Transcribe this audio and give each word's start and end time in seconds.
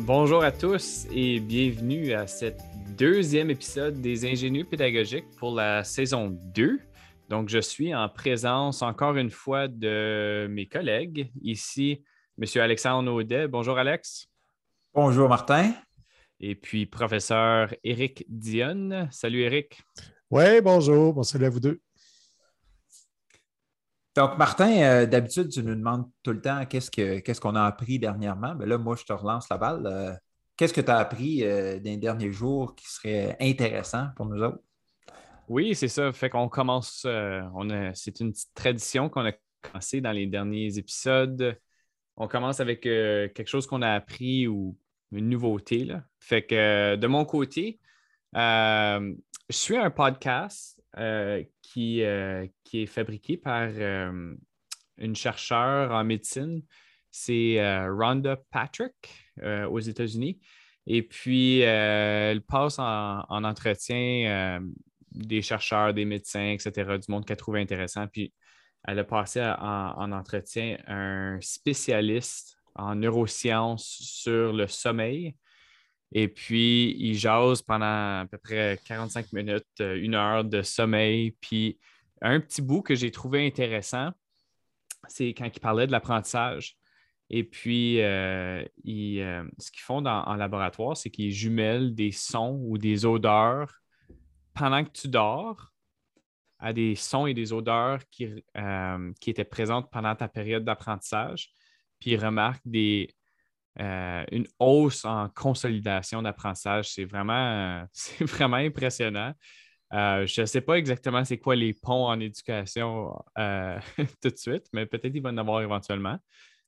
Bonjour 0.00 0.44
à 0.44 0.52
tous 0.52 1.06
et 1.10 1.40
bienvenue 1.40 2.12
à 2.12 2.26
cet 2.26 2.60
deuxième 2.96 3.50
épisode 3.50 4.00
des 4.00 4.26
ingénieurs 4.26 4.68
pédagogiques 4.68 5.30
pour 5.38 5.54
la 5.54 5.84
saison 5.84 6.38
2. 6.54 6.78
Donc, 7.30 7.48
je 7.48 7.58
suis 7.58 7.94
en 7.94 8.08
présence 8.08 8.82
encore 8.82 9.16
une 9.16 9.30
fois 9.30 9.68
de 9.68 10.46
mes 10.50 10.66
collègues. 10.66 11.32
Ici, 11.40 12.04
M. 12.40 12.62
Alexandre 12.62 13.10
Audet. 13.10 13.48
Bonjour, 13.48 13.78
Alex. 13.78 14.28
Bonjour, 14.94 15.28
Martin. 15.28 15.72
Et 16.40 16.54
puis, 16.54 16.84
professeur 16.84 17.74
Éric 17.82 18.24
Dionne. 18.28 19.08
Salut, 19.10 19.40
Éric. 19.40 19.80
Oui, 20.30 20.60
bonjour. 20.60 21.14
Bon, 21.14 21.22
salut 21.22 21.46
à 21.46 21.50
vous 21.50 21.60
deux. 21.60 21.80
Donc, 24.16 24.38
Martin, 24.38 24.70
euh, 24.70 25.04
d'habitude, 25.04 25.50
tu 25.50 25.62
nous 25.62 25.74
demandes 25.74 26.08
tout 26.22 26.32
le 26.32 26.40
temps 26.40 26.64
qu'est-ce 26.64 27.40
qu'on 27.40 27.54
a 27.54 27.64
appris 27.64 27.98
dernièrement. 27.98 28.54
Mais 28.54 28.60
ben 28.60 28.70
là, 28.70 28.78
moi, 28.78 28.96
je 28.96 29.04
te 29.04 29.12
relance 29.12 29.46
la 29.50 29.58
balle. 29.58 29.86
Euh, 29.86 30.14
qu'est-ce 30.56 30.72
que 30.72 30.80
tu 30.80 30.90
as 30.90 30.96
appris 30.96 31.44
euh, 31.44 31.78
les 31.80 31.98
derniers 31.98 32.32
jours 32.32 32.74
qui 32.74 32.88
serait 32.88 33.36
intéressant 33.38 34.08
pour 34.16 34.24
nous 34.24 34.42
autres? 34.42 34.58
Oui, 35.48 35.74
c'est 35.74 35.88
ça. 35.88 36.10
Fait 36.14 36.30
qu'on 36.30 36.48
commence, 36.48 37.06
c'est 37.94 38.20
une 38.20 38.32
petite 38.32 38.54
tradition 38.54 39.10
qu'on 39.10 39.26
a 39.26 39.32
commencé 39.60 40.00
dans 40.00 40.12
les 40.12 40.26
derniers 40.26 40.78
épisodes. 40.78 41.60
On 42.16 42.26
commence 42.26 42.58
avec 42.58 42.80
quelque 42.80 43.46
chose 43.46 43.66
qu'on 43.66 43.82
a 43.82 43.92
appris 43.92 44.48
ou 44.48 44.76
une 45.12 45.28
nouveauté. 45.28 45.84
Là. 45.84 46.02
Fait 46.18 46.42
que 46.42 46.96
de 46.96 47.06
mon 47.06 47.24
côté, 47.26 47.78
je 48.34 49.12
suis 49.50 49.76
un 49.76 49.90
podcast 49.90 50.75
qui, 51.62 52.02
euh, 52.02 52.46
qui, 52.64 52.82
est 52.82 52.86
fabriqué 52.86 53.36
par 53.36 53.68
euh, 53.74 54.34
une 54.98 55.16
chercheure 55.16 55.92
en 55.92 56.04
médecine. 56.04 56.62
C'est 57.10 57.58
Rhonda 57.88 58.36
Patrick 58.50 58.92
aux 59.42 59.80
États-Unis. 59.80 60.38
Et 60.86 61.02
puis, 61.02 61.60
elle 61.60 62.42
passe 62.42 62.78
en, 62.78 63.22
entretien 63.28 64.60
des 65.12 65.40
chercheurs, 65.40 65.94
des 65.94 66.04
médecins, 66.04 66.50
etc., 66.52 66.98
du 66.98 67.10
monde 67.10 67.24
qu'elle 67.24 67.38
trouve 67.38 67.56
intéressant. 67.56 68.06
Puis, 68.06 68.34
elle 68.84 68.98
a 68.98 69.04
passé 69.04 69.40
en, 69.42 70.12
entretien 70.12 70.76
un 70.86 71.38
spécialiste 71.40 72.58
en 72.74 72.94
neurosciences 72.94 73.96
sur 74.00 74.52
le 74.52 74.66
sommeil. 74.66 75.34
Et 76.12 76.28
puis, 76.28 76.96
il 76.98 77.14
jase 77.14 77.62
pendant 77.62 78.20
à 78.20 78.26
peu 78.30 78.38
près 78.38 78.78
45 78.84 79.32
minutes, 79.32 79.64
euh, 79.80 80.00
une 80.00 80.14
heure 80.14 80.44
de 80.44 80.62
sommeil. 80.62 81.32
Puis, 81.40 81.78
un 82.22 82.40
petit 82.40 82.62
bout 82.62 82.82
que 82.82 82.94
j'ai 82.94 83.10
trouvé 83.10 83.46
intéressant, 83.46 84.10
c'est 85.08 85.28
quand 85.34 85.46
il 85.46 85.60
parlait 85.60 85.86
de 85.86 85.92
l'apprentissage. 85.92 86.76
Et 87.28 87.42
puis, 87.42 88.00
euh, 88.00 88.64
euh, 88.86 89.44
ce 89.58 89.70
qu'ils 89.70 89.82
font 89.82 90.04
en 90.06 90.34
laboratoire, 90.36 90.96
c'est 90.96 91.10
qu'ils 91.10 91.32
jumellent 91.32 91.94
des 91.94 92.12
sons 92.12 92.60
ou 92.62 92.78
des 92.78 93.04
odeurs 93.04 93.80
pendant 94.54 94.84
que 94.84 94.90
tu 94.90 95.08
dors 95.08 95.72
à 96.58 96.72
des 96.72 96.94
sons 96.94 97.26
et 97.26 97.34
des 97.34 97.52
odeurs 97.52 98.00
qui, 98.10 98.44
qui 99.20 99.30
étaient 99.30 99.44
présentes 99.44 99.90
pendant 99.90 100.14
ta 100.14 100.28
période 100.28 100.64
d'apprentissage. 100.64 101.50
Puis, 101.98 102.12
ils 102.12 102.24
remarquent 102.24 102.62
des, 102.64 103.10
euh, 103.78 104.24
une 104.32 104.46
hausse 104.58 105.04
en 105.04 105.28
consolidation 105.28 106.22
d'apprentissage. 106.22 106.90
C'est 106.90 107.04
vraiment, 107.04 107.86
vraiment 108.20 108.56
impressionnant. 108.56 109.34
Euh, 109.92 110.26
je 110.26 110.40
ne 110.40 110.46
sais 110.46 110.62
pas 110.62 110.74
exactement 110.74 111.24
c'est 111.24 111.38
quoi 111.38 111.54
les 111.54 111.72
ponts 111.72 112.06
en 112.06 112.18
éducation 112.18 113.14
euh, 113.38 113.78
tout 114.22 114.30
de 114.30 114.36
suite, 114.36 114.66
mais 114.72 114.86
peut-être 114.86 115.14
il 115.14 115.22
va 115.22 115.30
en 115.30 115.36
avoir 115.36 115.60
éventuellement. 115.60 116.18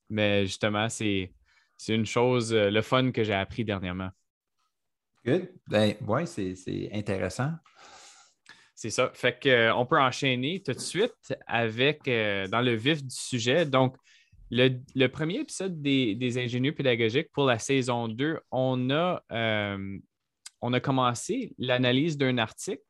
Mais 0.09 0.45
justement, 0.45 0.87
c'est, 0.87 1.33
une 1.87 2.05
chose, 2.05 2.53
le 2.53 2.81
fun 2.81 3.11
que 3.11 3.23
j'ai 3.23 3.33
appris 3.33 3.65
dernièrement. 3.65 4.09
Good. 5.25 5.49
Ben, 5.67 5.95
oui, 6.07 6.27
c'est, 6.27 6.89
intéressant. 6.93 7.51
C'est 8.75 8.89
ça. 8.89 9.11
Fait 9.13 9.37
qu'on 9.41 9.85
peut 9.85 9.99
enchaîner 9.99 10.61
tout 10.63 10.73
de 10.73 10.79
suite 10.79 11.35
avec 11.47 12.05
dans 12.05 12.61
le 12.61 12.73
vif 12.75 13.03
du 13.03 13.15
sujet. 13.15 13.65
Donc, 13.65 13.95
le, 14.51 15.07
premier 15.07 15.39
épisode 15.39 15.81
des, 15.81 16.37
ingénieurs 16.37 16.75
pédagogiques 16.75 17.31
pour 17.31 17.45
la 17.45 17.59
saison 17.59 18.07
2, 18.07 18.39
on 18.51 18.89
a, 18.89 19.23
euh, 19.31 19.99
on 20.61 20.73
a 20.73 20.79
commencé 20.79 21.53
l'analyse 21.57 22.17
d'un 22.17 22.37
article. 22.37 22.81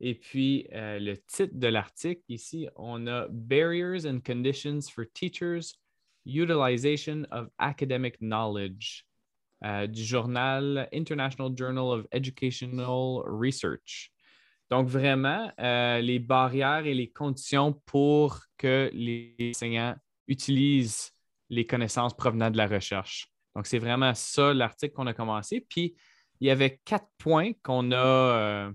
Et 0.00 0.14
puis, 0.14 0.66
euh, 0.72 0.98
le 0.98 1.18
titre 1.18 1.54
de 1.54 1.66
l'article 1.66 2.22
ici, 2.28 2.68
on 2.76 3.06
a 3.06 3.26
Barriers 3.28 4.06
and 4.06 4.20
Conditions 4.24 4.80
for 4.90 5.04
Teachers, 5.12 5.74
Utilization 6.24 7.26
of 7.30 7.48
Academic 7.58 8.16
Knowledge 8.20 9.04
euh, 9.62 9.86
du 9.86 10.02
journal 10.02 10.88
International 10.94 11.50
Journal 11.54 11.98
of 11.98 12.06
Educational 12.12 13.22
Research. 13.26 14.10
Donc, 14.70 14.86
vraiment, 14.86 15.50
les 15.58 16.20
barrières 16.20 16.86
et 16.86 16.94
les 16.94 17.10
conditions 17.10 17.72
pour 17.86 18.38
que 18.56 18.88
les 18.94 19.34
enseignants 19.50 19.96
utilise 20.30 21.10
les 21.50 21.66
connaissances 21.66 22.16
provenant 22.16 22.50
de 22.50 22.56
la 22.56 22.66
recherche. 22.66 23.28
Donc, 23.54 23.66
c'est 23.66 23.78
vraiment 23.78 24.14
ça 24.14 24.54
l'article 24.54 24.94
qu'on 24.94 25.08
a 25.08 25.12
commencé. 25.12 25.66
Puis, 25.68 25.96
il 26.40 26.46
y 26.46 26.50
avait 26.50 26.80
quatre 26.84 27.08
points 27.18 27.52
qu'on 27.62 27.92
a. 27.92 27.96
Euh, 27.96 28.72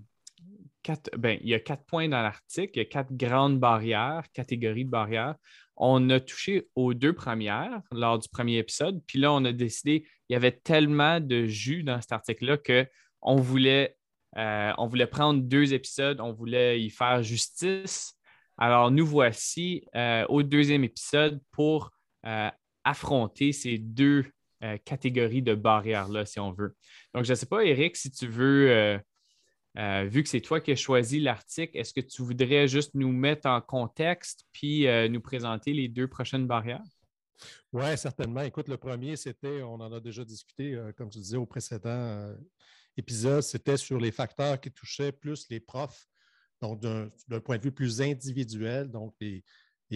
quatre, 0.84 1.10
ben, 1.18 1.40
il 1.42 1.50
y 1.50 1.54
a 1.54 1.60
quatre 1.60 1.86
points 1.86 2.08
dans 2.08 2.22
l'article, 2.22 2.72
il 2.76 2.80
y 2.80 2.82
a 2.82 2.86
quatre 2.86 3.12
grandes 3.12 3.60
barrières, 3.60 4.24
catégories 4.34 4.86
de 4.86 4.90
barrières. 4.90 5.36
On 5.78 6.10
a 6.10 6.20
touché 6.20 6.68
aux 6.76 6.94
deux 6.94 7.14
premières 7.14 7.82
lors 7.92 8.20
du 8.20 8.30
premier 8.30 8.58
épisode. 8.58 9.02
Puis 9.08 9.20
là, 9.20 9.34
on 9.34 9.44
a 9.46 9.52
décidé, 9.52 10.06
il 10.30 10.34
y 10.34 10.36
avait 10.36 10.52
tellement 10.52 11.20
de 11.20 11.46
jus 11.46 11.84
dans 11.84 12.00
cet 12.02 12.12
article-là 12.12 12.58
qu'on 12.58 13.36
voulait, 13.38 13.98
euh, 14.38 14.74
voulait 14.78 15.08
prendre 15.08 15.42
deux 15.42 15.74
épisodes, 15.74 16.22
on 16.22 16.34
voulait 16.34 16.82
y 16.82 16.90
faire 16.90 17.24
justice 17.24 18.16
alors, 18.58 18.90
nous 18.90 19.06
voici 19.06 19.86
euh, 19.96 20.26
au 20.30 20.42
deuxième 20.42 20.84
épisode 20.84 21.42
pour 21.52 21.92
euh, 22.26 22.50
affronter 22.84 23.52
ces 23.52 23.78
deux 23.78 24.26
euh, 24.64 24.78
catégories 24.86 25.42
de 25.42 25.56
barrières-là, 25.56 26.26
si 26.26 26.40
on 26.40 26.54
veut. 26.54 26.76
Donc, 27.14 27.26
je 27.26 27.32
ne 27.32 27.36
sais 27.36 27.46
pas, 27.46 27.66
Eric, 27.66 27.98
si 27.98 28.12
tu 28.12 28.28
veux, 28.28 29.00
vu 30.06 30.24
que 30.24 30.30
c'est 30.30 30.42
toi 30.42 30.62
qui 30.62 30.72
as 30.72 30.78
choisi 30.78 31.20
l'article, 31.20 31.78
est-ce 31.78 31.94
que 31.94 32.02
tu 32.02 32.22
voudrais 32.22 32.68
juste 32.68 32.94
nous 32.94 33.12
mettre 33.12 33.48
en 33.50 33.60
contexte 33.60 34.46
puis 34.54 34.88
nous 35.10 35.22
présenter 35.22 35.74
les 35.74 35.90
deux 35.90 36.08
prochaines 36.08 36.48
barrières? 36.48 36.84
Oui, 37.74 37.98
certainement. 37.98 38.42
Écoute, 38.42 38.70
le 38.70 38.78
premier, 38.78 39.18
c'était, 39.18 39.62
on 39.64 39.74
en 39.74 39.92
a 39.92 40.00
déjà 40.00 40.24
discuté, 40.24 40.80
comme 40.96 41.10
tu 41.10 41.20
disais 41.20 41.36
au 41.36 41.46
précédent 41.46 42.34
épisode, 42.96 43.42
c'était 43.42 43.76
sur 43.76 44.00
les 44.00 44.14
facteurs 44.14 44.62
qui 44.62 44.72
touchaient 44.72 45.12
plus 45.12 45.46
les 45.50 45.60
profs 45.60 46.08
donc, 46.62 46.82
d'un 46.82 47.40
point 47.42 47.58
de 47.58 47.64
vue 47.64 47.72
plus 47.72 48.02
individuel, 48.02 48.90
donc 48.90 49.14
les, 49.20 49.44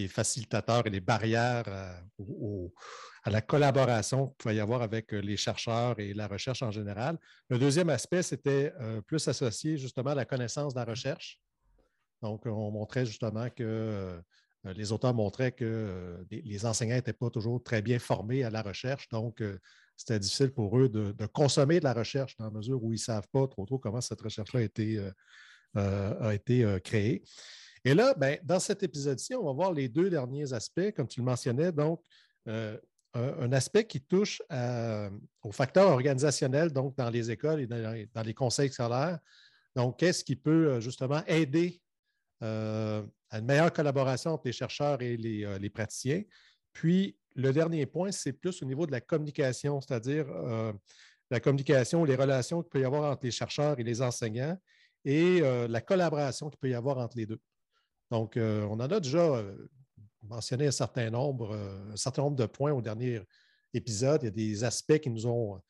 facilitateurs 0.08 0.86
et 0.86 0.90
les 0.90 1.00
barrières 1.00 1.64
euh, 1.66 2.68
à, 3.24 3.30
la 3.30 3.42
collaboration 3.42 4.28
qu'il 4.28 4.36
pouvait 4.36 4.56
y 4.56 4.60
avoir 4.60 4.80
avec 4.80 5.12
euh, 5.12 5.18
les 5.18 5.36
chercheurs 5.36 5.98
et 5.98 6.14
la 6.14 6.26
recherche 6.26 6.62
en 6.62 6.70
général. 6.70 7.18
Le 7.50 7.58
deuxième 7.58 7.90
aspect, 7.90 8.22
c'était 8.22 8.72
euh, 8.80 9.02
plus 9.02 9.26
associé 9.28 9.76
justement 9.76 10.10
à 10.10 10.14
la 10.14 10.24
connaissance 10.24 10.72
de 10.72 10.78
la 10.78 10.86
recherche. 10.86 11.38
Donc, 12.22 12.46
on 12.46 12.70
montrait 12.70 13.04
justement 13.04 13.50
que 13.50 14.20
les 14.64 14.92
auteurs 14.92 15.14
montraient 15.14 15.52
que 15.52 16.22
les, 16.30 16.66
enseignants 16.66 16.94
n'étaient 16.94 17.14
pas 17.14 17.30
toujours 17.30 17.62
très 17.62 17.80
bien 17.80 17.98
formés 17.98 18.44
à 18.44 18.50
la 18.50 18.60
recherche. 18.60 19.08
Donc, 19.08 19.42
c'était 19.96 20.18
difficile 20.18 20.52
pour 20.52 20.78
eux 20.78 20.90
de, 20.90 21.26
consommer 21.26 21.78
de 21.78 21.84
la 21.84 21.94
recherche 21.94 22.36
dans 22.36 22.44
la 22.44 22.50
mesure 22.50 22.82
où 22.82 22.92
ils 22.92 22.96
ne 22.96 23.00
savent 23.00 23.28
pas 23.32 23.48
trop 23.48 23.64
trop 23.64 23.78
comment 23.78 24.02
cette 24.02 24.20
recherche-là 24.20 24.60
a 24.60 24.62
été 24.62 25.00
a 25.74 26.34
été 26.34 26.64
euh, 26.64 26.78
créé. 26.78 27.22
Et 27.84 27.94
là, 27.94 28.14
ben, 28.14 28.38
dans 28.42 28.60
cet 28.60 28.82
épisode-ci, 28.82 29.34
on 29.34 29.44
va 29.44 29.52
voir 29.52 29.72
les 29.72 29.88
deux 29.88 30.10
derniers 30.10 30.52
aspects, 30.52 30.92
comme 30.94 31.08
tu 31.08 31.20
le 31.20 31.24
mentionnais. 31.24 31.72
Donc, 31.72 32.02
euh, 32.48 32.76
un, 33.14 33.52
aspect 33.52 33.86
qui 33.86 34.00
touche 34.00 34.40
aux 35.42 35.52
facteurs 35.52 35.88
organisationnels, 35.88 36.72
donc 36.72 36.96
dans 36.96 37.10
les 37.10 37.30
écoles 37.30 37.60
et 37.60 37.66
dans, 37.66 38.22
les 38.22 38.34
conseils 38.34 38.70
scolaires. 38.70 39.18
Donc, 39.74 39.98
qu'est-ce 39.98 40.22
qui 40.22 40.36
peut 40.36 40.68
euh, 40.68 40.80
justement 40.80 41.24
aider 41.26 41.80
euh, 42.42 43.02
à 43.30 43.38
une 43.38 43.46
meilleure 43.46 43.72
collaboration 43.72 44.32
entre 44.32 44.46
les 44.46 44.52
chercheurs 44.52 45.02
et 45.02 45.16
les, 45.16 45.70
praticiens? 45.70 46.22
Puis, 46.72 47.16
le 47.34 47.52
dernier 47.52 47.86
point, 47.86 48.12
c'est 48.12 48.32
plus 48.32 48.62
au 48.62 48.66
niveau 48.66 48.86
de 48.86 48.92
la 48.92 49.00
communication, 49.00 49.80
c'est-à-dire 49.80 50.26
la 51.30 51.40
communication, 51.40 52.04
les 52.04 52.16
relations 52.16 52.62
qu'il 52.62 52.70
peut 52.70 52.80
y 52.80 52.84
avoir 52.84 53.10
entre 53.10 53.24
les 53.24 53.30
chercheurs 53.30 53.78
et 53.78 53.84
les 53.84 54.02
enseignants 54.02 54.58
et 55.04 55.40
la 55.40 55.80
collaboration 55.80 56.50
qu'il 56.50 56.58
peut 56.58 56.70
y 56.70 56.74
avoir 56.74 56.98
entre 56.98 57.16
les 57.16 57.26
deux. 57.26 57.40
Donc, 58.10 58.34
on 58.36 58.72
en 58.72 58.80
a 58.80 59.00
déjà 59.00 59.42
mentionné 60.22 60.66
un 60.66 60.72
certain 60.72 61.10
nombre, 61.10 61.52
euh, 61.52 61.92
un 61.92 61.96
certain 61.96 62.22
nombre 62.22 62.36
de 62.36 62.46
points 62.46 62.72
au 62.72 62.82
dernier 62.82 63.20
épisode. 63.74 64.22
Il 64.22 64.26
y 64.26 64.28
a 64.28 64.32
des 64.32 64.64
aspects 64.64 64.98
qui 64.98 65.10
nous 65.10 65.26
ont 65.26 65.60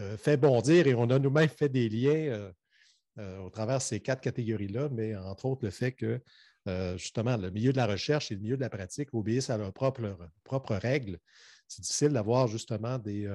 euh, 0.00 0.16
fait 0.16 0.36
bondir 0.36 0.86
et 0.86 0.94
on 0.94 1.08
a 1.10 1.18
nous-mêmes 1.18 1.48
fait 1.48 1.68
des 1.68 1.88
liens 1.88 2.52
euh, 3.18 3.38
au 3.38 3.50
travers 3.50 3.78
de 3.78 3.82
ces 3.82 4.00
quatre 4.00 4.20
catégories-là, 4.20 4.88
mais 4.90 5.16
entre 5.16 5.46
autres 5.46 5.64
le 5.64 5.70
fait 5.70 5.92
que 5.92 6.20
justement 6.96 7.36
le 7.36 7.50
milieu 7.50 7.72
de 7.72 7.76
la 7.76 7.86
recherche 7.86 8.30
et 8.30 8.34
le 8.34 8.40
milieu 8.40 8.56
de 8.56 8.60
la 8.60 8.70
pratique 8.70 9.12
obéissent 9.12 9.50
à 9.50 9.58
leurs 9.58 9.72
propres, 9.72 10.16
propres 10.44 10.76
règles. 10.76 11.18
C'est 11.66 11.82
difficile 11.82 12.10
d'avoir 12.10 12.46
justement 12.46 12.96
des, 12.98 13.28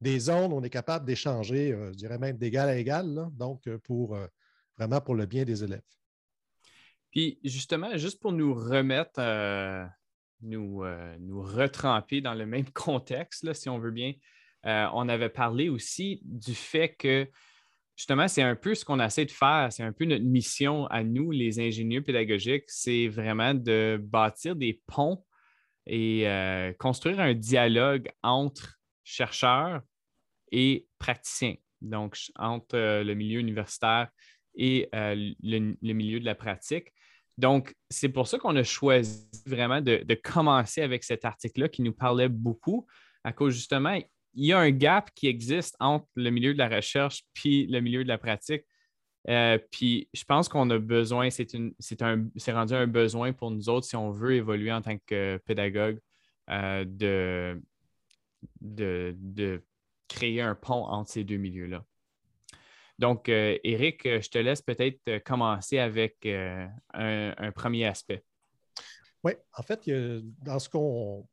des 0.00 0.20
zones 0.20 0.52
où 0.52 0.56
on 0.56 0.62
est 0.62 0.70
capable 0.70 1.04
d'échanger, 1.04 1.76
je 1.90 1.96
dirais 1.96 2.18
même 2.18 2.38
d'égal 2.38 2.68
à 2.68 2.76
égal, 2.76 3.28
donc 3.32 3.68
pour 3.78 4.16
vraiment 4.76 5.00
pour 5.00 5.14
le 5.14 5.26
bien 5.26 5.44
des 5.44 5.64
élèves. 5.64 5.82
Puis 7.12 7.38
justement, 7.44 7.96
juste 7.96 8.20
pour 8.20 8.32
nous 8.32 8.54
remettre, 8.54 9.18
euh, 9.18 9.84
nous, 10.40 10.82
euh, 10.82 11.14
nous 11.20 11.42
retremper 11.42 12.20
dans 12.20 12.34
le 12.34 12.46
même 12.46 12.68
contexte, 12.72 13.52
si 13.52 13.68
on 13.68 13.78
veut 13.78 13.90
bien, 13.92 14.14
euh, 14.66 14.86
on 14.94 15.08
avait 15.08 15.28
parlé 15.28 15.68
aussi 15.68 16.20
du 16.24 16.54
fait 16.54 16.94
que 16.94 17.28
justement, 17.96 18.28
c'est 18.28 18.42
un 18.42 18.56
peu 18.56 18.74
ce 18.74 18.84
qu'on 18.84 18.98
essaie 18.98 19.26
de 19.26 19.30
faire, 19.30 19.68
c'est 19.70 19.82
un 19.82 19.92
peu 19.92 20.06
notre 20.06 20.24
mission 20.24 20.86
à 20.86 21.04
nous, 21.04 21.30
les 21.30 21.60
ingénieurs 21.60 22.02
pédagogiques, 22.02 22.64
c'est 22.68 23.08
vraiment 23.08 23.54
de 23.54 24.00
bâtir 24.02 24.56
des 24.56 24.80
ponts 24.86 25.24
et 25.84 26.28
construire 26.78 27.18
un 27.18 27.34
dialogue 27.34 28.08
entre 28.22 28.78
chercheurs 29.02 29.82
et 30.52 30.86
praticiens, 30.98 31.56
donc 31.80 32.16
entre 32.36 33.02
le 33.02 33.14
milieu 33.14 33.40
universitaire 33.40 34.08
et 34.54 34.88
le, 34.92 35.92
milieu 35.92 36.20
de 36.20 36.24
la 36.24 36.34
pratique. 36.34 36.92
Donc, 37.38 37.74
c'est 37.90 38.08
pour 38.08 38.28
ça 38.28 38.38
qu'on 38.38 38.56
a 38.56 38.62
choisi 38.62 39.28
vraiment 39.46 39.80
de, 39.80 40.14
commencer 40.22 40.82
avec 40.82 41.04
cet 41.04 41.24
article-là 41.24 41.68
qui 41.68 41.82
nous 41.82 41.92
parlait 41.92 42.28
beaucoup, 42.28 42.86
à 43.24 43.32
cause 43.32 43.54
justement, 43.54 43.98
il 44.34 44.46
y 44.46 44.52
a 44.52 44.58
un 44.58 44.70
gap 44.70 45.10
qui 45.14 45.26
existe 45.26 45.76
entre 45.80 46.06
le 46.16 46.30
milieu 46.30 46.54
de 46.54 46.58
la 46.58 46.68
recherche 46.68 47.24
puis 47.34 47.66
le 47.66 47.80
milieu 47.80 48.02
de 48.02 48.08
la 48.08 48.18
pratique. 48.18 48.64
Euh, 49.28 49.58
puis 49.70 50.08
je 50.12 50.24
pense 50.24 50.48
qu'on 50.48 50.68
a 50.70 50.78
besoin, 50.78 51.28
c'est 51.30 52.52
rendu 52.52 52.74
un 52.74 52.86
besoin 52.86 53.32
pour 53.32 53.50
nous 53.50 53.68
autres 53.68 53.86
si 53.86 53.94
on 53.94 54.10
veut 54.10 54.34
évoluer 54.34 54.72
en 54.72 54.82
tant 54.82 54.96
que 55.06 55.38
pédagogue 55.44 56.00
euh, 56.50 56.84
de, 56.86 57.60
de 58.60 59.62
créer 60.08 60.40
un 60.40 60.54
pont 60.54 60.84
entre 60.86 61.10
ces 61.10 61.24
deux 61.24 61.36
milieux-là. 61.36 61.84
Donc, 62.98 63.28
euh, 63.28 63.58
Eric, 63.64 64.06
euh, 64.06 64.20
je 64.20 64.28
te 64.28 64.38
laisse 64.38 64.62
peut-être 64.62 65.00
euh, 65.08 65.20
commencer 65.20 65.78
avec 65.78 66.26
un, 66.94 67.52
premier 67.54 67.86
aspect. 67.86 68.24
Oui, 69.24 69.32
en 69.56 69.62
fait, 69.62 69.88
dans 70.42 70.58
ce 70.58 70.68
qu'on 70.68 71.26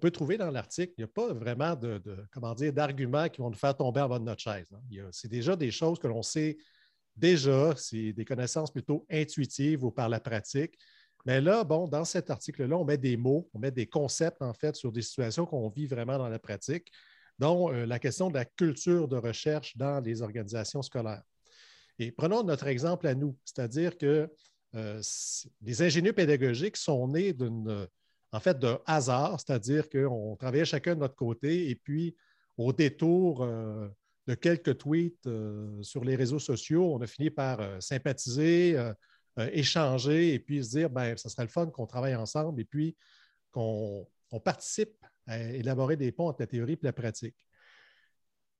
peut 0.00 0.10
trouver 0.10 0.38
dans 0.38 0.50
l'article, 0.50 0.94
il 0.96 1.00
n'y 1.02 1.04
a 1.04 1.08
pas 1.08 1.32
vraiment 1.34 1.76
de, 1.76 2.02
comment 2.32 2.54
dire, 2.54 2.72
d'arguments 2.72 3.28
qui 3.28 3.40
vont 3.40 3.50
nous 3.50 3.56
faire 3.56 3.76
tomber 3.76 4.00
en 4.00 4.08
bas 4.08 4.18
de 4.18 4.24
notre 4.24 4.40
chaise. 4.40 4.66
Hein. 4.72 5.08
C'est 5.12 5.30
déjà 5.30 5.54
des 5.54 5.70
choses 5.70 5.98
que 5.98 6.06
l'on 6.06 6.22
sait 6.22 6.56
déjà, 7.16 7.74
c'est 7.76 8.12
des 8.12 8.24
connaissances 8.24 8.72
plutôt 8.72 9.06
intuitives 9.10 9.84
ou 9.84 9.90
par 9.90 10.08
la 10.08 10.20
pratique. 10.20 10.76
Mais 11.26 11.40
là, 11.40 11.64
bon, 11.64 11.86
dans 11.86 12.04
cet 12.04 12.30
article-là, 12.30 12.76
on 12.76 12.84
met 12.84 12.98
des 12.98 13.16
mots, 13.16 13.48
on 13.54 13.58
met 13.58 13.70
des 13.70 13.86
concepts, 13.86 14.42
en 14.42 14.52
fait, 14.52 14.74
sur 14.74 14.90
des 14.90 15.02
situations 15.02 15.46
qu'on 15.46 15.68
vit 15.68 15.86
vraiment 15.86 16.18
dans 16.18 16.28
la 16.28 16.38
pratique 16.38 16.90
dont 17.38 17.72
euh, 17.72 17.86
la 17.86 17.98
question 17.98 18.28
de 18.28 18.34
la 18.34 18.44
culture 18.44 19.08
de 19.08 19.16
recherche 19.16 19.76
dans 19.76 20.00
les 20.00 20.22
organisations 20.22 20.82
scolaires. 20.82 21.22
Et 21.98 22.10
prenons 22.10 22.42
notre 22.42 22.66
exemple 22.66 23.06
à 23.06 23.14
nous, 23.14 23.36
c'est-à-dire 23.44 23.96
que 23.96 24.28
euh, 24.74 25.02
les 25.62 25.82
ingénieurs 25.82 26.14
pédagogiques 26.14 26.76
sont 26.76 27.06
nés 27.08 27.32
d'une, 27.32 27.86
en 28.32 28.40
fait, 28.40 28.58
d'un 28.58 28.80
hasard, 28.86 29.38
c'est-à-dire 29.40 29.88
qu'on 29.88 30.36
travaillait 30.36 30.64
chacun 30.64 30.94
de 30.94 31.00
notre 31.00 31.14
côté 31.14 31.70
et 31.70 31.76
puis 31.76 32.16
au 32.56 32.72
détour 32.72 33.42
euh, 33.42 33.88
de 34.26 34.34
quelques 34.34 34.78
tweets 34.78 35.28
sur 35.82 36.02
les 36.02 36.16
réseaux 36.16 36.38
sociaux, 36.38 36.94
on 36.94 37.00
a 37.02 37.06
fini 37.06 37.28
par 37.28 37.60
sympathiser, 37.82 38.74
échanger 39.36 40.32
et 40.32 40.38
puis 40.38 40.64
se 40.64 40.70
dire, 40.70 40.88
ben, 40.88 41.14
ça 41.18 41.28
serait 41.28 41.42
le 41.42 41.50
fun 41.50 41.66
qu'on 41.66 41.86
travaille 41.86 42.14
ensemble 42.14 42.58
et 42.58 42.64
puis 42.64 42.96
qu'on 43.52 44.08
participe 44.42 44.96
à 45.26 45.38
élaborer 45.40 45.96
des 45.96 46.12
ponts 46.12 46.28
entre 46.28 46.42
la 46.42 46.46
théorie 46.46 46.74
et 46.74 46.78
la 46.82 46.92
pratique. 46.92 47.36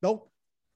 Donc, 0.02 0.28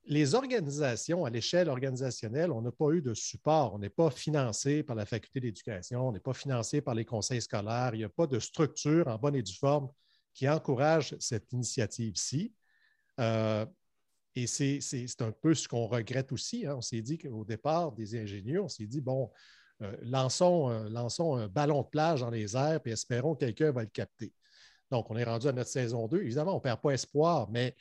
les 0.05 0.35
organisations, 0.35 1.27
à 1.27 1.31
l'échelle 1.31 1.69
organisationnelle, 1.69 2.51
on 2.51 2.63
n'a 2.63 2.73
pas 2.73 2.91
eu 2.93 3.03
de 3.03 3.13
support. 3.13 3.75
On 3.75 3.79
n'est 3.79 3.91
pas 3.91 4.11
financé 4.11 4.83
par 4.83 4.97
la 4.97 5.05
faculté 5.05 5.41
d'éducation, 5.41 6.09
on 6.09 6.13
n'est 6.13 6.21
pas 6.21 6.33
financé 6.33 6.81
par 6.81 6.95
les 6.95 7.05
conseils 7.05 7.43
scolaires. 7.43 7.91
Il 7.93 7.99
n'y 7.99 8.05
a 8.05 8.09
pas 8.09 8.27
de 8.27 8.39
structure 8.39 9.07
en 9.07 9.19
bonne 9.19 9.37
et 9.37 9.43
due 9.43 9.57
forme 9.57 9.91
qui 10.33 10.49
encourage 10.49 11.15
cette 11.19 11.53
initiative-ci. 11.53 12.55
Euh, 13.21 13.67
et 14.35 14.47
c'est 14.47 15.21
un 15.21 15.33
peu 15.33 15.55
ce 15.55 15.69
qu'on 15.69 15.87
regrette 15.87 16.33
aussi. 16.33 16.65
Hein. 16.65 16.77
On 16.77 16.81
s'est 16.81 17.03
dit 17.03 17.19
qu'au 17.19 17.45
départ 17.45 17.93
des 17.93 18.19
ingénieurs, 18.19 18.65
on 18.65 18.69
s'est 18.69 18.87
dit, 18.87 19.01
bon, 19.01 19.31
euh, 19.83 19.97
lançons, 20.03 20.71
euh, 20.71 20.89
lançons, 20.89 21.35
un 21.35 21.49
ballon 21.49 21.83
de 21.83 21.89
plage 21.89 22.21
dans 22.21 22.31
les 22.31 22.57
airs 22.57 22.81
et 22.85 22.91
espérons 22.91 23.35
que 23.35 23.41
quelqu'un 23.41 23.73
va 23.73 23.83
le 23.83 23.89
capter. 23.89 24.33
Donc, 24.91 25.11
on 25.11 25.17
est 25.17 25.25
rendu 25.25 25.49
à 25.49 25.53
notre 25.53 25.71
saison 25.71 26.07
2. 26.07 26.23
Évidemment, 26.23 26.53
on 26.53 26.57
ne 26.57 26.63
perd 26.63 26.81
pas 26.81 26.91
espoir, 26.91 27.51
mais 27.51 27.77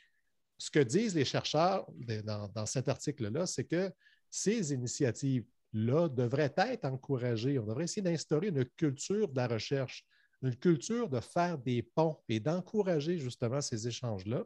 ce 0.58 0.70
que 0.70 0.80
disent 0.80 1.14
les 1.14 1.24
chercheurs 1.24 1.86
dans, 2.24 2.66
cet 2.66 2.88
article-là, 2.88 3.46
c'est 3.46 3.64
que 3.64 3.90
ces 4.28 4.72
initiatives-là 4.74 6.08
devraient 6.08 6.52
être 6.56 6.84
encouragées. 6.84 7.58
On 7.58 7.66
devrait 7.66 7.84
essayer 7.84 8.02
d'instaurer 8.02 8.48
une 8.48 8.64
culture 8.64 9.28
de 9.28 9.36
la 9.36 9.46
recherche, 9.46 10.04
une 10.42 10.56
culture 10.56 11.08
de 11.08 11.20
faire 11.20 11.58
des 11.58 11.82
ponts 11.82 12.18
et 12.28 12.40
d'encourager 12.40 13.18
justement 13.18 13.60
ces 13.60 13.86
échanges-là. 13.86 14.44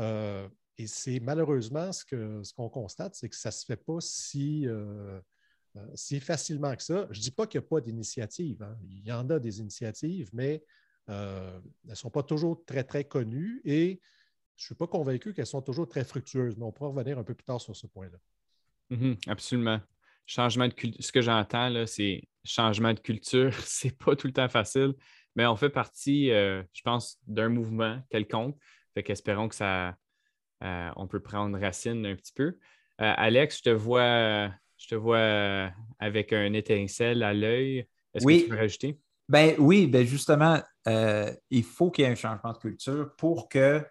Euh, 0.00 0.48
et 0.76 0.86
c'est 0.86 1.20
malheureusement 1.20 1.92
ce 1.92 2.04
qu'on 2.04 2.42
ce 2.42 2.54
constate, 2.54 3.14
c'est 3.14 3.28
que 3.28 3.36
ça 3.36 3.50
ne 3.50 3.52
se 3.52 3.64
fait 3.64 3.76
pas 3.76 4.00
si, 4.00 4.66
euh, 4.66 5.20
euh, 5.76 5.86
si 5.94 6.18
facilement 6.18 6.74
que 6.74 6.82
ça. 6.82 7.06
Je 7.10 7.18
ne 7.18 7.22
dis 7.22 7.30
pas 7.30 7.46
qu'il 7.46 7.60
n'y 7.60 7.66
a 7.66 7.68
pas 7.68 7.80
d'initiatives. 7.80 8.62
Hein. 8.62 8.76
Il 8.88 9.06
y 9.06 9.12
en 9.12 9.28
a 9.30 9.38
des 9.38 9.60
initiatives, 9.60 10.30
mais 10.32 10.64
euh, 11.10 11.60
elles 11.84 11.90
ne 11.90 11.94
sont 11.94 12.10
pas 12.10 12.22
toujours 12.22 12.64
très, 12.64 12.84
très 12.84 13.04
connues 13.04 13.60
et 13.64 14.00
je 14.56 14.62
ne 14.62 14.66
suis 14.66 14.74
pas 14.74 14.86
convaincu 14.86 15.34
qu'elles 15.34 15.46
sont 15.46 15.62
toujours 15.62 15.88
très 15.88 16.04
fructueuses, 16.04 16.56
mais 16.56 16.64
on 16.64 16.72
pourra 16.72 16.90
revenir 16.90 17.18
un 17.18 17.24
peu 17.24 17.34
plus 17.34 17.44
tard 17.44 17.60
sur 17.60 17.76
ce 17.76 17.86
point-là. 17.86 18.18
Mhm, 18.90 19.16
absolument. 19.26 19.80
Changement 20.26 20.68
de 20.68 20.74
Ce 21.00 21.12
que 21.12 21.20
j'entends, 21.20 21.86
c'est 21.86 22.22
changement 22.44 22.94
de 22.94 23.00
culture. 23.00 23.52
c'est 23.64 23.96
pas 23.96 24.16
tout 24.16 24.26
le 24.26 24.32
temps 24.32 24.48
facile, 24.48 24.94
mais 25.34 25.46
on 25.46 25.56
fait 25.56 25.70
partie, 25.70 26.30
euh, 26.30 26.62
je 26.72 26.82
pense, 26.82 27.18
d'un 27.26 27.48
mouvement 27.48 28.00
quelconque. 28.10 28.56
Fait 28.94 29.02
qu'espérons 29.02 29.48
que 29.48 29.54
ça, 29.54 29.96
euh, 30.62 30.90
on 30.96 31.06
peut 31.06 31.20
prendre 31.20 31.58
racine 31.58 32.06
un 32.06 32.14
petit 32.14 32.32
peu. 32.32 32.58
Alex, 32.96 33.58
je 33.58 33.62
te 33.64 33.70
vois, 33.70 34.52
je 34.78 34.86
te 34.86 34.94
vois 34.94 35.72
avec 35.98 36.32
un 36.32 36.52
étincelle 36.52 37.24
à 37.24 37.34
l'œil. 37.34 37.88
Est-ce 38.14 38.24
que 38.24 38.40
tu 38.40 38.48
peux 38.48 38.56
rajouter? 38.56 38.98
Ben 39.28 39.56
oui, 39.58 39.88
ben 39.88 40.06
justement, 40.06 40.62
euh, 40.86 41.32
il 41.50 41.64
faut 41.64 41.90
qu'il 41.90 42.04
y 42.04 42.08
ait 42.08 42.10
un 42.10 42.16
changement 42.16 42.52
de 42.52 42.58
culture 42.58 43.14
pour 43.16 43.48
que 43.48 43.84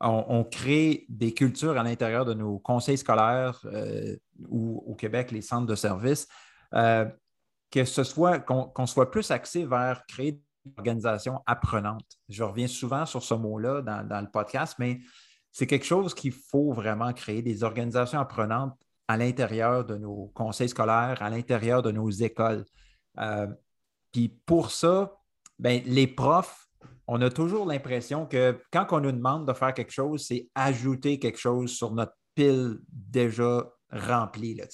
on, 0.00 0.44
crée 0.44 1.06
des 1.08 1.32
cultures 1.32 1.78
à 1.78 1.82
l'intérieur 1.82 2.26
de 2.26 2.34
nos 2.34 2.58
conseils 2.58 2.98
scolaires 2.98 3.58
euh, 3.64 4.16
ou 4.48 4.82
au 4.86 4.94
Québec, 4.94 5.30
les 5.30 5.40
centres 5.40 5.66
de 5.66 5.74
services, 5.74 6.28
euh, 6.74 7.06
que 7.70 7.86
ce 7.86 8.04
soit 8.04 8.40
qu'on 8.40 8.86
soit 8.86 9.10
plus 9.10 9.30
axé 9.30 9.64
vers 9.64 10.04
créer 10.06 10.32
des 10.32 10.72
organisations 10.76 11.40
apprenantes. 11.46 12.18
Je 12.28 12.42
reviens 12.42 12.66
souvent 12.66 13.06
sur 13.06 13.22
ce 13.22 13.32
mot-là 13.32 13.80
dans, 13.80 14.06
dans, 14.06 14.20
le 14.20 14.30
podcast, 14.30 14.74
mais 14.78 15.00
c'est 15.52 15.66
quelque 15.66 15.86
chose 15.86 16.12
qu'il 16.12 16.32
faut 16.32 16.72
vraiment 16.72 17.12
créer, 17.14 17.40
des 17.40 17.62
organisations 17.64 18.20
apprenantes 18.20 18.76
à 19.08 19.16
l'intérieur 19.16 19.86
de 19.86 19.96
nos 19.96 20.30
conseils 20.34 20.68
scolaires, 20.68 21.22
à 21.22 21.30
l'intérieur 21.30 21.80
de 21.80 21.92
nos 21.92 22.10
écoles. 22.10 22.66
Puis 24.12 24.28
pour 24.44 24.70
ça, 24.70 25.23
ben, 25.64 25.80
les 25.86 26.06
profs, 26.06 26.68
on 27.06 27.22
a 27.22 27.30
toujours 27.30 27.64
l'impression 27.64 28.26
que 28.26 28.60
quand 28.70 28.86
on 28.90 29.00
nous 29.00 29.12
demande 29.12 29.48
de 29.48 29.54
faire 29.54 29.72
quelque 29.72 29.92
chose, 29.92 30.26
c'est 30.26 30.50
ajouter 30.54 31.18
quelque 31.18 31.38
chose 31.38 31.72
sur 31.72 31.94
notre 31.94 32.12
pile 32.34 32.80
déjà 32.92 33.66
remplie. 33.90 34.54
Là, 34.54 34.66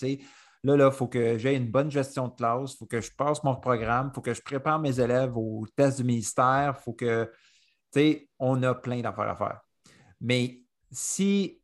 là, 0.64 0.86
il 0.86 0.92
faut 0.92 1.06
que 1.06 1.38
j'ai 1.38 1.54
une 1.54 1.70
bonne 1.70 1.92
gestion 1.92 2.26
de 2.26 2.34
classe, 2.34 2.72
il 2.74 2.78
faut 2.78 2.86
que 2.86 3.00
je 3.00 3.12
passe 3.16 3.44
mon 3.44 3.54
programme, 3.54 4.10
il 4.10 4.14
faut 4.16 4.20
que 4.20 4.34
je 4.34 4.42
prépare 4.42 4.80
mes 4.80 4.98
élèves 4.98 5.36
au 5.36 5.64
test 5.76 5.98
du 5.98 6.04
ministère, 6.04 6.74
il 6.76 6.82
faut 6.82 6.92
que, 6.92 7.30
on 8.40 8.60
a 8.64 8.74
plein 8.74 9.00
d'affaires 9.00 9.30
à 9.30 9.36
faire. 9.36 9.60
Mais 10.20 10.64
si 10.90 11.62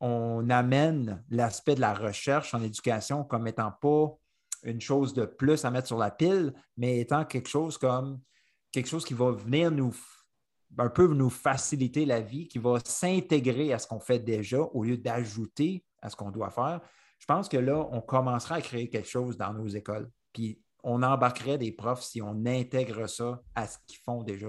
on 0.00 0.48
amène 0.48 1.22
l'aspect 1.28 1.74
de 1.74 1.82
la 1.82 1.92
recherche 1.92 2.54
en 2.54 2.62
éducation 2.62 3.22
comme 3.22 3.46
étant 3.46 3.72
pas 3.82 4.16
une 4.62 4.80
chose 4.80 5.12
de 5.12 5.26
plus 5.26 5.62
à 5.66 5.70
mettre 5.70 5.88
sur 5.88 5.98
la 5.98 6.10
pile, 6.10 6.54
mais 6.78 7.00
étant 7.00 7.26
quelque 7.26 7.50
chose 7.50 7.76
comme 7.76 8.18
quelque 8.72 8.88
chose 8.88 9.04
qui 9.04 9.14
va 9.14 9.30
venir 9.30 9.70
nous 9.70 9.94
un 10.78 10.88
peu 10.88 11.06
nous 11.12 11.30
faciliter 11.30 12.06
la 12.06 12.20
vie, 12.20 12.48
qui 12.48 12.58
va 12.58 12.78
s'intégrer 12.84 13.72
à 13.72 13.78
ce 13.78 13.86
qu'on 13.86 14.00
fait 14.00 14.18
déjà 14.18 14.60
au 14.60 14.84
lieu 14.84 14.96
d'ajouter 14.96 15.84
à 16.00 16.08
ce 16.08 16.16
qu'on 16.16 16.30
doit 16.30 16.50
faire. 16.50 16.80
Je 17.18 17.26
pense 17.26 17.48
que 17.48 17.58
là, 17.58 17.86
on 17.92 18.00
commencera 18.00 18.56
à 18.56 18.60
créer 18.60 18.88
quelque 18.88 19.08
chose 19.08 19.36
dans 19.36 19.52
nos 19.52 19.68
écoles. 19.68 20.10
Puis 20.32 20.60
on 20.82 21.02
embarquerait 21.02 21.58
des 21.58 21.72
profs 21.72 22.02
si 22.02 22.20
on 22.22 22.44
intègre 22.46 23.06
ça 23.06 23.40
à 23.54 23.66
ce 23.66 23.78
qu'ils 23.86 24.00
font 24.00 24.22
déjà. 24.22 24.48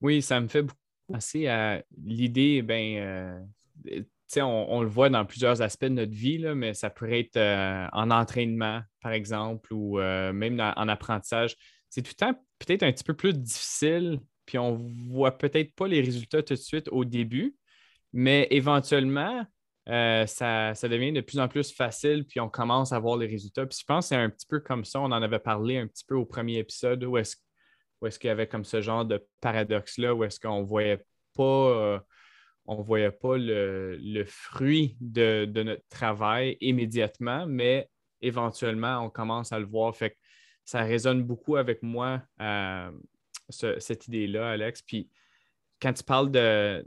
Oui, 0.00 0.20
ça 0.20 0.40
me 0.40 0.48
fait 0.48 0.62
beaucoup 0.62 0.78
penser 1.10 1.46
à 1.48 1.82
l'idée, 2.02 2.62
ben, 2.62 2.96
euh, 2.98 4.02
on, 4.36 4.82
le 4.82 4.88
voit 4.88 5.10
dans 5.10 5.24
plusieurs 5.24 5.62
aspects 5.62 5.84
de 5.84 5.90
notre 5.90 6.12
vie, 6.12 6.38
là, 6.38 6.54
mais 6.54 6.74
ça 6.74 6.90
pourrait 6.90 7.20
être 7.20 7.36
euh, 7.36 7.86
en 7.92 8.10
entraînement, 8.10 8.82
par 9.00 9.12
exemple, 9.12 9.72
ou 9.72 9.98
euh, 9.98 10.32
même 10.32 10.60
en 10.60 10.88
apprentissage. 10.88 11.56
C'est 11.88 12.02
tout 12.02 12.12
le 12.18 12.26
temps 12.26 12.44
peut-être 12.66 12.82
un 12.82 12.92
petit 12.92 13.04
peu 13.04 13.14
plus 13.14 13.32
difficile, 13.32 14.20
puis 14.46 14.58
on 14.58 14.76
voit 15.08 15.36
peut-être 15.36 15.74
pas 15.74 15.88
les 15.88 16.00
résultats 16.00 16.42
tout 16.42 16.54
de 16.54 16.58
suite 16.58 16.88
au 16.90 17.04
début, 17.04 17.56
mais 18.12 18.46
éventuellement, 18.50 19.44
euh, 19.88 20.26
ça, 20.26 20.72
devient 20.82 21.12
de 21.12 21.20
plus 21.20 21.38
en 21.38 21.48
plus 21.48 21.72
facile, 21.72 22.24
puis 22.26 22.40
on 22.40 22.48
commence 22.48 22.92
à 22.92 22.98
voir 22.98 23.16
les 23.16 23.26
résultats. 23.26 23.66
Puis 23.66 23.78
je 23.80 23.84
pense 23.84 24.06
que 24.06 24.08
c'est 24.10 24.16
un 24.16 24.30
petit 24.30 24.46
peu 24.46 24.60
comme 24.60 24.84
ça, 24.84 25.00
on 25.00 25.04
en 25.04 25.22
avait 25.22 25.38
parlé 25.38 25.78
un 25.78 25.86
petit 25.86 26.04
peu 26.04 26.14
au 26.14 26.24
premier 26.24 26.58
épisode, 26.58 27.04
où 27.04 27.18
est-ce 27.18 27.36
est 28.04 28.18
qu'il 28.18 28.28
y 28.28 28.30
avait 28.30 28.46
comme 28.46 28.64
ce 28.64 28.80
genre 28.80 29.04
de 29.04 29.24
paradoxe-là, 29.40 30.14
où 30.14 30.24
est-ce 30.24 30.38
qu'on 30.38 30.62
voyait 30.62 31.04
pas 31.34 32.02
on 32.66 32.78
ne 32.78 32.82
voyait 32.82 33.10
pas 33.10 33.36
le, 33.36 34.24
fruit 34.26 34.96
de, 35.00 35.46
notre 35.62 35.86
travail 35.88 36.56
immédiatement, 36.60 37.46
mais 37.46 37.88
éventuellement, 38.20 39.00
on 39.04 39.10
commence 39.10 39.52
à 39.52 39.58
le 39.58 39.66
voir. 39.66 39.94
Fait 39.94 40.16
ça 40.64 40.82
résonne 40.82 41.22
beaucoup 41.22 41.56
avec 41.56 41.82
moi, 41.82 42.22
euh, 42.40 42.90
cette 43.50 44.08
idée-là, 44.08 44.52
Alex. 44.52 44.82
Puis 44.82 45.10
quand 45.80 45.92
tu 45.92 46.02
parles 46.04 46.30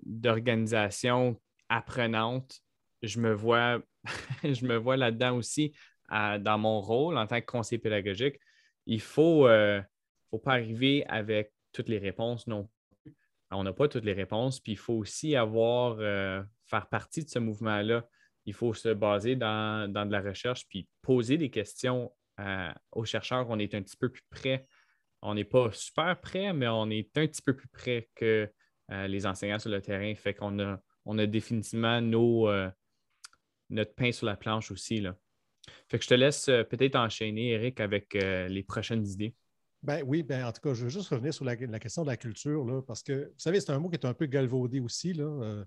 d'organisation 0.03 1.39
apprenante, 1.69 2.61
je 3.03 3.19
me 3.19 3.33
vois, 3.33 3.79
je 4.43 4.65
me 4.65 4.75
vois 4.75 4.97
là-dedans 4.97 5.35
aussi 5.35 5.73
dans 6.09 6.57
mon 6.57 6.79
rôle 6.81 7.17
en 7.17 7.27
tant 7.27 7.39
que 7.41 7.45
conseiller 7.45 7.79
pédagogique. 7.79 8.39
Il 8.85 8.95
ne 8.95 9.01
faut, 9.01 9.47
euh, 9.47 9.81
faut 10.31 10.39
pas 10.39 10.53
arriver 10.53 11.05
avec 11.07 11.51
toutes 11.73 11.89
les 11.89 11.99
réponses 11.99 12.47
non 12.47 12.69
on 13.51 13.63
n'a 13.63 13.73
pas 13.73 13.87
toutes 13.87 14.05
les 14.05 14.13
réponses. 14.13 14.59
Puis 14.59 14.73
il 14.73 14.77
faut 14.77 14.93
aussi 14.93 15.35
avoir, 15.35 15.97
euh, 15.99 16.41
faire 16.65 16.87
partie 16.87 17.23
de 17.23 17.29
ce 17.29 17.39
mouvement-là. 17.39 18.07
Il 18.45 18.53
faut 18.53 18.73
se 18.73 18.89
baser 18.89 19.35
dans, 19.35 19.91
de 19.91 20.11
la 20.11 20.21
recherche, 20.21 20.67
puis 20.67 20.87
poser 21.01 21.37
des 21.37 21.49
questions 21.49 22.11
euh, 22.39 22.71
aux 22.91 23.05
chercheurs. 23.05 23.47
On 23.49 23.59
est 23.59 23.73
un 23.75 23.81
petit 23.81 23.97
peu 23.97 24.09
plus 24.09 24.23
près. 24.29 24.67
On 25.21 25.33
n'est 25.33 25.45
pas 25.45 25.71
super 25.71 26.19
près, 26.19 26.53
mais 26.53 26.67
on 26.67 26.89
est 26.89 27.17
un 27.17 27.27
petit 27.27 27.41
peu 27.41 27.55
plus 27.55 27.67
près 27.67 28.09
que 28.15 28.51
euh, 28.91 29.07
les 29.07 29.25
enseignants 29.25 29.59
sur 29.59 29.69
le 29.69 29.81
terrain. 29.81 30.13
Fait 30.15 30.33
qu'on 30.33 30.59
a, 30.59 30.79
on 31.05 31.17
a 31.17 31.25
définitivement 31.25 32.01
nos, 32.01 32.49
notre 33.69 33.95
pain 33.95 34.11
sur 34.11 34.25
la 34.25 34.35
planche 34.35 34.71
aussi. 34.71 35.01
Là. 35.01 35.15
Fait 35.89 35.97
que 35.97 36.03
je 36.03 36.09
te 36.09 36.13
laisse 36.13 36.45
peut-être 36.45 36.95
enchaîner, 36.95 37.49
Eric, 37.51 37.79
avec 37.79 38.13
les 38.13 38.63
prochaines 38.63 39.05
idées. 39.05 39.35
Ben 39.83 40.03
oui, 40.05 40.23
ben 40.23 40.45
en 40.45 40.51
tout 40.51 40.61
cas, 40.61 40.73
je 40.73 40.83
veux 40.83 40.89
juste 40.89 41.09
revenir 41.09 41.33
sur 41.33 41.45
la, 41.45 41.55
question 41.55 42.03
de 42.03 42.07
la 42.07 42.17
culture, 42.17 42.65
là, 42.65 42.81
parce 42.81 43.03
que, 43.03 43.27
vous 43.27 43.39
savez, 43.39 43.59
c'est 43.59 43.71
un 43.71 43.79
mot 43.79 43.89
qui 43.89 43.95
est 43.95 44.05
un 44.05 44.13
peu 44.13 44.25
galvaudé 44.25 44.79
aussi. 44.79 45.13
Là. 45.13 45.65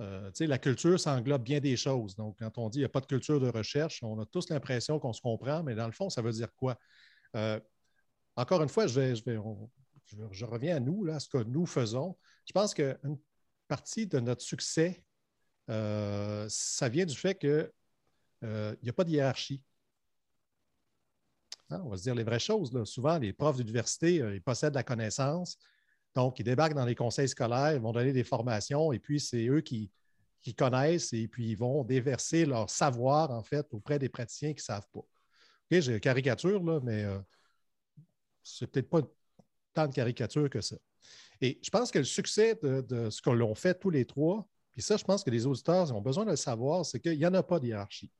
Euh, 0.00 0.30
euh, 0.40 0.46
la 0.46 0.58
culture, 0.58 0.98
ça 0.98 1.14
englobe 1.14 1.42
bien 1.42 1.60
des 1.60 1.76
choses. 1.76 2.14
Donc, 2.16 2.38
quand 2.38 2.58
on 2.58 2.68
dit 2.68 2.76
qu'il 2.76 2.80
n'y 2.82 2.86
a 2.86 2.90
pas 2.90 3.00
de 3.00 3.06
culture 3.06 3.40
de 3.40 3.48
recherche, 3.48 4.02
on 4.02 4.18
a 4.20 4.26
tous 4.26 4.48
l'impression 4.48 4.98
qu'on 4.98 5.12
se 5.12 5.20
comprend, 5.20 5.62
mais 5.62 5.74
dans 5.74 5.86
le 5.86 5.92
fond, 5.92 6.08
ça 6.10 6.22
veut 6.22 6.32
dire 6.32 6.54
quoi? 6.54 6.78
Euh, 7.36 7.60
encore 8.36 8.62
une 8.62 8.68
fois, 8.68 8.86
je, 8.86 10.44
reviens 10.44 10.76
à 10.76 10.80
nous, 10.80 11.04
là, 11.04 11.16
à 11.16 11.20
ce 11.20 11.28
que 11.28 11.38
nous 11.38 11.66
faisons. 11.66 12.16
Je 12.46 12.52
pense 12.52 12.74
qu'une 12.74 13.18
partie 13.66 14.06
de 14.06 14.20
notre 14.20 14.42
succès, 14.42 15.02
ça 15.68 16.88
vient 16.88 17.04
du 17.04 17.16
fait 17.16 17.34
qu'il 17.34 17.70
n'y 18.42 18.88
a 18.88 18.92
pas 18.94 19.04
de 19.04 19.10
hiérarchie. 19.10 19.62
Hein, 21.70 21.82
on 21.84 21.90
va 21.90 21.96
se 21.96 22.02
dire 22.02 22.14
les 22.14 22.24
vraies 22.24 22.38
choses. 22.38 22.72
Souvent, 22.84 23.18
les 23.18 23.32
profs 23.32 23.56
d'université, 23.56 24.22
euh, 24.22 24.34
ils 24.34 24.42
possèdent 24.42 24.74
la 24.74 24.82
connaissance. 24.82 25.58
Donc, 26.14 26.38
ils 26.38 26.44
débarquent 26.44 26.74
dans 26.74 26.84
les 26.84 26.94
conseils 26.94 27.28
scolaires, 27.28 27.74
ils 27.74 27.80
vont 27.80 27.92
donner 27.92 28.12
des 28.12 28.24
formations 28.24 28.92
et 28.92 28.98
puis 28.98 29.20
c'est 29.20 29.46
eux 29.46 29.60
qui, 29.60 29.90
connaissent 30.56 31.12
et 31.12 31.28
puis 31.28 31.50
ils 31.50 31.58
vont 31.58 31.84
déverser 31.84 32.46
leur 32.46 32.70
savoir, 32.70 33.30
en 33.30 33.42
fait, 33.42 33.66
auprès 33.74 33.98
des 33.98 34.08
praticiens 34.08 34.54
qui 34.54 34.60
ne 34.60 34.62
savent 34.62 34.88
pas. 34.90 35.00
OK, 35.00 35.80
j'ai 35.80 35.92
une 35.92 36.00
caricature, 36.00 36.62
là, 36.64 36.80
mais 36.82 37.04
euh, 37.04 37.18
c'est 38.42 38.66
peut-être 38.66 38.88
pas 38.88 39.02
tant 39.74 39.86
de 39.86 39.92
caricature 39.92 40.48
que 40.48 40.62
ça. 40.62 40.76
Et 41.40 41.58
je 41.62 41.70
pense 41.70 41.90
que 41.90 41.98
le 41.98 42.04
succès 42.04 42.58
de, 42.62 43.10
ce 43.10 43.20
que 43.20 43.30
l'on 43.30 43.54
fait 43.54 43.78
tous 43.78 43.90
les 43.90 44.04
trois, 44.04 44.48
puis 44.72 44.82
ça, 44.82 44.96
je 44.96 45.04
pense 45.04 45.22
que 45.22 45.30
les 45.30 45.46
auditeurs 45.46 45.94
ont 45.94 46.00
besoin 46.00 46.24
de 46.24 46.30
le 46.30 46.36
savoir, 46.36 46.84
c'est 46.84 47.00
qu'il 47.00 47.18
n'y 47.18 47.26
en 47.26 47.34
a 47.34 47.42
pas 47.42 47.60
de 47.60 47.66
hiérarchie. 47.66 48.10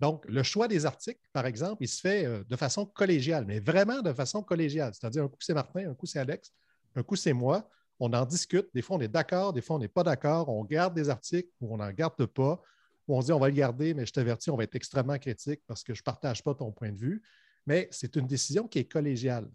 Donc, 0.00 0.24
le 0.26 0.42
choix 0.42 0.68
des 0.68 0.86
articles, 0.86 1.20
par 1.32 1.46
exemple, 1.46 1.82
il 1.82 1.88
se 1.88 2.00
fait 2.00 2.26
euh, 2.26 2.42
de 2.48 2.56
façon 2.56 2.84
collégiale, 2.84 3.44
mais 3.46 3.60
vraiment 3.60 4.02
de 4.02 4.12
façon 4.12 4.42
collégiale. 4.42 4.92
C'est-à-dire, 4.94 5.24
un 5.24 5.28
coup, 5.28 5.38
c'est 5.40 5.54
Martin, 5.54 5.90
un 5.90 5.94
coup, 5.94 6.06
c'est 6.06 6.18
Alex, 6.18 6.52
un 6.96 7.02
coup, 7.02 7.16
c'est 7.16 7.32
moi. 7.32 7.68
On 8.00 8.12
en 8.12 8.24
discute. 8.24 8.66
Des 8.74 8.82
fois, 8.82 8.96
on 8.96 9.00
est 9.00 9.08
d'accord, 9.08 9.52
des 9.52 9.60
fois, 9.60 9.76
on 9.76 9.78
n'est 9.78 9.88
pas 9.88 10.02
d'accord. 10.02 10.48
On 10.48 10.64
garde 10.64 10.94
des 10.94 11.08
articles 11.08 11.50
ou 11.60 11.74
on 11.74 11.76
n'en 11.76 11.92
garde 11.92 12.26
pas. 12.26 12.60
Ou 13.06 13.16
on 13.16 13.20
dit, 13.20 13.32
on 13.32 13.38
va 13.38 13.48
le 13.48 13.54
garder, 13.54 13.94
mais 13.94 14.04
je 14.04 14.12
t'avertis, 14.12 14.50
on 14.50 14.56
va 14.56 14.64
être 14.64 14.74
extrêmement 14.74 15.18
critique 15.18 15.60
parce 15.66 15.84
que 15.84 15.94
je 15.94 16.00
ne 16.00 16.04
partage 16.04 16.42
pas 16.42 16.54
ton 16.54 16.72
point 16.72 16.90
de 16.90 16.98
vue. 16.98 17.22
Mais 17.66 17.88
c'est 17.90 18.16
une 18.16 18.26
décision 18.26 18.66
qui 18.66 18.80
est 18.80 18.90
collégiale. 18.90 19.48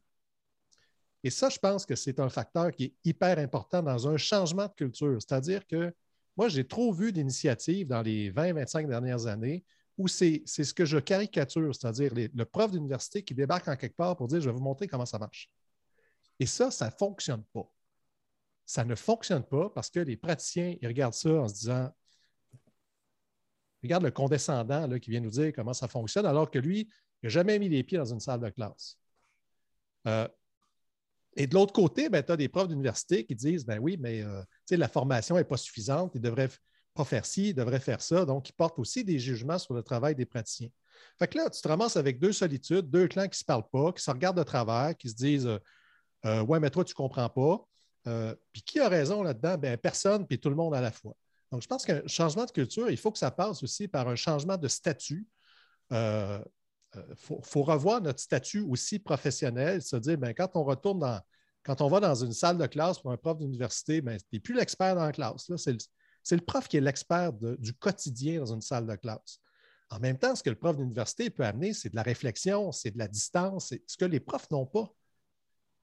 Et 1.24 1.30
ça, 1.30 1.50
je 1.50 1.60
pense 1.60 1.86
que 1.86 1.96
c'est 1.96 2.20
un 2.20 2.30
facteur 2.30 2.72
qui 2.72 2.86
est 2.86 2.94
hyper 3.04 3.40
important 3.40 3.84
dans 3.84 4.08
un 4.08 4.18
changement 4.18 4.68
de 4.68 4.74
culture. 4.74 5.18
C'est-à-dire 5.20 5.68
que 5.68 5.94
moi, 6.38 6.48
j'ai 6.48 6.66
trop 6.66 6.94
vu 6.94 7.12
d'initiatives 7.12 7.88
dans 7.88 8.02
les 8.02 8.32
20-25 8.32 8.88
dernières 8.88 9.26
années 9.26 9.66
ou 10.00 10.08
c'est 10.08 10.44
ce 10.48 10.74
que 10.74 10.86
je 10.86 10.98
caricature, 10.98 11.76
c'est-à-dire 11.76 12.14
le 12.16 12.46
prof 12.46 12.72
d'université 12.72 13.22
qui 13.22 13.36
débarque 13.36 13.68
en 13.68 13.76
quelque 13.76 13.98
part 13.98 14.16
pour 14.16 14.28
dire 14.28 14.40
je 14.40 14.50
vais 14.50 14.56
vous 14.56 14.64
montrer 14.64 14.88
comment 14.88 15.06
ça 15.06 15.20
marche. 15.20 15.52
Et 16.40 16.46
ça, 16.46 16.72
ça 16.72 16.86
ne 16.86 16.92
fonctionne 16.92 17.44
pas. 17.54 17.70
Ça 18.66 18.86
ne 18.86 18.96
fonctionne 18.96 19.44
pas 19.44 19.70
parce 19.70 19.90
que 19.90 20.00
les 20.00 20.16
praticiens, 20.16 20.76
ils 20.82 20.88
regardent 20.88 21.14
ça 21.14 21.30
en 21.30 21.48
se 21.48 21.54
disant 21.54 21.92
Regarde 23.84 24.04
le 24.04 24.12
condescendant 24.12 24.88
là, 24.88 25.00
qui 25.00 25.10
vient 25.10 25.22
nous 25.22 25.30
dire 25.30 25.54
comment 25.54 25.74
ça 25.74 25.88
fonctionne, 25.88 26.26
alors 26.26 26.52
que 26.52 26.60
lui, 26.60 26.90
il 27.22 27.26
n'a 27.26 27.30
jamais 27.30 27.60
mis 27.60 27.70
les 27.70 27.84
pieds 27.84 27.98
dans 27.98 28.12
une 28.14 28.20
salle 28.20 28.42
de 28.42 28.50
classe. 28.50 28.98
Euh, 30.08 30.28
et 31.36 31.48
de 31.48 31.54
l'autre 31.54 31.74
côté, 31.74 32.10
ben, 32.10 32.24
tu 32.24 32.32
as 32.32 32.38
des 32.38 32.50
profs 32.50 32.68
d'université 32.68 33.26
qui 33.26 33.36
disent 33.36 33.66
ben 33.66 33.80
oui, 33.80 33.98
mais 33.98 34.22
euh, 34.22 34.44
la 34.72 34.88
formation 34.88 35.36
n'est 35.36 35.44
pas 35.44 35.58
suffisante, 35.58 36.12
ils 36.16 36.22
devraient 36.22 36.50
pas 36.94 37.06
faire 37.06 37.26
ci, 37.26 37.54
devrait 37.54 37.80
faire 37.80 38.02
ça. 38.02 38.26
Donc, 38.26 38.50
ils 38.50 38.54
portent 38.54 38.80
aussi 38.80 39.04
des 39.04 39.20
jugements 39.20 39.60
sur 39.60 39.74
le 39.74 39.84
travail 39.84 40.16
des 40.16 40.26
praticiens. 40.26 40.70
Fait 41.18 41.28
que 41.28 41.38
là, 41.38 41.50
tu 41.50 41.62
te 41.62 41.68
ramasses 41.68 41.98
avec 41.98 42.20
deux 42.20 42.34
solitudes, 42.34 42.90
deux 42.90 43.08
clans 43.08 43.24
qui 43.24 43.30
ne 43.30 43.36
se 43.36 43.46
parlent 43.46 43.70
pas, 43.72 43.92
qui 43.94 44.04
se 44.04 44.12
regardent 44.12 44.38
de 44.38 44.44
travers, 44.44 44.96
qui 44.98 45.10
se 45.10 45.16
disent 45.16 45.48
euh, 45.48 45.60
euh, 46.26 46.42
Ouais, 46.42 46.60
mais 46.60 46.70
toi, 46.70 46.84
tu 46.84 46.92
ne 46.92 46.96
comprends 46.96 47.30
pas. 47.30 47.66
Euh, 48.08 48.36
puis 48.52 48.62
qui 48.62 48.80
a 48.80 48.90
raison 48.90 49.24
là-dedans? 49.24 49.58
Ben, 49.58 49.78
personne, 49.78 50.26
puis 50.26 50.40
tout 50.40 50.50
le 50.50 50.56
monde 50.56 50.74
à 50.76 50.82
la 50.82 50.92
fois. 50.92 51.16
Donc, 51.52 51.62
je 51.62 51.68
pense 51.68 51.86
qu'un 51.86 52.06
changement 52.06 52.46
de 52.46 52.52
culture, 52.52 52.90
il 52.90 52.98
faut 52.98 53.12
que 53.12 53.18
ça 53.18 53.32
passe 53.32 53.64
aussi 53.64 53.88
par 53.88 54.08
un 54.08 54.16
changement 54.16 54.58
de 54.58 54.68
statut. 54.68 55.28
Il 55.92 56.44
faut, 57.16 57.64
revoir 57.64 58.02
notre 58.02 58.20
statut 58.20 58.62
aussi 58.62 59.00
professionnel, 59.00 59.82
se 59.82 59.96
dire, 59.96 60.18
ben, 60.18 60.34
quand 60.34 60.50
on 60.56 60.64
retourne 60.64 61.00
dans, 61.00 61.20
quand 61.64 61.82
on 61.82 61.88
va 61.88 62.00
dans 62.00 62.16
une 62.16 62.34
salle 62.34 62.58
de 62.58 62.66
classe 62.68 63.00
pour 63.00 63.12
un 63.12 63.18
prof 63.18 63.38
d'université, 63.38 64.02
ben, 64.02 64.18
tu 64.18 64.26
n'es 64.34 64.40
plus 64.40 64.56
l'expert 64.56 64.96
dans 64.96 65.06
la 65.06 65.12
classe. 65.12 65.52
C'est 66.30 66.36
le 66.36 66.46
prof 66.46 66.68
qui 66.68 66.78
est 66.78 66.82
l'expert 66.82 67.34
du 67.34 67.74
quotidien 67.74 68.42
dans 68.42 68.54
une 68.54 68.62
salle 68.62 68.86
de 68.86 68.96
classe. 68.96 69.40
En 69.90 70.00
même 70.00 70.20
temps, 70.20 70.36
ce 70.36 70.44
que 70.44 70.52
le 70.52 70.56
prof 70.56 70.78
d'université 70.78 71.32
peut 71.32 71.44
amener, 71.44 71.74
c'est 71.74 71.90
de 71.90 71.96
la 71.96 72.04
réflexion, 72.04 72.72
c'est 72.72 72.92
de 72.92 73.00
la 73.00 73.08
distance, 73.08 73.70
c'est 73.70 73.82
ce 73.88 73.98
que 73.98 74.06
les 74.06 74.20
profs 74.20 74.52
n'ont 74.52 74.68
pas. 74.68 74.94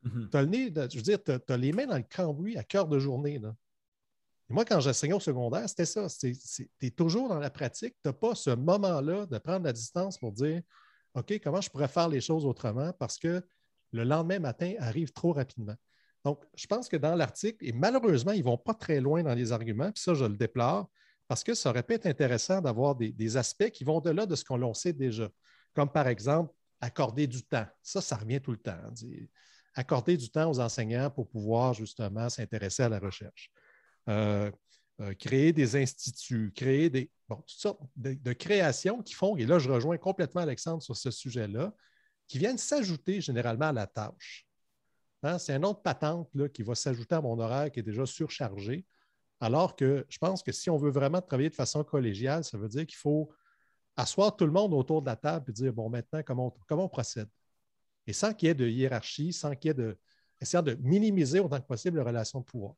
Mm-hmm. 0.04 0.30
Tu 0.30 0.36
as 0.36 0.42
le 0.42 0.46
nez, 0.48 0.72
je 0.72 0.96
veux 0.98 1.02
dire, 1.02 1.18
tu 1.20 1.32
as, 1.32 1.56
les 1.56 1.72
mains 1.72 1.86
dans 1.86 1.96
le 1.96 2.04
cambouis 2.04 2.56
à 2.56 2.62
cœur 2.62 2.86
de 2.86 3.00
journée. 3.00 3.40
Et 3.42 4.52
moi, 4.52 4.64
quand 4.64 4.78
j'enseignais 4.78 5.14
au 5.14 5.20
secondaire, 5.20 5.68
c'était 5.68 5.84
ça. 5.84 6.06
Tu 6.08 6.70
es 6.80 6.90
toujours 6.90 7.28
dans 7.28 7.40
la 7.40 7.50
pratique. 7.50 7.96
Tu 8.00 8.08
n'as 8.08 8.12
pas 8.12 8.36
ce 8.36 8.50
moment-là 8.50 9.26
de 9.26 9.38
prendre 9.38 9.64
la 9.64 9.72
distance 9.72 10.16
pour 10.16 10.30
dire 10.30 10.62
OK, 11.14 11.40
comment 11.42 11.60
je 11.60 11.70
pourrais 11.70 11.88
faire 11.88 12.08
les 12.08 12.20
choses 12.20 12.44
autrement 12.44 12.92
parce 12.92 13.18
que 13.18 13.42
le 13.90 14.04
lendemain 14.04 14.38
matin 14.38 14.74
arrive 14.78 15.10
trop 15.10 15.32
rapidement. 15.32 15.74
Donc, 16.26 16.42
je 16.56 16.66
pense 16.66 16.88
que 16.88 16.96
dans 16.96 17.14
l'article, 17.14 17.64
et 17.64 17.70
malheureusement, 17.70 18.32
ils 18.32 18.40
ne 18.40 18.44
vont 18.46 18.58
pas 18.58 18.74
très 18.74 19.00
loin 19.00 19.22
dans 19.22 19.32
les 19.32 19.52
arguments, 19.52 19.92
puis 19.92 20.02
ça, 20.02 20.12
je 20.12 20.24
le 20.24 20.36
déplore, 20.36 20.90
parce 21.28 21.44
que 21.44 21.54
ça 21.54 21.70
aurait 21.70 21.84
pu 21.84 21.94
être 21.94 22.06
intéressant 22.06 22.60
d'avoir 22.60 22.96
des, 22.96 23.36
aspects 23.36 23.70
qui 23.70 23.84
vont 23.84 23.98
au-delà 23.98 24.26
de 24.26 24.34
ce 24.34 24.44
qu'on 24.44 24.74
sait 24.74 24.92
déjà, 24.92 25.28
comme 25.72 25.88
par 25.88 26.08
exemple 26.08 26.52
accorder 26.80 27.28
du 27.28 27.44
temps. 27.44 27.66
Ça, 27.80 28.00
ça 28.00 28.16
revient 28.16 28.40
tout 28.40 28.50
le 28.50 28.56
temps. 28.56 28.72
Hein, 28.72 28.92
accorder 29.74 30.16
du 30.16 30.28
temps 30.28 30.50
aux 30.50 30.58
enseignants 30.58 31.10
pour 31.10 31.28
pouvoir 31.28 31.74
justement 31.74 32.28
s'intéresser 32.28 32.82
à 32.82 32.88
la 32.88 32.98
recherche. 32.98 33.52
Euh, 34.08 34.50
euh, 35.00 35.14
créer 35.14 35.52
des 35.52 35.76
instituts, 35.76 36.52
créer 36.56 36.90
des, 36.90 37.08
bon, 37.28 37.36
toutes 37.36 37.50
sortes 37.50 37.80
de, 37.94 38.32
créations 38.32 39.00
qui 39.00 39.14
font, 39.14 39.36
et 39.36 39.46
là 39.46 39.60
je 39.60 39.70
rejoins 39.70 39.96
complètement 39.96 40.40
Alexandre 40.40 40.82
sur 40.82 40.96
ce 40.96 41.12
sujet-là, 41.12 41.72
qui 42.26 42.40
viennent 42.40 42.58
s'ajouter 42.58 43.20
généralement 43.20 43.66
à 43.66 43.72
la 43.72 43.86
tâche. 43.86 44.45
Hein, 45.22 45.38
c'est 45.38 45.54
une 45.54 45.64
autre 45.64 45.82
patente 45.82 46.30
qui 46.52 46.62
va 46.62 46.74
s'ajouter 46.74 47.14
à 47.14 47.20
mon 47.20 47.38
horaire 47.38 47.70
qui 47.70 47.80
est 47.80 47.82
déjà 47.82 48.06
surchargé. 48.06 48.84
Alors 49.40 49.76
que 49.76 50.06
je 50.08 50.18
pense 50.18 50.42
que 50.42 50.52
si 50.52 50.70
on 50.70 50.76
veut 50.76 50.90
vraiment 50.90 51.20
travailler 51.20 51.50
de 51.50 51.54
façon 51.54 51.84
collégiale, 51.84 52.44
ça 52.44 52.56
veut 52.56 52.68
dire 52.68 52.86
qu'il 52.86 52.96
faut 52.96 53.30
asseoir 53.96 54.36
tout 54.36 54.46
le 54.46 54.52
monde 54.52 54.72
autour 54.74 55.02
de 55.02 55.06
la 55.06 55.16
table 55.16 55.50
et 55.50 55.52
dire 55.52 55.72
bon, 55.72 55.88
maintenant, 55.88 56.22
comment 56.24 56.46
on, 56.46 56.60
comment 56.66 56.84
on 56.84 56.88
procède? 56.88 57.28
Et 58.06 58.12
sans 58.12 58.32
qu'il 58.32 58.48
y 58.48 58.50
ait 58.50 58.54
de 58.54 58.68
hiérarchie, 58.68 59.32
sans 59.32 59.54
qu'il 59.54 59.68
y 59.68 59.70
ait 59.70 59.74
de. 59.74 59.98
essayant 60.40 60.62
de 60.62 60.74
minimiser 60.80 61.40
autant 61.40 61.60
que 61.60 61.66
possible 61.66 61.98
les 61.98 62.04
relations 62.04 62.40
de 62.40 62.44
pouvoir. 62.44 62.74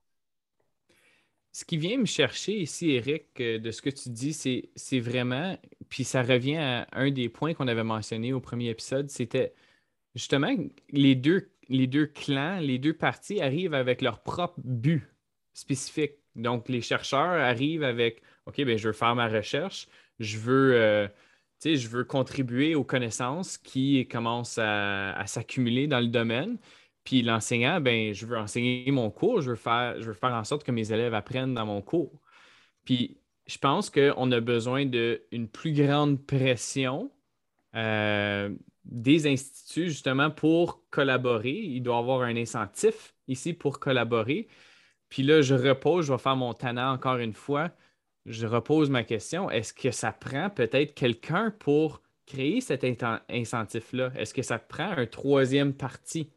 Ce 1.52 1.64
qui 1.64 1.76
vient 1.76 1.98
me 1.98 2.06
chercher 2.06 2.60
ici, 2.60 2.90
Eric, 2.90 3.40
euh, 3.40 3.58
de 3.58 3.70
ce 3.70 3.82
que 3.82 3.90
tu 3.90 4.10
dis, 4.10 4.32
c'est 4.32 5.00
vraiment, 5.00 5.58
puis 5.88 6.04
ça 6.04 6.22
revient 6.22 6.56
à 6.56 6.86
un 6.92 7.10
des 7.10 7.28
points 7.28 7.54
qu'on 7.54 7.68
avait 7.68 7.84
mentionné 7.84 8.32
au 8.32 8.40
premier 8.40 8.68
épisode, 8.68 9.10
c'était 9.10 9.54
justement 10.14 10.54
les 10.90 11.14
deux, 11.14 11.50
les 11.68 11.86
deux 11.86 12.06
clans, 12.06 12.58
les 12.60 12.78
deux 12.78 12.94
parties 12.94 13.40
arrivent 13.40 13.74
avec 13.74 14.02
leur 14.02 14.22
propre 14.22 14.58
but 14.64 15.04
spécifique. 15.52 16.12
Donc, 16.36 16.68
les 16.68 16.80
chercheurs 16.80 17.20
arrivent 17.20 17.82
avec 17.82 18.22
OK, 18.46 18.64
ben, 18.64 18.78
je 18.78 18.88
veux 18.88 18.94
faire 18.94 19.14
ma 19.14 19.28
recherche, 19.28 19.88
je 20.18 20.38
veux, 20.38 20.74
euh, 20.74 21.08
je 21.64 21.88
veux 21.88 22.04
contribuer 22.04 22.74
aux 22.74 22.84
connaissances 22.84 23.58
qui 23.58 24.06
commencent 24.08 24.58
à, 24.60 25.22
s'accumuler 25.26 25.86
dans 25.86 26.00
le 26.00 26.08
domaine. 26.08 26.58
Puis 27.04 27.22
l'enseignant, 27.22 27.80
ben, 27.80 28.14
je 28.14 28.26
veux 28.26 28.38
enseigner 28.38 28.90
mon 28.90 29.10
cours, 29.10 29.40
je 29.40 29.50
veux, 29.50 29.56
faire, 29.56 30.00
je 30.00 30.06
veux 30.06 30.14
faire 30.14 30.32
en 30.32 30.44
sorte 30.44 30.64
que 30.64 30.72
mes 30.72 30.92
élèves 30.92 31.14
apprennent 31.14 31.54
dans 31.54 31.66
mon 31.66 31.82
cours. 31.82 32.20
Puis 32.84 33.18
je 33.46 33.58
pense 33.58 33.90
qu'on 33.90 34.32
a 34.32 34.40
besoin 34.40 34.86
d'une 34.86 35.48
plus 35.48 35.72
grande 35.72 36.24
pression 36.24 37.10
euh, 37.74 38.50
des 38.88 39.26
instituts 39.26 39.88
justement 39.88 40.30
pour 40.30 40.82
collaborer. 40.90 41.52
Il 41.52 41.82
doit 41.82 41.96
y 41.96 41.98
avoir 41.98 42.22
un 42.22 42.36
incentif 42.36 43.14
ici 43.28 43.52
pour 43.52 43.78
collaborer. 43.78 44.48
Puis 45.08 45.22
là, 45.22 45.42
je 45.42 45.54
repose, 45.54 46.06
je 46.06 46.12
vais 46.12 46.18
faire 46.18 46.36
mon 46.36 46.54
tannant 46.54 46.92
encore 46.92 47.16
une 47.16 47.34
fois. 47.34 47.70
Je 48.26 48.46
repose 48.46 48.90
ma 48.90 49.04
question. 49.04 49.50
Est-ce 49.50 49.72
que 49.72 49.90
ça 49.90 50.12
prend 50.12 50.50
peut-être 50.50 50.94
quelqu'un 50.94 51.50
pour 51.58 52.02
créer 52.26 52.60
cet 52.60 52.84
incentif-là? 53.30 54.12
Est-ce 54.16 54.34
que 54.34 54.42
ça 54.42 54.58
prend 54.58 54.90
un 54.90 55.06
troisième 55.06 55.72
parti? 55.72 56.30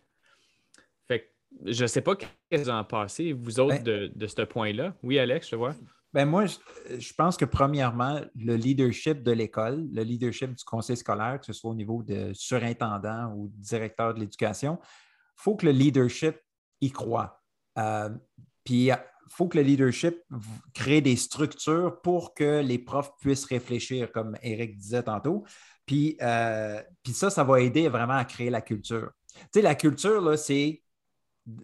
Fait 1.07 1.19
que 1.19 1.71
je 1.71 1.83
ne 1.83 1.87
sais 1.87 2.01
pas 2.01 2.15
qu'est-ce 2.15 2.61
que 2.61 2.65
vous 2.65 2.69
en 2.69 2.83
pensez, 2.83 3.33
vous 3.33 3.59
autres, 3.59 3.83
ben 3.83 4.11
de, 4.13 4.27
ce 4.27 4.41
point-là. 4.41 4.95
Oui, 5.03 5.19
Alex, 5.19 5.49
je 5.49 5.55
vois. 5.55 5.75
Ben 6.13 6.25
moi, 6.25 6.45
je, 6.45 7.13
pense 7.13 7.37
que 7.37 7.45
premièrement, 7.45 8.19
le 8.35 8.55
leadership 8.55 9.23
de 9.23 9.31
l'école, 9.31 9.87
le 9.93 10.03
leadership 10.03 10.53
du 10.53 10.63
conseil 10.65 10.97
scolaire, 10.97 11.39
que 11.39 11.45
ce 11.45 11.53
soit 11.53 11.71
au 11.71 11.75
niveau 11.75 12.03
de 12.03 12.33
surintendant 12.33 13.33
ou 13.33 13.49
directeur 13.55 14.13
de 14.13 14.19
l'éducation, 14.19 14.77
il 14.81 15.41
faut 15.43 15.55
que 15.55 15.65
le 15.65 15.71
leadership 15.71 16.35
y 16.81 16.91
croit. 16.91 17.41
Euh, 17.77 18.09
puis 18.65 18.87
il 18.87 18.97
faut 19.29 19.47
que 19.47 19.57
le 19.57 19.63
leadership 19.63 20.21
crée 20.73 20.99
des 20.99 21.15
structures 21.15 22.01
pour 22.01 22.33
que 22.33 22.59
les 22.59 22.77
profs 22.77 23.13
puissent 23.21 23.45
réfléchir, 23.45 24.11
comme 24.11 24.35
Eric 24.41 24.75
disait 24.75 25.03
tantôt. 25.03 25.45
Puis, 25.85 26.17
euh, 26.21 26.81
puis 27.03 27.13
ça, 27.13 27.29
ça 27.29 27.45
va 27.45 27.61
aider 27.61 27.87
vraiment 27.87 28.15
à 28.15 28.25
créer 28.25 28.49
la 28.49 28.61
culture. 28.61 29.11
Tu 29.33 29.41
sais, 29.53 29.61
la 29.61 29.75
culture, 29.75 30.37
c'est 30.37 30.83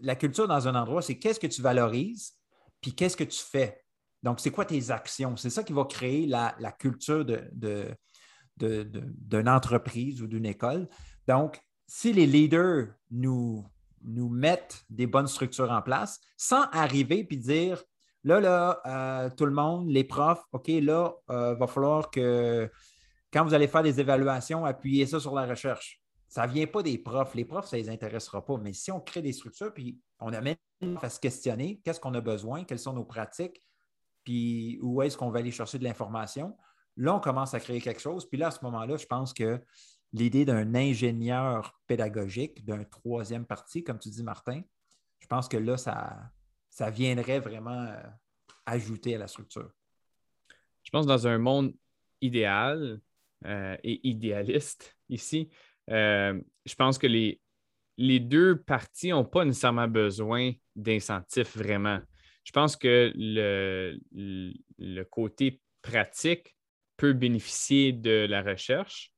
la 0.02 0.16
culture 0.16 0.48
dans 0.48 0.68
un 0.70 0.76
endroit, 0.76 1.02
c'est 1.02 1.20
qu'est-ce 1.20 1.40
que 1.40 1.48
tu 1.48 1.62
valorises, 1.62 2.34
puis 2.80 2.96
qu'est-ce 2.96 3.18
que 3.18 3.26
tu 3.26 3.40
fais. 3.40 3.84
Donc, 4.24 4.40
c'est 4.40 4.52
quoi 4.52 4.66
tes 4.66 4.92
actions? 4.92 5.36
C'est 5.38 5.50
ça 5.50 5.64
qui 5.64 5.74
va 5.74 5.86
créer 5.86 6.26
la, 6.26 6.54
culture 6.78 7.26
d'une 7.26 7.96
de, 8.58 9.48
entreprise 9.48 10.22
ou 10.22 10.28
d'une 10.28 10.46
école. 10.46 10.88
Donc, 11.28 11.60
si 11.86 12.14
les 12.14 12.26
leaders 12.26 12.88
nous, 13.12 13.66
nous 14.04 14.30
mettre 14.30 14.84
des 14.90 15.08
bonnes 15.08 15.28
structures 15.28 15.72
en 15.72 15.82
place 15.82 16.20
sans 16.36 16.64
arriver 16.72 17.24
puis 17.24 17.38
dire 17.38 17.84
là, 18.24 18.40
là, 18.40 18.82
euh, 18.86 19.30
tout 19.30 19.46
le 19.46 19.54
monde, 19.54 19.90
les 19.90 20.04
profs, 20.04 20.44
OK, 20.52 20.68
là, 20.68 21.14
il 21.30 21.36
euh, 21.36 21.56
va 21.56 21.68
falloir 21.68 22.10
que 22.10 22.70
quand 23.32 23.46
vous 23.46 23.54
allez 23.54 23.68
faire 23.68 23.84
des 23.84 24.00
évaluations, 24.00 24.66
appuyez 24.66 25.06
ça 25.06 25.20
sur 25.20 25.34
la 25.34 25.46
recherche. 25.46 26.02
Ça 26.28 26.46
ne 26.46 26.52
vient 26.52 26.68
pas 26.68 26.84
des 26.84 26.98
profs. 26.98 27.36
Les 27.36 27.46
profs, 27.46 27.68
ça 27.68 27.78
ne 27.78 27.82
les 27.82 27.90
intéressera 27.90 28.44
pas. 28.46 28.58
Mais 28.58 28.74
si 28.74 28.92
on 28.92 29.00
crée 29.00 29.22
des 29.22 29.32
structures, 29.32 29.74
puis 29.74 29.98
on 30.20 30.34
amène 30.34 30.58
à 31.02 31.10
se 31.10 31.20
questionner 31.20 31.80
qu'est-ce 31.84 32.00
qu'on 32.00 32.14
a 32.14 32.22
besoin, 32.22 32.64
quelles 32.64 32.80
sont 32.80 32.94
nos 32.94 33.06
pratiques, 33.06 33.62
puis 34.28 34.78
où 34.82 35.02
est-ce 35.02 35.16
qu'on 35.16 35.30
va 35.30 35.40
aller 35.40 35.52
chercher 35.52 35.80
de 35.80 35.86
l'information, 35.86 36.54
là, 36.98 37.16
on 37.16 37.22
commence 37.22 37.54
à 37.54 37.62
créer 37.62 37.80
quelque 37.80 38.02
chose. 38.02 38.28
Puis 38.28 38.38
là, 38.38 38.48
à 38.48 38.52
ce 38.52 38.60
moment-là, 38.64 38.98
je 38.98 39.06
pense 39.06 39.34
que 39.34 39.64
l'idée 40.12 40.44
d'un 40.44 40.76
ingénieur 40.76 41.80
pédagogique, 41.88 42.66
d'un 42.66 42.84
troisième 42.84 43.46
parti, 43.46 43.86
comme 43.86 44.00
tu 44.00 44.10
dis, 44.10 44.24
Martin, 44.24 44.64
je 45.20 45.28
pense 45.28 45.48
que 45.48 45.56
là, 45.56 45.78
ça, 45.78 46.30
ça 46.70 46.90
viendrait 46.90 47.40
vraiment 47.40 47.86
euh, 47.86 48.04
ajouter 48.66 49.16
à 49.16 49.20
la 49.20 49.28
structure. 49.28 49.72
Je 50.84 50.90
pense 50.90 51.06
que 51.06 51.10
dans 51.10 51.26
un 51.26 51.38
monde 51.38 51.74
idéal 52.20 53.00
euh, 53.46 53.78
et 53.82 54.06
idéaliste 54.10 54.98
ici, 55.10 55.48
euh, 55.90 56.38
je 56.66 56.76
pense 56.76 56.98
que 56.98 57.08
les, 57.08 57.40
les 57.96 58.20
deux 58.20 58.62
parties 58.62 59.12
n'ont 59.12 59.24
pas 59.24 59.46
nécessairement 59.46 59.88
besoin 59.88 60.52
d'incentifs 60.76 61.56
vraiment. 61.56 62.02
Je 62.48 62.54
pense 62.54 62.78
que 62.78 63.12
le, 63.14 64.00
le 64.14 65.04
côté 65.04 65.60
pratique 65.82 66.56
peut 66.96 67.12
bénéficier 67.12 67.92
de 67.92 68.26
la 68.26 68.42
recherche, 68.42 69.12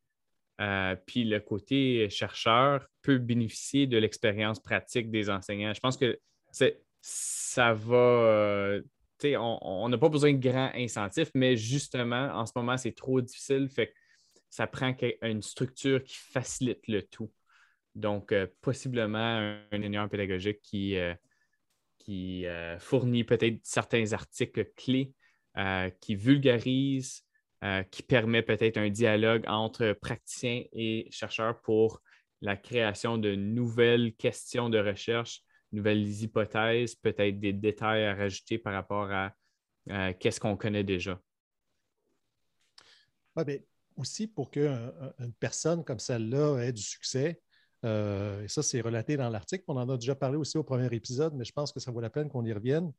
euh, 0.60 0.96
puis 1.06 1.26
le 1.26 1.39
côté 1.39 2.10
chercheur 2.10 2.88
peut 3.04 3.20
bénéficier 3.20 3.86
de 3.86 4.00
l'expérience 4.00 4.60
pratique 4.60 5.12
des 5.12 5.30
enseignants. 5.30 5.76
Je 5.76 5.80
pense 5.80 5.96
que 5.96 6.20
ça 7.02 7.74
va. 7.74 7.96
Euh, 7.96 8.82
on 9.24 9.88
n'a 9.89 9.98
pas 10.00 10.10
besoin 10.10 10.34
de 10.34 10.39
grands 10.39 10.72
incentifs, 10.74 11.30
mais 11.36 11.56
justement, 11.56 12.32
en 12.34 12.48
ce 12.48 12.54
moment, 12.56 12.78
c'est 12.78 12.94
trop 12.94 13.22
difficile. 13.22 13.70
Fait 13.70 13.89
que 13.89 13.94
ça 14.50 14.65
prend 14.65 14.92
une 15.22 15.44
structure 15.44 16.04
qui 16.04 16.15
facilite 16.15 16.88
le 16.88 17.04
tout. 17.04 17.32
Donc, 17.94 18.32
euh, 18.32 18.48
possiblement 18.62 19.20
un, 19.20 19.62
ingénieur 19.72 20.10
pédagogique 20.10 20.62
qui, 20.63 20.98
qui 22.10 22.45
fournit 22.80 23.24
peut-être 23.24 23.60
certains 23.62 24.13
articles 24.13 24.65
clés, 24.76 25.13
qui 26.02 26.15
vulgarise, 26.15 27.24
euh, 27.63 27.84
qui 27.84 28.02
permet 28.04 28.41
peut-être 28.41 28.78
un 28.78 28.89
dialogue 28.89 29.43
entre 29.45 29.91
praticiens 29.91 30.63
et 30.72 31.08
chercheurs 31.12 31.62
pour 31.62 32.02
la 32.41 32.56
création 32.56 33.17
de 33.17 33.36
nouvelles 33.36 34.15
questions 34.15 34.69
de 34.69 34.80
recherche, 34.80 35.43
nouvelles 35.72 36.08
hypothèses, 36.24 36.95
peut-être 36.95 37.39
des 37.39 37.54
détails 37.54 38.06
à 38.06 38.15
rajouter 38.15 38.58
par 38.58 38.74
rapport 38.74 39.12
à 39.12 39.36
qu'est-ce 40.13 40.39
qu'on 40.39 40.58
connaît 40.58 40.84
déjà. 40.86 41.22
Ben, 43.36 43.62
aussi, 43.98 44.26
pour 44.28 44.50
qu'une 44.50 45.34
personne 45.39 45.84
comme 45.84 46.00
celle-là 46.00 46.60
ait 46.60 46.74
du 46.74 46.82
succès, 46.82 47.41
euh, 47.86 48.44
et 48.44 48.48
ça, 48.48 48.62
c'est 48.62 48.82
relaté 48.82 49.15
dans 49.15 49.30
l'article. 49.30 49.63
On 49.68 49.78
en 49.78 49.88
a 49.89 49.98
déjà 49.98 50.15
parlé 50.15 50.38
aussi 50.38 50.58
au 50.58 50.63
premier 50.63 50.94
épisode, 50.94 51.34
mais 51.36 51.46
je 51.46 51.54
pense 51.54 51.72
que 51.72 51.80
ça 51.80 51.92
vaut 51.92 52.02
la 52.02 52.10
peine 52.10 52.30
qu'on 52.30 52.46
y 52.46 52.54
revienne. 52.54 52.92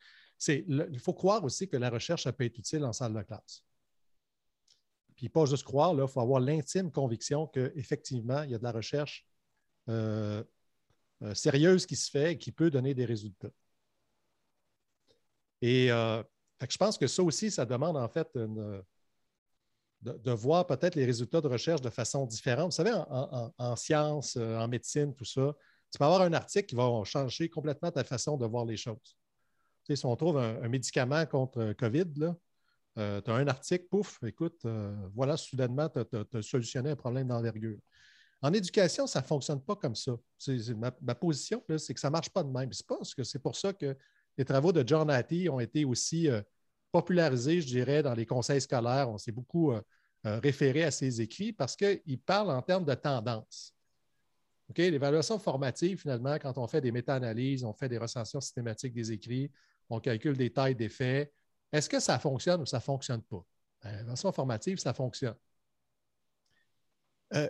il 0.49 1.01
faut 1.01 1.13
croire 1.13 1.45
aussi 1.45 1.69
que 1.69 1.77
la 1.77 1.91
recherche, 1.91 2.31
peut 2.31 2.45
être 2.45 2.59
utile 2.59 2.85
en 2.85 2.93
salle 2.93 3.15
de 3.15 3.23
classe. 3.23 3.63
Puis 5.17 5.29
pas 5.29 5.45
juste 5.45 5.65
croire, 5.65 5.93
il 5.93 6.09
faut 6.09 6.21
avoir 6.21 6.41
l'intime 6.41 6.91
conviction 6.91 7.47
qu'effectivement, 7.47 8.43
il 8.43 8.51
y 8.51 8.55
a 8.55 8.59
de 8.59 8.63
la 8.63 8.73
recherche 8.73 9.27
euh, 9.89 10.43
euh, 11.23 11.35
sérieuse 11.35 11.85
qui 11.85 11.97
se 11.97 12.11
fait 12.11 12.33
et 12.33 12.39
qui 12.39 12.53
peut 12.53 12.71
donner 12.71 12.95
des 12.95 13.05
résultats. 13.05 13.51
Et 15.61 15.89
je 15.89 16.77
pense 16.79 16.97
que 16.97 17.07
ça 17.07 17.23
aussi, 17.23 17.51
ça 17.51 17.67
demande 17.67 17.99
en 17.99 18.09
fait 18.09 18.35
de, 20.03 20.31
voir 20.33 20.67
peut-être 20.67 20.95
les 20.95 21.05
résultats 21.05 21.41
de 21.41 21.49
recherche 21.49 21.81
de 21.81 21.91
façon 21.91 22.27
différente. 22.27 22.67
Vous 22.67 22.77
savez, 22.77 22.93
en, 22.93 23.77
sciences, 23.77 24.37
en 24.37 24.67
médecine, 24.69 25.15
tout 25.15 25.25
ça, 25.25 25.55
tu 25.91 25.99
peux 25.99 26.05
avoir 26.05 26.23
un 26.23 26.33
article 26.33 26.67
qui 26.67 26.75
va 26.75 27.03
changer 27.05 27.49
complètement 27.49 27.91
ta 27.91 28.05
façon 28.05 28.37
de 28.37 28.47
voir 28.47 28.65
les 28.65 28.77
choses. 28.77 29.17
Si 29.89 30.07
on 30.07 30.15
trouve 30.15 30.39
un, 30.39 30.69
médicament 30.69 31.27
contre 31.27 31.73
COVID, 31.73 32.05
là, 32.17 32.37
euh, 32.99 33.21
tu 33.21 33.31
as 33.31 33.35
un 33.35 33.47
article, 33.49 33.87
pouf, 33.91 34.19
écoute, 34.25 34.61
euh, 34.65 34.95
voilà, 35.15 35.37
soudainement, 35.37 35.89
tu 35.89 36.01
as, 36.01 36.43
solutionné 36.43 36.91
un 36.91 36.97
problème 36.97 37.29
d'envergure. 37.29 37.79
En 38.43 38.53
éducation, 38.53 39.07
ça 39.07 39.21
ne 39.21 39.27
fonctionne 39.27 39.61
pas 39.61 39.77
comme 39.77 39.95
ça. 39.95 40.13
ma, 40.77 41.15
position, 41.15 41.63
c'est 41.77 41.95
que 41.95 42.01
ça 42.01 42.09
ne 42.09 42.13
marche 42.13 42.31
pas 42.31 42.43
de 42.43 42.51
même. 42.51 42.73
C'est 42.73 42.87
que 43.15 43.25
c'est 43.25 43.39
pour 43.39 43.57
ça 43.57 43.73
que 43.73 43.97
les 44.39 44.45
travaux 44.45 44.73
de 44.73 44.87
John 44.87 45.11
Hattie 45.11 45.49
ont 45.49 45.61
été 45.61 45.85
aussi 45.85 46.29
euh, 46.29 46.41
popularisé, 46.93 47.61
je 47.61 47.67
dirais, 47.67 48.03
dans 48.03 48.15
les 48.15 48.27
conseils 48.27 48.61
scolaires. 48.61 49.09
On 49.11 49.19
s'est 49.19 49.33
beaucoup 49.33 49.73
euh, 49.73 49.81
référé 50.25 50.85
à 50.85 50.91
ces 50.91 51.21
écrits 51.21 51.53
parce 51.53 51.77
qu'il 51.77 52.21
parle 52.21 52.51
en 52.51 52.63
termes 52.63 52.85
de 52.85 52.95
tendance. 52.95 53.75
L'évaluation 54.77 55.39
formative, 55.39 56.01
finalement, 56.01 56.39
quand 56.39 56.57
on 56.57 56.69
fait 56.69 56.81
des 56.81 56.93
méta-analyses, 56.93 57.65
on 57.65 57.73
fait 57.73 57.89
des 57.89 57.99
recensions 57.99 58.41
systématiques 58.41 58.93
des 58.93 59.11
écrits, 59.11 59.51
on 59.89 59.99
calcule 59.99 60.37
des 60.37 60.53
tailles 60.53 60.77
d'effets, 60.77 61.33
est-ce 61.73 61.89
que 61.89 62.01
ça 62.01 62.19
fonctionne 62.19 62.61
ou 62.61 62.67
ça 62.67 62.79
ne 62.79 62.83
fonctionne 62.83 63.23
pas? 63.23 63.45
Ben, 63.83 63.91
l'évaluation 63.93 64.33
formative, 64.33 64.79
ça 64.79 64.95
fonctionne. 64.95 65.37
Euh, 67.35 67.49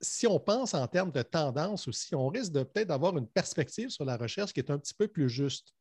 si 0.00 0.26
on 0.26 0.38
pense 0.38 0.74
en 0.74 0.86
termes 0.86 1.12
de 1.12 1.22
tendance 1.22 1.88
aussi, 1.88 2.14
on 2.14 2.28
risque 2.28 2.52
peut-être 2.52 2.88
d'avoir 2.88 3.16
une 3.16 3.26
perspective 3.26 3.90
sur 3.90 4.04
la 4.04 4.16
recherche 4.16 4.52
qui 4.52 4.60
est 4.60 4.70
un 4.70 4.78
petit 4.78 4.94
peu 4.94 5.08
plus 5.08 5.28
juste. 5.28 5.72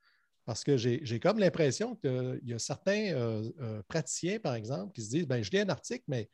Parce 0.46 0.64
que 0.64 0.76
j'ai 0.76 1.20
comme 1.20 1.40
l'impression 1.40 1.96
qu'il 1.96 2.42
y 2.44 2.54
a 2.54 2.60
certains 2.60 3.14
euh, 3.14 3.50
euh, 3.62 3.82
praticiens, 3.88 4.40
par 4.40 4.56
exemple, 4.56 4.92
qui 4.94 5.02
se 5.02 5.10
disent 5.10 5.28
ben, 5.28 5.42
Je 5.42 5.52
lis 5.52 5.60
un 5.60 5.70
article, 5.70 6.04
mais 6.08 6.30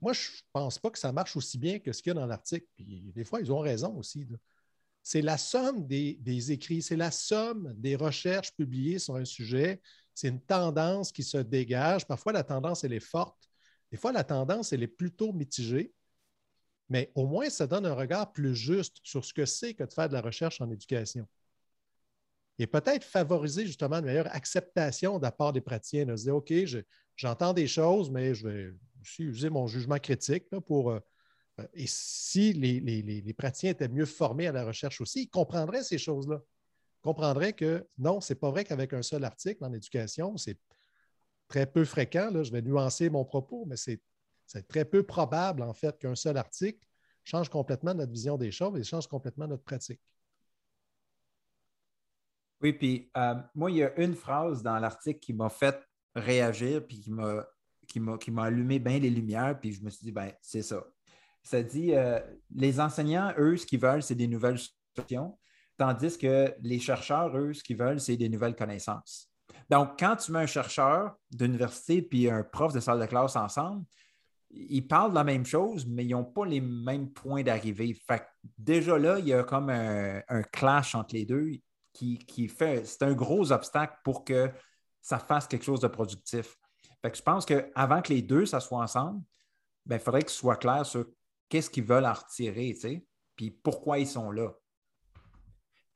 moi, 0.00 0.12
je 0.12 0.30
ne 0.30 0.36
pense 0.52 0.78
pas 0.78 0.90
que 0.90 0.98
ça 0.98 1.12
marche 1.12 1.36
aussi 1.36 1.58
bien 1.58 1.78
que 1.80 1.92
ce 1.92 2.02
qu'il 2.02 2.10
y 2.10 2.16
a 2.16 2.20
dans 2.20 2.26
l'article. 2.26 2.66
Puis 2.76 3.12
des 3.14 3.24
fois, 3.24 3.40
ils 3.40 3.50
ont 3.50 3.58
raison 3.58 3.96
aussi. 3.96 4.26
C'est 5.02 5.22
la 5.22 5.38
somme 5.38 5.86
des, 5.86 6.18
des 6.20 6.52
écrits, 6.52 6.82
c'est 6.82 6.96
la 6.96 7.10
somme 7.10 7.72
des 7.76 7.96
recherches 7.96 8.52
publiées 8.54 8.98
sur 8.98 9.16
un 9.16 9.24
sujet. 9.24 9.80
C'est 10.14 10.28
une 10.28 10.40
tendance 10.40 11.10
qui 11.12 11.22
se 11.24 11.38
dégage. 11.38 12.06
Parfois, 12.06 12.32
la 12.32 12.44
tendance, 12.44 12.84
elle 12.84 12.92
est 12.92 13.00
forte. 13.00 13.50
Des 13.90 13.96
fois, 13.96 14.12
la 14.12 14.24
tendance, 14.24 14.72
elle 14.72 14.82
est 14.82 14.88
plutôt 14.88 15.32
mitigée 15.32 15.92
mais 16.88 17.10
au 17.14 17.26
moins, 17.26 17.50
ça 17.50 17.66
donne 17.66 17.86
un 17.86 17.94
regard 17.94 18.32
plus 18.32 18.54
juste 18.54 18.98
sur 19.02 19.24
ce 19.24 19.32
que 19.34 19.44
c'est 19.44 19.74
que 19.74 19.84
de 19.84 19.92
faire 19.92 20.08
de 20.08 20.14
la 20.14 20.20
recherche 20.20 20.60
en 20.60 20.70
éducation. 20.70 21.26
Et 22.58 22.66
peut-être 22.66 23.04
favoriser 23.04 23.66
justement 23.66 23.96
une 23.96 24.06
meilleure 24.06 24.34
acceptation 24.34 25.18
de 25.18 25.22
la 25.22 25.32
part 25.32 25.52
des 25.52 25.60
praticiens, 25.60 26.06
de 26.06 26.16
se 26.16 26.24
dire, 26.24 26.36
OK, 26.36 26.52
j'entends 27.16 27.52
des 27.52 27.66
choses, 27.66 28.10
mais 28.10 28.34
je 28.34 28.48
vais 28.48 28.72
aussi 29.00 29.22
user 29.24 29.50
mon 29.50 29.66
jugement 29.66 29.98
critique 29.98 30.48
pour... 30.66 30.90
Euh, 30.90 31.00
euh, 31.60 31.66
et 31.74 31.86
si 31.86 32.52
les, 32.52 33.34
praticiens 33.34 33.70
étaient 33.70 33.88
mieux 33.88 34.06
formés 34.06 34.46
à 34.46 34.52
la 34.52 34.64
recherche 34.64 35.00
aussi, 35.00 35.22
ils 35.22 35.28
comprendraient 35.28 35.82
ces 35.82 35.98
choses-là. 35.98 36.40
Ils 36.42 37.02
comprendraient 37.02 37.52
que 37.52 37.86
non, 37.98 38.20
ce 38.20 38.32
n'est 38.32 38.38
pas 38.38 38.50
vrai 38.50 38.64
qu'avec 38.64 38.92
un 38.92 39.02
seul 39.02 39.24
article 39.24 39.64
en 39.64 39.72
éducation, 39.72 40.36
c'est 40.36 40.58
très 41.48 41.66
peu 41.66 41.84
fréquent, 41.84 42.30
là, 42.30 42.42
je 42.42 42.52
vais 42.52 42.62
nuancer 42.62 43.10
mon 43.10 43.24
propos, 43.24 43.64
mais 43.66 43.76
c'est 43.76 44.00
très 44.68 44.84
peu 44.84 45.02
probable, 45.02 45.62
en 45.62 45.74
fait, 45.74 45.98
qu'un 45.98 46.14
seul 46.14 46.36
article 46.36 46.80
change 47.24 47.48
complètement 47.48 47.94
notre 47.94 48.12
vision 48.12 48.36
des 48.36 48.50
choses 48.50 48.78
et 48.78 48.84
change 48.84 49.06
complètement 49.06 49.46
notre 49.46 49.64
pratique. 49.64 50.00
Oui, 52.62 52.72
puis 52.72 53.10
euh, 53.16 53.34
moi, 53.54 53.70
il 53.70 53.78
y 53.78 53.84
a 53.84 53.98
une 54.00 54.14
phrase 54.14 54.62
dans 54.62 54.78
l'article 54.78 55.20
qui 55.20 55.32
m'a 55.32 55.48
fait 55.48 55.78
réagir, 56.14 56.86
puis 56.86 57.00
qui 57.00 57.10
m'a, 57.10 57.46
qui 57.86 58.30
m'a, 58.30 58.44
allumé 58.44 58.78
bien 58.78 58.98
les 58.98 59.10
lumières, 59.10 59.58
puis 59.60 59.72
je 59.72 59.82
me 59.82 59.90
suis 59.90 60.04
dit, 60.04 60.12
ben 60.12 60.32
c'est 60.40 60.62
ça. 60.62 60.82
Ça 61.42 61.62
dit, 61.62 61.94
euh, 61.94 62.18
les 62.54 62.80
enseignants, 62.80 63.32
eux, 63.38 63.56
ce 63.56 63.66
qu'ils 63.66 63.80
veulent, 63.80 64.02
c'est 64.02 64.14
des 64.14 64.26
nouvelles 64.26 64.58
solutions, 64.96 65.38
tandis 65.76 66.16
que 66.18 66.54
les 66.62 66.78
chercheurs, 66.78 67.36
eux, 67.36 67.52
ce 67.52 67.62
qu'ils 67.62 67.76
veulent, 67.76 68.00
c'est 68.00 68.16
des 68.16 68.28
nouvelles 68.28 68.56
connaissances. 68.56 69.30
Donc, 69.68 69.98
quand 69.98 70.16
tu 70.16 70.32
mets 70.32 70.40
un 70.40 70.46
chercheur 70.46 71.16
d'université 71.30 72.02
puis 72.02 72.30
un 72.30 72.42
prof 72.42 72.72
de 72.72 72.80
salle 72.80 73.00
de 73.00 73.06
classe 73.06 73.36
ensemble, 73.36 73.84
ils 74.50 74.86
parlent 74.86 75.10
de 75.10 75.16
la 75.16 75.24
même 75.24 75.44
chose, 75.44 75.86
mais 75.86 76.04
ils 76.04 76.10
n'ont 76.10 76.24
pas 76.24 76.46
les 76.46 76.60
mêmes 76.60 77.10
points 77.10 77.42
d'arrivée. 77.42 77.94
Fait 78.06 78.22
déjà 78.56 78.98
là, 78.98 79.18
il 79.18 79.26
y 79.26 79.32
a 79.32 79.42
comme 79.42 79.70
un, 79.70 80.42
clash 80.52 80.94
entre 80.94 81.14
les 81.14 81.24
deux 81.24 81.50
qui, 81.96 82.48
fait. 82.48 82.86
C'est 82.86 83.02
un 83.02 83.12
gros 83.12 83.52
obstacle 83.52 83.98
pour 84.04 84.24
que 84.24 84.50
ça 85.00 85.18
fasse 85.18 85.46
quelque 85.46 85.64
chose 85.64 85.80
de 85.80 85.88
productif. 85.88 86.56
Fait 87.02 87.14
je 87.14 87.22
pense 87.22 87.46
qu'avant 87.46 88.02
que 88.02 88.12
les 88.12 88.22
deux 88.22 88.46
s'assoient 88.46 88.82
ensemble, 88.82 89.22
ben, 89.84 89.96
il 89.96 90.00
faudrait 90.02 90.22
qu'ils 90.22 90.30
soient 90.30 90.56
clairs 90.56 90.86
sur 90.86 91.06
qu'est-ce 91.48 91.70
qu'ils 91.70 91.84
veulent 91.84 92.06
en 92.06 92.12
retirer, 92.12 92.72
tu 92.74 92.80
sais, 92.80 93.06
puis 93.36 93.50
pourquoi 93.50 93.98
ils 93.98 94.06
sont 94.06 94.30
là. 94.30 94.52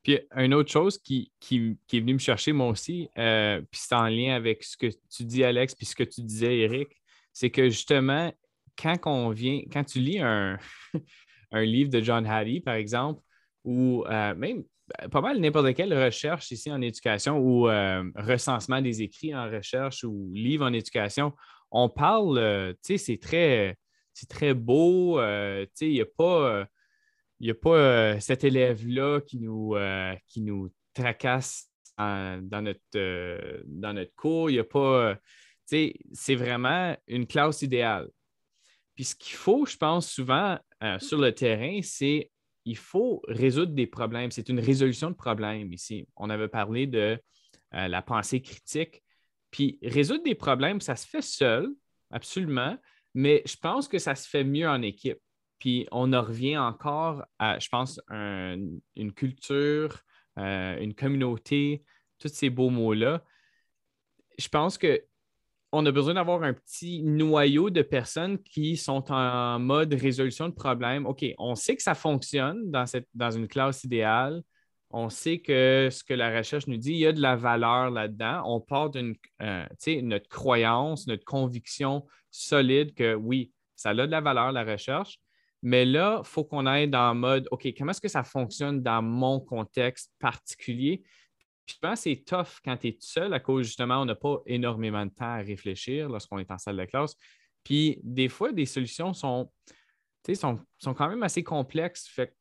Puis 0.03 0.19
une 0.35 0.53
autre 0.53 0.71
chose 0.71 0.97
qui, 0.97 1.31
est 1.51 1.99
venue 1.99 2.13
me 2.13 2.19
chercher 2.19 2.53
moi 2.53 2.67
aussi, 2.67 3.09
euh, 3.17 3.61
puis 3.69 3.81
c'est 3.83 3.93
en 3.93 4.07
lien 4.07 4.35
avec 4.35 4.63
ce 4.63 4.75
que 4.75 4.87
tu 5.09 5.23
dis, 5.25 5.43
Alex, 5.43 5.75
puis 5.75 5.85
ce 5.85 5.95
que 5.95 6.03
tu 6.03 6.21
disais, 6.21 6.59
Eric, 6.59 6.89
c'est 7.33 7.51
que 7.51 7.69
justement, 7.69 8.33
quand 8.81 8.97
on 9.05 9.29
vient, 9.29 9.61
quand 9.71 9.83
tu 9.83 9.99
lis 9.99 10.19
un, 10.19 10.57
livre 11.53 11.89
de 11.89 12.01
John 12.01 12.25
Hattie, 12.25 12.61
par 12.61 12.75
exemple, 12.75 13.21
ou 13.63 14.03
euh, 14.07 14.35
même 14.35 14.63
euh, 15.01 15.07
pas 15.07 15.21
mal 15.21 15.39
n'importe 15.39 15.73
quelle 15.73 15.93
recherche 15.93 16.51
ici 16.51 16.71
en 16.71 16.81
éducation 16.81 17.37
ou 17.37 17.69
euh, 17.69 18.03
recensement 18.15 18.81
des 18.81 19.01
écrits 19.01 19.35
en 19.35 19.49
recherche 19.49 20.03
ou 20.03 20.31
livre 20.33 20.65
en 20.65 20.73
éducation, 20.73 21.33
on 21.71 21.89
parle, 21.89 22.75
tu 22.83 22.93
sais, 22.93 22.97
c'est 22.97 23.17
très, 23.17 23.77
très 24.27 24.53
beau, 24.53 25.19
tu 25.19 25.69
sais, 25.73 25.87
il 25.87 25.93
n'y 25.93 26.01
a 26.01 26.05
pas, 26.05 26.65
il 27.39 27.49
a 27.49 27.53
pas 27.53 28.19
cet 28.19 28.43
élève-là 28.43 29.21
qui 29.21 29.39
nous, 29.39 29.75
qui 30.27 30.41
nous 30.41 30.69
tracasse 30.93 31.71
dans, 31.97 32.61
notre, 32.61 33.63
dans 33.65 33.93
notre 33.93 34.13
cours, 34.15 34.49
il 34.49 34.53
n'y 34.53 34.59
a 34.59 34.65
pas, 34.65 35.15
tu 35.15 35.21
sais, 35.65 35.95
c'est 36.11 36.35
vraiment 36.35 36.97
une 37.07 37.25
classe 37.25 37.61
idéale. 37.61 38.09
Puis 38.95 39.05
ce 39.05 39.15
qu'il 39.15 39.35
faut, 39.35 39.65
je 39.65 39.77
pense, 39.77 40.11
souvent 40.11 40.57
euh, 40.83 40.99
sur 40.99 41.17
le 41.17 41.33
terrain, 41.33 41.79
c'est 41.83 42.30
il 42.65 42.77
faut 42.77 43.21
résoudre 43.27 43.73
des 43.73 43.87
problèmes. 43.87 44.31
C'est 44.31 44.49
une 44.49 44.59
résolution 44.59 45.09
de 45.09 45.15
problèmes 45.15 45.71
ici. 45.73 46.07
On 46.15 46.29
avait 46.29 46.47
parlé 46.47 46.87
de 46.87 47.19
euh, 47.73 47.87
la 47.87 48.01
pensée 48.01 48.41
critique. 48.41 49.03
Puis 49.49 49.79
résoudre 49.83 50.23
des 50.23 50.35
problèmes, 50.35 50.81
ça 50.81 50.95
se 50.95 51.07
fait 51.07 51.21
seul, 51.21 51.69
absolument, 52.09 52.77
mais 53.13 53.41
je 53.45 53.57
pense 53.57 53.87
que 53.87 53.99
ça 53.99 54.15
se 54.15 54.27
fait 54.27 54.43
mieux 54.43 54.67
en 54.67 54.81
équipe. 54.81 55.19
Puis 55.59 55.87
on 55.91 56.13
en 56.13 56.21
revient 56.21 56.57
encore 56.57 57.23
à, 57.37 57.59
je 57.59 57.69
pense, 57.69 57.99
une 58.09 59.13
culture, 59.13 60.01
euh, 60.39 60.79
une 60.79 60.95
communauté, 60.95 61.83
tous 62.17 62.29
ces 62.29 62.49
beaux 62.49 62.69
mots-là. 62.69 63.23
Je 64.37 64.47
pense 64.47 64.77
que 64.77 65.03
on 65.71 65.85
a 65.85 65.91
besoin 65.91 66.15
d'avoir 66.15 66.43
un 66.43 66.53
petit 66.53 67.01
noyau 67.01 67.69
de 67.69 67.81
personnes 67.81 68.37
qui 68.43 68.75
sont 68.75 69.11
en 69.11 69.57
mode 69.59 69.93
résolution 69.93 70.49
de 70.49 70.53
problèmes. 70.53 71.05
OK, 71.05 71.25
on 71.37 71.55
sait 71.55 71.75
que 71.75 71.83
ça 71.83 71.95
fonctionne 71.95 72.71
dans 72.71 73.31
une 73.31 73.47
classe 73.47 73.83
idéale. 73.83 74.43
On 74.89 75.09
sait 75.09 75.39
que 75.39 75.87
ce 75.89 76.03
que 76.03 76.13
la 76.13 76.35
recherche 76.37 76.67
nous 76.67 76.75
dit, 76.75 76.91
il 76.91 76.97
y 76.97 77.07
a 77.07 77.13
de 77.13 77.21
la 77.21 77.37
valeur 77.37 77.89
là-dedans. 77.89 78.43
On 78.45 78.59
part 78.59 78.89
d'une 78.89 79.15
euh, 79.41 79.65
notre 80.01 80.27
croyance, 80.27 81.07
notre 81.07 81.23
conviction 81.23 82.05
solide 82.29 82.93
que 82.93 83.15
oui, 83.15 83.53
ça 83.77 83.91
a 83.91 83.93
de 83.93 84.03
la 84.03 84.19
valeur, 84.19 84.51
la 84.51 84.65
recherche. 84.65 85.19
Mais 85.63 85.85
là, 85.85 86.21
il 86.23 86.27
faut 86.27 86.43
qu'on 86.43 86.65
aille 86.65 86.89
dans 86.89 87.13
le 87.13 87.19
mode, 87.19 87.47
OK, 87.51 87.67
comment 87.77 87.91
est-ce 87.91 88.01
que 88.01 88.09
ça 88.09 88.23
fonctionne 88.23 88.81
dans 88.81 89.01
mon 89.01 89.39
contexte 89.39 90.11
particulier? 90.19 91.03
Je 91.71 91.79
pense 91.79 92.03
que 92.03 92.03
c'est 92.03 92.23
tough 92.25 92.59
quand 92.63 92.77
tu 92.77 92.87
es 92.87 92.97
seul 92.99 93.33
à 93.33 93.39
cause 93.39 93.65
justement, 93.65 94.01
on 94.01 94.05
n'a 94.05 94.15
pas 94.15 94.41
énormément 94.45 95.05
de 95.05 95.11
temps 95.11 95.33
à 95.33 95.37
réfléchir 95.37 96.09
lorsqu'on 96.09 96.39
est 96.39 96.51
en 96.51 96.57
salle 96.57 96.77
de 96.77 96.85
classe. 96.85 97.15
Puis 97.63 97.99
des 98.03 98.29
fois, 98.29 98.51
des 98.51 98.65
solutions 98.65 99.13
sont, 99.13 99.51
sont, 100.33 100.59
sont 100.77 100.93
quand 100.93 101.09
même 101.09 101.23
assez 101.23 101.43
complexes. 101.43 102.07
Fait 102.07 102.35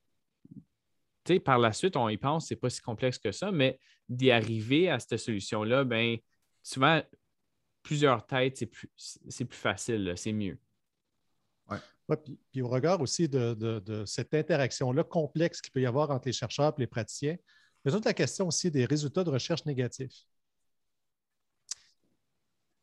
par 1.39 1.59
la 1.59 1.73
suite, 1.73 1.97
on 1.97 2.09
y 2.09 2.17
pense, 2.17 2.49
c'est 2.49 2.57
pas 2.57 2.71
si 2.71 2.81
complexe 2.81 3.19
que 3.19 3.31
ça, 3.31 3.53
mais 3.53 3.79
d'y 4.09 4.33
arriver 4.33 4.89
à 4.89 4.99
cette 4.99 5.19
solution-là, 5.19 5.85
ben, 5.85 6.17
souvent, 6.63 7.01
plusieurs 7.83 8.27
têtes, 8.27 8.57
c'est 8.57 8.67
plus, 8.67 8.91
plus 9.29 9.47
facile, 9.53 10.15
c'est 10.17 10.33
mieux. 10.33 10.59
Ouais. 11.69 12.17
puis, 12.51 12.63
au 12.63 12.69
regard 12.69 13.01
aussi 13.01 13.29
de, 13.29 13.55
de 13.55 14.05
cette 14.07 14.35
interaction-là 14.35 15.05
complexe 15.05 15.61
qu'il 15.61 15.71
peut 15.71 15.81
y 15.81 15.87
avoir 15.87 16.11
entre 16.11 16.27
les 16.27 16.33
chercheurs 16.33 16.75
et 16.77 16.81
les 16.81 16.89
praticiens, 16.89 17.37
il 17.85 18.01
la 18.05 18.15
question 18.15 18.47
aussi 18.49 18.71
des 18.71 18.85
résultats 18.85 19.25
de 19.25 19.31
recherche 19.31 19.65
négatifs. 19.65 20.27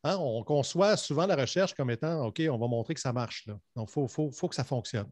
Hein, 0.04 0.16
on 0.18 0.44
conçoit 0.44 0.96
souvent 0.96 1.26
la 1.26 1.36
recherche 1.36 1.74
comme 1.74 1.90
étant 1.90 2.26
OK, 2.26 2.40
on 2.50 2.58
va 2.58 2.66
montrer 2.68 2.94
que 2.94 3.00
ça 3.00 3.12
marche. 3.12 3.46
Donc, 3.74 3.90
il 3.96 4.08
faut, 4.08 4.48
que 4.48 4.54
ça 4.54 4.64
fonctionne. 4.64 5.10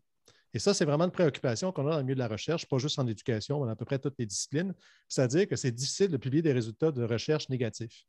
Et 0.55 0.59
ça, 0.59 0.73
c'est 0.75 0.85
vraiment 0.85 1.05
une 1.05 1.11
préoccupation 1.11 1.73
qu'on 1.73 1.87
a 1.89 1.91
dans 1.91 1.97
le 1.99 2.03
milieu 2.05 2.15
de 2.15 2.21
la 2.21 2.29
recherche, 2.29 2.67
pas 2.67 2.79
juste 2.79 2.99
en 2.99 3.07
éducation, 3.07 3.61
mais 3.61 3.67
dans 3.67 3.73
à 3.73 3.77
peu 3.77 3.85
près 3.85 3.99
toutes 3.99 4.15
les 4.19 4.27
disciplines. 4.27 4.75
C'est-à-dire 5.09 5.49
que 5.49 5.57
c'est 5.57 5.73
difficile 5.73 6.09
de 6.09 6.17
publier 6.17 6.43
des 6.43 6.53
résultats 6.53 6.93
de 6.93 7.05
recherche 7.05 7.49
négatifs. 7.49 8.05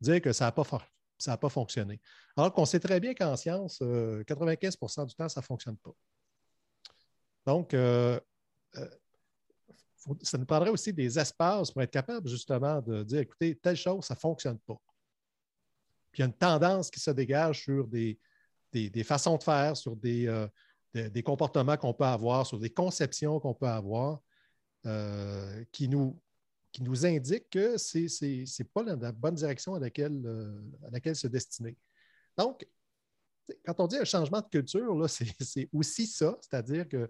Dire 0.00 0.20
que 0.20 0.32
ça 0.32 0.46
n'a 0.46 0.52
pas, 0.52 0.64
pas 0.64 1.48
fonctionné. 1.48 2.00
Alors 2.36 2.52
qu'on 2.52 2.64
sait 2.64 2.80
très 2.80 3.00
bien 3.00 3.14
qu'en 3.14 3.36
science, 3.36 3.80
95% 3.80 5.00
euh, 5.00 5.04
du 5.04 5.14
temps, 5.14 5.28
ça 5.28 5.40
ne 5.40 5.44
fonctionne 5.44 5.76
pas. 5.78 5.92
Donc, 7.46 7.74
euh, 7.74 8.18
euh, 8.76 8.88
ça 10.22 10.38
nous 10.38 10.46
prendrait 10.46 10.70
aussi 10.70 10.92
des 10.92 11.18
espaces 11.18 11.70
pour 11.70 11.82
être 11.82 11.90
capable 11.90 12.28
justement 12.28 12.80
de 12.80 13.02
dire, 13.02 13.20
écoutez, 13.20 13.56
telle 13.56 13.76
chose, 13.76 14.04
ça 14.04 14.14
ne 14.14 14.18
fonctionne 14.18 14.58
pas. 14.60 14.80
Puis 16.12 16.20
il 16.20 16.20
y 16.20 16.22
a 16.22 16.26
une 16.26 16.36
tendance 16.36 16.90
qui 16.90 17.00
se 17.00 17.10
dégage 17.10 17.62
sur 17.62 17.86
des, 17.86 18.18
des, 18.72 19.04
façons 19.04 19.36
de 19.36 19.42
faire, 19.42 19.76
sur 19.76 19.96
des, 19.96 20.26
euh, 20.26 20.46
des, 20.92 21.22
comportements 21.22 21.76
qu'on 21.76 21.94
peut 21.94 22.04
avoir, 22.04 22.46
sur 22.46 22.58
des 22.58 22.70
conceptions 22.70 23.40
qu'on 23.40 23.54
peut 23.54 23.66
avoir, 23.66 24.20
euh, 24.86 25.64
qui 25.72 25.88
nous 25.88 26.20
qui 26.70 26.82
nous 26.82 27.06
indiquent 27.06 27.48
que 27.50 27.78
ce 27.78 27.98
n'est 28.24 28.68
pas 28.74 28.82
la, 28.82 29.12
bonne 29.12 29.36
direction 29.36 29.74
à 29.76 29.78
laquelle, 29.78 30.20
à 30.84 30.90
laquelle 30.90 31.14
se 31.14 31.28
destiner. 31.28 31.76
Donc, 32.36 32.66
quand 33.64 33.78
on 33.78 33.86
dit 33.86 33.96
un 33.96 34.04
changement 34.04 34.40
de 34.40 34.48
culture, 34.48 35.08
c'est 35.08 35.68
aussi 35.72 36.08
ça, 36.08 36.36
c'est-à-dire 36.40 36.88
que 36.88 37.08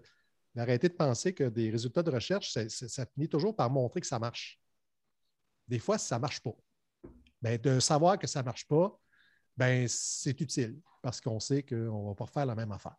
d'arrêter 0.55 0.87
de 0.87 0.93
penser 0.93 1.33
que 1.33 1.43
des 1.43 1.69
résultats 1.69 2.01
de 2.01 2.11
recherche, 2.11 2.51
ça, 2.51 3.05
finit 3.07 3.27
toujours 3.27 3.55
par 3.55 3.69
montrer 3.69 4.01
que 4.01 4.07
ça 4.07 4.19
marche. 4.19 4.59
Des 5.67 5.79
fois, 5.79 5.97
ça 5.97 6.15
ne 6.15 6.21
marche 6.21 6.39
pas. 6.39 6.55
Ben, 7.41 7.59
de 7.59 7.79
savoir 7.79 8.17
que 8.17 8.27
ça 8.27 8.39
ne 8.39 8.45
marche 8.45 8.65
pas, 8.65 8.97
ben, 9.57 9.85
c'est 9.87 10.39
utile 10.39 10.79
parce 11.01 11.21
qu'on 11.21 11.39
sait 11.39 11.63
qu'on 11.63 12.03
ne 12.03 12.07
va 12.07 12.15
pas 12.15 12.25
faire 12.25 12.45
la 12.45 12.55
même 12.55 12.71
affaire. 12.71 12.95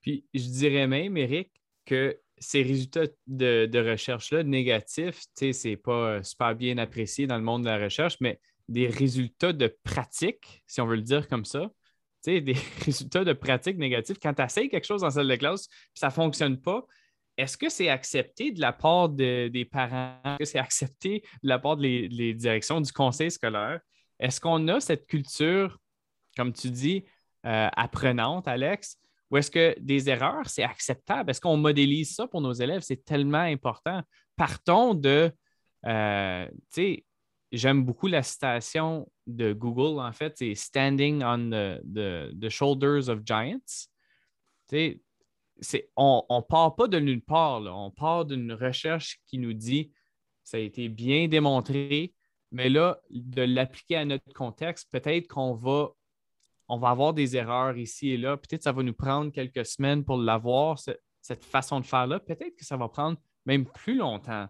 Puis, 0.00 0.26
je 0.32 0.48
dirais 0.48 0.86
même, 0.86 1.16
Eric, 1.16 1.52
que 1.84 2.20
ces 2.38 2.62
résultats 2.62 3.06
de, 3.26 3.90
recherche-là 3.90 4.42
négatifs, 4.42 5.24
ce 5.36 5.68
n'est 5.68 5.76
pas 5.76 6.22
super 6.22 6.54
bien 6.54 6.78
apprécié 6.78 7.26
dans 7.26 7.36
le 7.36 7.42
monde 7.42 7.62
de 7.62 7.68
la 7.68 7.78
recherche, 7.78 8.16
mais 8.20 8.40
des 8.68 8.86
résultats 8.86 9.52
de 9.52 9.66
pratique, 9.82 10.62
si 10.66 10.80
on 10.80 10.86
veut 10.86 10.96
le 10.96 11.02
dire 11.02 11.28
comme 11.28 11.44
ça, 11.44 11.70
des 12.26 12.56
résultats 12.84 13.24
de 13.24 13.32
pratique 13.32 13.78
négatifs, 13.78 14.18
quand 14.22 14.34
tu 14.34 14.42
essayes 14.42 14.68
quelque 14.68 14.86
chose 14.86 15.04
en 15.04 15.10
salle 15.10 15.28
de 15.28 15.36
classe 15.36 15.66
et 15.66 15.98
ça 15.98 16.08
ne 16.08 16.12
fonctionne 16.12 16.60
pas, 16.60 16.84
est-ce 17.36 17.56
que 17.56 17.68
c'est 17.68 17.88
accepté 17.88 18.52
de 18.52 18.60
la 18.60 18.72
part 18.72 19.08
des 19.08 19.68
parents? 19.70 20.16
Est-ce 20.24 20.38
que 20.38 20.44
c'est 20.44 20.58
accepté 20.58 21.24
de 21.42 21.48
la 21.48 21.58
part 21.58 21.76
des 21.76 22.34
directions 22.34 22.80
du 22.80 22.92
conseil 22.92 23.30
scolaire? 23.30 23.80
Est-ce 24.20 24.40
qu'on 24.40 24.68
a 24.68 24.80
cette 24.80 25.06
culture, 25.06 25.78
comme 26.36 26.52
tu 26.52 26.70
dis, 26.70 27.04
euh, 27.46 27.68
apprenante, 27.76 28.46
Alex? 28.46 28.98
Ou 29.30 29.38
est-ce 29.38 29.50
que 29.50 29.74
des 29.80 30.08
erreurs, 30.08 30.48
c'est 30.48 30.62
acceptable? 30.62 31.30
Est-ce 31.30 31.40
qu'on 31.40 31.56
modélise 31.56 32.14
ça 32.14 32.28
pour 32.28 32.40
nos 32.40 32.52
élèves? 32.52 32.82
C'est 32.82 33.04
tellement 33.04 33.38
important. 33.38 34.02
Partons 34.36 34.94
de, 34.94 35.32
euh, 35.86 36.48
j'aime 37.56 37.84
beaucoup 37.84 38.06
la 38.06 38.22
citation 38.22 39.10
de 39.26 39.52
Google, 39.52 40.00
en 40.00 40.12
fait, 40.12 40.34
c'est 40.36 40.54
Standing 40.54 41.22
on 41.22 41.50
the, 41.50 42.48
shoulders 42.48 43.08
of 43.08 43.20
giants. 43.24 43.88
on 45.96 46.24
ne 46.30 46.40
part 46.42 46.74
pas 46.76 46.88
de 46.88 46.98
nulle 46.98 47.22
part, 47.22 47.62
on 47.62 47.90
part 47.90 48.24
d'une 48.24 48.52
recherche 48.52 49.20
qui 49.26 49.38
nous 49.38 49.52
dit 49.52 49.92
ça 50.44 50.58
a 50.58 50.60
été 50.60 50.88
bien 50.88 51.26
démontré, 51.26 52.12
mais 52.52 52.68
là, 52.68 53.00
de 53.10 53.42
l'appliquer 53.42 53.96
à 53.96 54.04
notre 54.04 54.32
contexte, 54.34 54.88
peut-être 54.92 55.26
qu'on 55.26 55.54
va, 55.54 55.88
on 56.68 56.78
va 56.78 56.90
avoir 56.90 57.14
des 57.14 57.36
erreurs 57.36 57.76
ici 57.78 58.10
et 58.10 58.16
là. 58.16 58.36
Peut-être 58.36 58.60
que 58.60 58.64
ça 58.64 58.72
va 58.72 58.82
nous 58.82 58.94
prendre 58.94 59.32
quelques 59.32 59.64
semaines 59.64 60.04
pour 60.04 60.18
l'avoir, 60.18 60.78
cette 60.78 61.44
façon 61.44 61.80
de 61.80 61.86
faire-là. 61.86 62.20
Peut-être 62.20 62.56
que 62.56 62.64
ça 62.64 62.76
va 62.76 62.88
prendre 62.88 63.18
même 63.46 63.64
plus 63.64 63.96
longtemps. 63.96 64.46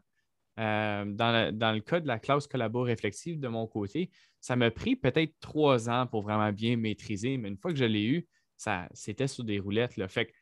Euh, 0.61 1.05
dans, 1.07 1.75
le, 1.75 1.81
cas 1.81 1.99
de 1.99 2.07
la 2.07 2.19
classe 2.19 2.47
collabo 2.47 2.83
réflexive 2.83 3.41
de 3.41 3.49
mon 3.49 3.67
côté, 3.67 4.11
ça 4.41 4.55
m'a 4.55 4.71
pris 4.71 4.95
peut-être 4.95 5.35
trois 5.41 5.91
ans 5.91 6.07
pour 6.07 6.23
vraiment 6.23 6.53
bien 6.53 6.77
maîtriser, 6.77 7.37
mais 7.39 7.49
une 7.49 7.57
fois 7.57 7.73
que 7.73 7.79
je 7.79 7.85
l'ai 7.85 8.05
eu, 8.05 8.29
ça, 8.57 8.89
c'était 8.93 9.27
sur 9.27 9.43
des 9.43 9.59
roulettes. 9.59 9.97
Là. 9.97 10.07
Fait 10.07 10.27
que, 10.27 10.33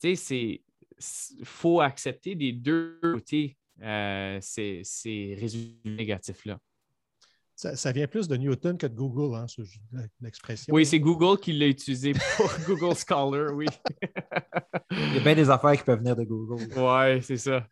tu 0.00 0.16
sais, 0.16 0.62
il 1.38 1.44
faut 1.44 1.80
accepter 1.80 2.34
des 2.34 2.52
deux 2.52 2.98
côtés 3.00 3.56
euh, 3.82 4.38
ces, 4.40 5.36
résultats 5.38 5.88
négatifs-là. 5.88 6.58
Ça, 7.54 7.92
vient 7.92 8.06
plus 8.06 8.26
de 8.26 8.36
Newton 8.36 8.78
que 8.78 8.86
de 8.86 8.94
Google, 8.94 9.36
hein, 9.36 9.44
l'expression. 10.22 10.72
Oui, 10.72 10.86
c'est 10.86 10.98
Google 10.98 11.38
qui 11.38 11.52
l'a 11.52 11.66
utilisé 11.66 12.14
pour 12.36 12.50
Google 12.66 12.96
Scholar, 12.96 13.52
oui. 13.54 13.66
Il 14.90 15.14
y 15.14 15.18
a 15.18 15.20
bien 15.20 15.34
des 15.34 15.50
affaires 15.50 15.76
qui 15.76 15.84
peuvent 15.84 15.98
venir 15.98 16.16
de 16.16 16.24
Google. 16.24 16.66
Oui, 16.74 17.22
c'est 17.22 17.36
ça 17.36 17.66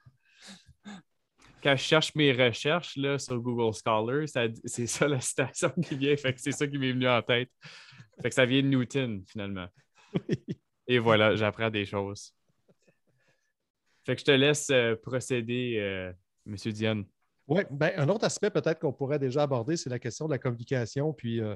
quand 1.63 1.77
je 1.77 1.83
cherche 1.83 2.15
mes 2.15 2.33
recherches 2.33 2.97
là, 2.97 3.19
sur 3.19 3.39
Google 3.41 3.75
Scholar, 3.75 4.25
c'est 4.65 4.87
ça 4.87 5.09
la 5.09 5.21
citation 5.21 5.71
qui 5.83 5.97
vient. 5.97 6.17
Fait 6.17 6.33
que 6.33 6.41
c'est 6.41 6.53
ça 6.53 6.67
qui 6.67 6.79
m'est 6.79 6.93
venu 6.93 7.09
en 7.09 7.23
tête. 7.23 7.51
Fait 8.21 8.29
que 8.29 8.35
ça 8.35 8.47
vient 8.47 8.63
de 8.63 8.69
Newton, 8.69 9.23
finalement. 9.27 9.67
Et 10.87 10.99
voilà, 10.99 11.37
j'apprends 11.37 11.71
des 11.71 11.85
choses. 11.85 12.35
Fait 14.05 14.15
que 14.15 14.21
je 14.21 14.25
te 14.25 14.31
laisse 14.31 14.71
euh, 14.71 14.97
procéder, 14.97 15.77
euh, 15.79 16.13
M. 16.47 16.55
Diane. 16.73 17.05
Oui, 17.47 17.63
ben, 17.71 17.93
un 17.97 18.09
autre 18.09 18.25
aspect 18.25 18.51
peut-être 18.51 18.79
qu'on 18.79 18.93
pourrait 18.93 19.19
déjà 19.19 19.43
aborder, 19.43 19.77
c'est 19.77 19.91
la 19.91 19.99
question 19.99 20.27
de 20.27 20.33
la 20.33 20.39
communication. 20.39 21.13
Puis 21.13 21.41
euh, 21.41 21.55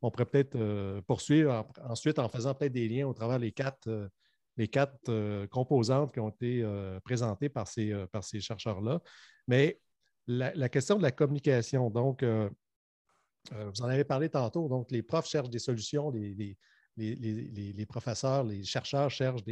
on 0.00 0.10
pourrait 0.10 0.26
peut-être 0.26 1.00
poursuivre 1.06 1.64
ensuite 1.88 2.18
en 2.18 2.28
faisant 2.28 2.54
peut-être 2.54 2.72
des 2.72 2.88
liens 2.88 3.06
au 3.06 3.12
travers 3.12 3.38
des 3.38 3.52
quatre 3.52 4.10
les 4.56 4.68
quatre 4.68 5.08
euh, 5.08 5.46
composantes 5.46 6.12
qui 6.12 6.20
ont 6.20 6.28
été 6.28 6.62
euh, 6.62 7.00
présentées 7.00 7.48
par 7.48 7.68
ces, 7.68 7.92
euh, 7.92 8.06
par 8.06 8.24
ces 8.24 8.40
chercheurs-là. 8.40 9.00
Mais 9.48 9.80
la, 10.26 10.68
question 10.68 10.96
de 10.96 11.02
la 11.02 11.10
communication, 11.10 11.90
donc, 11.90 12.22
vous 12.22 13.82
en 13.82 13.86
avez 13.86 14.04
parlé 14.04 14.28
tantôt, 14.28 14.68
donc 14.68 14.92
les 14.92 15.02
profs 15.02 15.26
cherchent 15.26 15.50
des 15.50 15.58
solutions, 15.58 16.12
les, 16.12 17.86
professeurs, 17.88 18.44
les 18.44 18.62
chercheurs 18.62 19.10
cherchent 19.10 19.42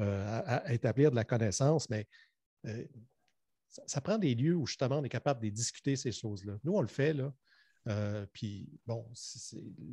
à, 0.00 0.72
établir 0.72 1.12
de 1.12 1.16
la 1.16 1.22
connaissance, 1.22 1.88
mais 1.88 2.08
ça, 3.68 4.00
prend 4.00 4.18
des 4.18 4.34
lieux 4.34 4.56
où 4.56 4.66
justement 4.66 4.98
on 4.98 5.04
est 5.04 5.08
capable 5.08 5.44
de 5.44 5.48
discuter 5.48 5.94
ces 5.94 6.10
choses-là. 6.10 6.58
Nous, 6.64 6.72
on 6.72 6.80
le 6.80 6.88
fait, 6.88 7.12
là. 7.12 7.32
puis, 8.32 8.68
bon, 8.84 9.08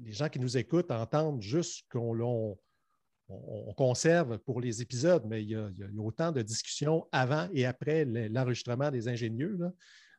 les 0.03 0.13
gens 0.13 0.29
qui 0.29 0.39
nous 0.39 0.57
écoutent 0.57 0.89
entendent 0.89 1.43
juste 1.43 1.85
qu'on 1.91 2.57
on, 3.71 3.73
conserve 3.73 4.37
pour 4.39 4.61
les 4.61 4.81
épisodes, 4.81 5.23
mais 5.27 5.43
il 5.43 5.49
y, 5.49 5.55
a, 5.55 5.69
autant 5.97 6.31
de 6.31 6.41
discussions 6.41 7.07
avant 7.11 7.47
et 7.53 7.65
après 7.65 8.05
l'enregistrement 8.05 8.91
des 8.91 9.07
ingénieux. 9.07 9.57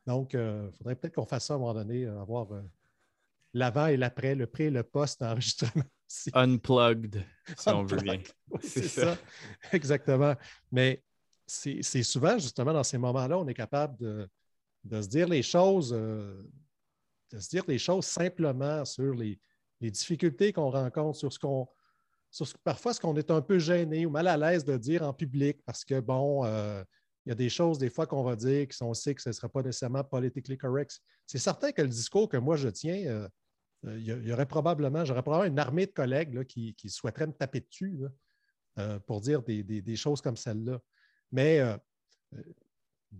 Donc, 0.05 0.33
il 0.33 0.39
euh, 0.39 0.71
faudrait 0.71 0.95
peut-être 0.95 1.15
qu'on 1.15 1.25
fasse 1.25 1.45
ça 1.45 1.53
à 1.53 1.57
un 1.57 1.59
moment 1.59 1.73
donné, 1.73 2.05
euh, 2.05 2.21
avoir 2.21 2.51
euh, 2.51 2.61
l'avant 3.53 3.87
et 3.87 3.97
l'après, 3.97 4.35
le 4.35 4.47
pré 4.47 4.65
et 4.65 4.69
le 4.69 4.83
post-enregistrement. 4.83 5.83
Unplugged, 6.33 7.25
si 7.57 7.69
on 7.69 7.83
veut 7.83 7.97
bien. 7.97 8.21
c'est 8.61 8.87
ça. 8.87 9.17
Exactement. 9.71 10.35
Mais 10.71 11.03
c'est 11.47 12.03
souvent, 12.03 12.37
justement, 12.37 12.73
dans 12.73 12.83
ces 12.83 12.97
moments-là, 12.97 13.37
on 13.39 13.47
est 13.47 13.53
capable 13.53 13.97
de, 13.97 15.01
se 15.01 15.07
dire 15.07 15.27
les 15.27 15.41
choses, 15.41 15.91
de 15.91 17.39
se 17.39 17.49
dire 17.49 17.63
les 17.67 17.79
choses 17.79 18.05
simplement 18.05 18.85
sur 18.85 19.13
les 19.13 19.39
difficultés 19.81 20.53
qu'on 20.53 20.69
rencontre, 20.69 21.17
sur 21.17 21.33
ce 21.33 21.39
qu'on 21.39 21.67
parfois 22.63 22.93
ce 22.93 22.99
qu'on 22.99 23.15
est 23.15 23.31
un 23.31 23.41
peu 23.41 23.59
gêné 23.59 24.05
ou 24.05 24.09
mal 24.09 24.27
à 24.27 24.37
l'aise 24.37 24.65
de 24.65 24.77
dire 24.77 25.03
en 25.03 25.13
public 25.13 25.59
parce 25.65 25.85
que, 25.85 25.99
bon, 25.99 26.45
euh, 26.45 26.83
il 27.25 27.29
y 27.29 27.31
a 27.31 27.35
des 27.35 27.49
choses 27.49 27.77
des 27.77 27.89
fois 27.89 28.05
qu'on 28.05 28.23
va 28.23 28.35
dire 28.35 28.67
qui 28.67 28.75
sont 28.75 28.93
sait 28.93 29.15
que 29.15 29.21
ce 29.21 29.29
ne 29.29 29.33
sera 29.33 29.49
pas 29.49 29.61
nécessairement 29.61 30.03
politically 30.03 30.57
correct. 30.57 30.99
C'est 31.25 31.37
certain 31.37 31.71
que 31.71 31.81
le 31.81 31.87
discours 31.87 32.27
que 32.27 32.37
moi 32.37 32.55
je 32.55 32.69
tiens, 32.69 33.05
euh, 33.05 33.27
euh, 33.85 33.99
il 33.99 34.27
y 34.27 34.33
aurait 34.33 34.45
probablement, 34.45 35.05
j'aurais 35.05 35.21
probablement 35.21 35.51
une 35.51 35.59
armée 35.59 35.85
de 35.85 35.91
collègues 35.91 36.43
qui, 36.45 36.75
souhaiteraient 36.89 37.27
me 37.27 37.33
taper 37.33 37.61
dessus 37.61 37.99
pour 39.05 39.21
dire 39.21 39.43
des, 39.43 39.95
choses 39.95 40.21
comme 40.21 40.37
celle-là. 40.37 40.79
Mais 41.31 41.61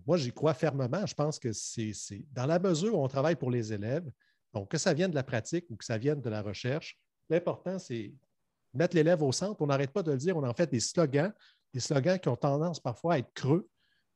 moi, 0.05 0.17
j'y 0.17 0.31
crois 0.31 0.53
fermement. 0.53 1.05
Je 1.05 1.13
pense 1.13 1.39
que 1.39 1.51
c'est 1.51 1.93
dans 2.31 2.45
la 2.45 2.59
mesure 2.59 2.95
où 2.95 3.03
on 3.03 3.07
travaille 3.07 3.35
pour 3.35 3.51
les 3.51 3.73
élèves, 3.73 4.09
donc 4.53 4.71
que 4.71 4.77
ça 4.77 4.93
vienne 4.93 5.11
de 5.11 5.15
la 5.15 5.23
pratique 5.23 5.65
ou 5.69 5.75
que 5.75 5.85
ça 5.85 5.97
vienne 5.97 6.21
de 6.21 6.29
la 6.29 6.41
recherche, 6.41 6.97
l'important, 7.29 7.79
c'est 7.79 8.13
mettre 8.73 8.95
l'élève 8.95 9.21
au 9.21 9.31
centre. 9.31 9.61
On 9.61 9.67
n'arrête 9.67 9.91
pas 9.91 10.03
de 10.03 10.11
le 10.11 10.17
dire. 10.17 10.37
On 10.37 10.43
en 10.43 10.53
fait 10.53 10.69
des 10.69 10.79
slogans, 10.79 11.31
des 11.73 11.79
slogans 11.79 12.19
qui 12.19 12.29
ont 12.29 12.35
tendance 12.35 12.79
parfois 12.79 13.15
à 13.15 13.17
être 13.19 13.33
creux 13.33 13.67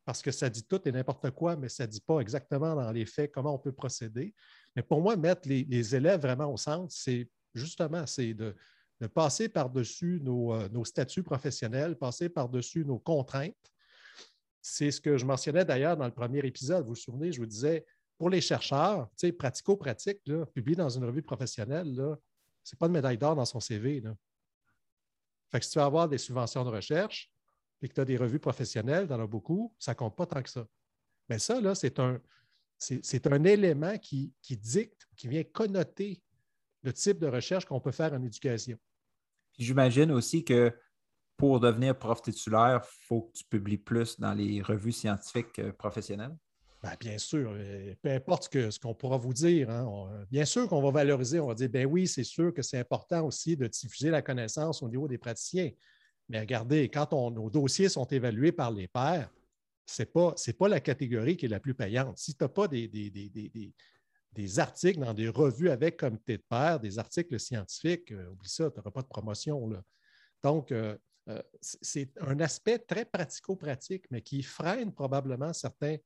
parce 0.08 0.22
que 0.22 0.32
ça 0.32 0.50
dit 0.50 0.64
tout 0.64 0.80
et 0.88 0.92
n'importe 0.94 1.32
quoi, 1.32 1.58
mais 1.58 1.68
ça 1.68 1.86
ne 1.86 1.92
dit 1.92 2.00
pas 2.00 2.22
exactement 2.22 2.74
dans 2.76 2.92
les 2.94 3.06
faits 3.06 3.30
comment 3.30 3.54
on 3.54 3.60
peut 3.60 3.74
procéder. 3.74 4.34
Mais 4.74 4.82
pour 4.82 5.02
moi, 5.02 5.18
mettre 5.18 5.50
les, 5.50 5.96
élèves 5.96 6.22
vraiment 6.22 6.50
au 6.50 6.56
centre, 6.56 6.94
c'est 6.96 7.30
justement 7.54 8.06
c'est 8.06 8.34
de, 8.34 8.56
passer 9.14 9.50
par-dessus 9.50 10.22
nos, 10.24 10.54
euh, 10.54 10.70
nos, 10.70 10.86
statuts 10.86 11.24
professionnels, 11.24 11.98
passer 11.98 12.30
par-dessus 12.30 12.86
nos 12.86 13.00
contraintes. 13.00 13.54
C'est 14.62 14.92
ce 14.92 15.02
que 15.02 15.18
je 15.18 15.26
mentionnais 15.26 15.66
d'ailleurs 15.66 15.98
dans 15.98 16.06
le 16.06 16.14
premier 16.14 16.40
épisode. 16.40 16.84
Vous 16.84 16.92
vous 16.92 16.96
souvenez, 16.96 17.34
je 17.34 17.42
vous 17.42 17.46
disais, 17.46 17.86
pour 18.18 18.30
les 18.30 18.40
chercheurs, 18.40 19.10
pratico-pratique, 19.38 20.22
publié 20.54 20.78
dans 20.78 20.90
une 20.90 21.04
revue 21.04 21.22
professionnelle, 21.22 21.94
ce 22.64 22.76
n'est 22.76 22.78
pas 22.80 22.88
de 22.88 22.94
médaille 22.94 23.18
d'or 23.18 23.36
dans 23.36 23.46
son 23.46 23.60
CV. 23.60 24.02
Fait 25.50 25.60
que 25.60 25.66
si 25.66 25.72
tu 25.72 25.80
veux 25.80 25.86
avoir 25.86 26.10
des 26.10 26.18
subventions 26.18 26.64
de 26.64 26.70
recherche 26.70 27.32
et 27.82 27.88
que 27.88 27.94
tu 27.94 28.02
as 28.02 28.06
des 28.06 28.18
revues 28.18 28.40
professionnelles, 28.40 29.12
en 29.12 29.20
as 29.20 29.28
beaucoup, 29.28 29.74
ça 29.80 29.92
ne 29.92 29.96
compte 29.96 30.16
pas 30.16 30.26
tant 30.26 30.42
que 30.42 30.50
ça. 30.50 30.68
Mais 31.30 31.40
ça, 31.40 31.60
là, 31.62 31.76
c'est 31.76 32.00
un, 32.00 32.20
c'est, 32.78 33.28
un 33.28 33.44
élément 33.44 33.98
qui, 33.98 34.34
dicte, 34.50 35.08
qui 35.16 35.28
vient 35.28 35.44
connoter 35.44 36.22
le 36.84 36.94
type 36.94 37.20
de 37.20 37.28
recherche 37.28 37.66
qu'on 37.66 37.80
peut 37.80 37.92
faire 37.92 38.14
en 38.14 38.24
éducation. 38.24 38.78
J'imagine 39.58 40.12
aussi 40.12 40.44
que 40.44 40.74
pour 41.36 41.60
devenir 41.60 41.98
prof 41.98 42.22
titulaire, 42.22 42.82
il 42.84 43.06
faut 43.08 43.22
que 43.24 43.38
tu 43.38 43.44
publies 43.46 43.78
plus 43.78 44.20
dans 44.20 44.34
les 44.34 44.62
revues 44.62 44.92
scientifiques 44.92 45.60
euh, 45.60 45.72
professionnelles. 45.72 46.36
Ben, 46.84 46.94
bien 47.00 47.18
sûr, 47.18 47.54
euh, 47.56 47.96
peu 48.04 48.12
importe 48.12 48.50
ce 48.54 48.80
qu'on 48.80 48.94
pourra 48.94 49.18
vous 49.18 49.34
dire. 49.34 49.70
Hein, 49.70 49.88
euh, 50.12 50.26
bien 50.30 50.46
sûr 50.46 50.68
qu'on 50.68 50.82
va 50.82 50.92
valoriser, 50.92 51.40
on 51.40 51.48
va 51.48 51.56
dire, 51.56 51.70
ben 51.70 51.88
oui, 51.88 52.08
c'est 52.08 52.24
sûr 52.24 52.54
que 52.54 52.62
c'est 52.62 52.78
important 52.78 53.26
aussi 53.26 53.58
de 53.58 53.66
diffuser 53.66 54.12
la 54.12 54.22
connaissance 54.22 54.84
au 54.84 54.90
niveau 54.90 55.08
des 55.08 55.18
praticiens. 55.18 55.72
Mais 56.30 56.40
regardez, 56.40 56.90
quand 56.90 57.12
nos 57.32 57.50
dossiers 57.50 57.90
sont 57.90 58.06
évalués 58.06 58.52
par 58.52 58.72
les 58.72 58.88
pairs, 58.88 59.32
ce 59.88 60.02
n'est 60.02 60.06
pas, 60.06 60.36
pas 60.60 60.68
la 60.68 60.80
catégorie 60.80 61.36
qui 61.36 61.46
est 61.46 61.50
la 61.50 61.60
plus 61.60 61.74
payante. 61.74 62.18
Si 62.18 62.36
tu 62.36 62.44
n'as 62.44 62.50
pas 62.50 62.68
des, 62.68 62.88
des, 62.88 64.60
articles 64.60 65.00
dans 65.00 65.14
des 65.14 65.30
revues 65.30 65.70
avec 65.72 65.98
comité 65.98 66.38
de 66.38 66.44
pairs, 66.48 66.80
des 66.80 67.00
articles 67.00 67.40
scientifiques, 67.40 68.12
euh, 68.12 68.30
oublie 68.30 68.50
ça, 68.50 68.70
tu 68.70 68.78
n'auras 68.78 68.92
pas 68.92 69.02
de 69.02 69.08
promotion. 69.08 69.72
Donc, 70.44 70.72
c'est 71.60 72.12
un 72.22 72.40
aspect 72.40 72.78
très 72.78 73.04
pratico-pratique, 73.04 74.06
mais 74.12 74.22
qui 74.22 74.44
freine 74.44 74.94
probablement 74.94 75.54
certains 75.54 75.98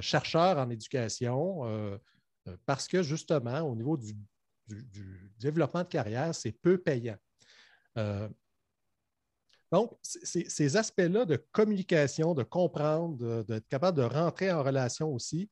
chercheurs 0.00 0.58
en 0.58 0.70
éducation 0.70 1.98
parce 2.64 2.86
que 2.86 3.02
justement, 3.02 3.60
au 3.60 3.74
niveau 3.74 3.96
du, 3.96 4.14
développement 5.38 5.82
de 5.82 5.88
carrière, 5.88 6.34
c'est 6.34 6.52
peu 6.52 6.78
payant. 6.78 7.18
Donc, 9.72 9.98
ces 10.02 10.76
aspects-là 10.76 11.24
de 11.24 11.36
communication, 11.52 12.34
de 12.34 12.44
comprendre, 12.44 13.42
d'être 13.44 13.68
capable 13.68 13.98
de 13.98 14.04
rentrer 14.04 14.52
en 14.52 14.62
relation 14.62 15.12
aussi. 15.12 15.50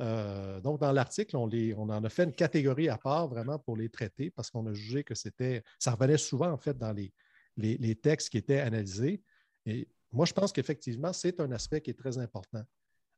Euh, 0.00 0.60
donc, 0.60 0.80
dans 0.80 0.92
l'article, 0.92 1.36
on, 1.36 1.48
on, 1.48 1.88
en 1.88 2.04
a 2.04 2.08
fait 2.08 2.24
une 2.24 2.34
catégorie 2.34 2.88
à 2.88 2.98
part 2.98 3.28
vraiment 3.28 3.58
pour 3.58 3.76
les 3.76 3.88
traiter 3.88 4.30
parce 4.30 4.50
qu'on 4.50 4.66
a 4.66 4.72
jugé 4.72 5.02
que 5.02 5.14
c'était. 5.14 5.62
Ça 5.78 5.92
revenait 5.92 6.18
souvent, 6.18 6.50
en 6.50 6.58
fait, 6.58 6.76
dans 6.76 6.92
les, 6.92 7.12
les, 7.56 7.96
textes 7.96 8.28
qui 8.28 8.38
étaient 8.38 8.60
analysés. 8.60 9.22
Et 9.64 9.88
moi, 10.12 10.26
je 10.26 10.32
pense 10.32 10.52
qu'effectivement, 10.52 11.12
c'est 11.12 11.40
un 11.40 11.50
aspect 11.50 11.80
qui 11.80 11.90
est 11.90 11.98
très 11.98 12.18
important 12.18 12.62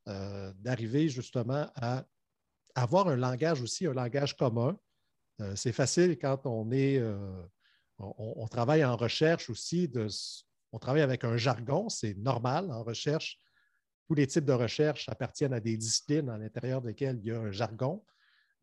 euh, 0.08 0.52
d'arriver 0.58 1.08
justement 1.08 1.70
à 1.76 2.04
avoir 2.74 3.08
un 3.08 3.16
langage 3.16 3.60
aussi, 3.60 3.86
un 3.86 3.92
langage 3.92 4.36
commun. 4.36 4.78
Euh, 5.40 5.54
c'est 5.54 5.72
facile 5.72 6.18
quand 6.18 6.46
on 6.46 6.70
est 6.72 7.00
on, 7.98 8.46
travaille 8.46 8.84
en 8.84 8.96
recherche 8.96 9.50
aussi, 9.50 9.90
on 10.72 10.78
travaille 10.78 11.02
avec 11.02 11.24
un 11.24 11.36
jargon, 11.36 11.88
c'est 11.88 12.14
normal 12.14 12.70
en 12.70 12.82
recherche. 12.82 13.38
Tous 14.06 14.14
les 14.14 14.26
types 14.26 14.44
de 14.44 14.52
recherche 14.52 15.08
appartiennent 15.08 15.52
à 15.52 15.60
des 15.60 15.76
disciplines 15.76 16.28
à 16.30 16.38
l'intérieur 16.38 16.80
desquelles 16.80 17.18
il 17.18 17.26
y 17.26 17.32
a 17.32 17.40
un 17.40 17.50
jargon. 17.50 18.04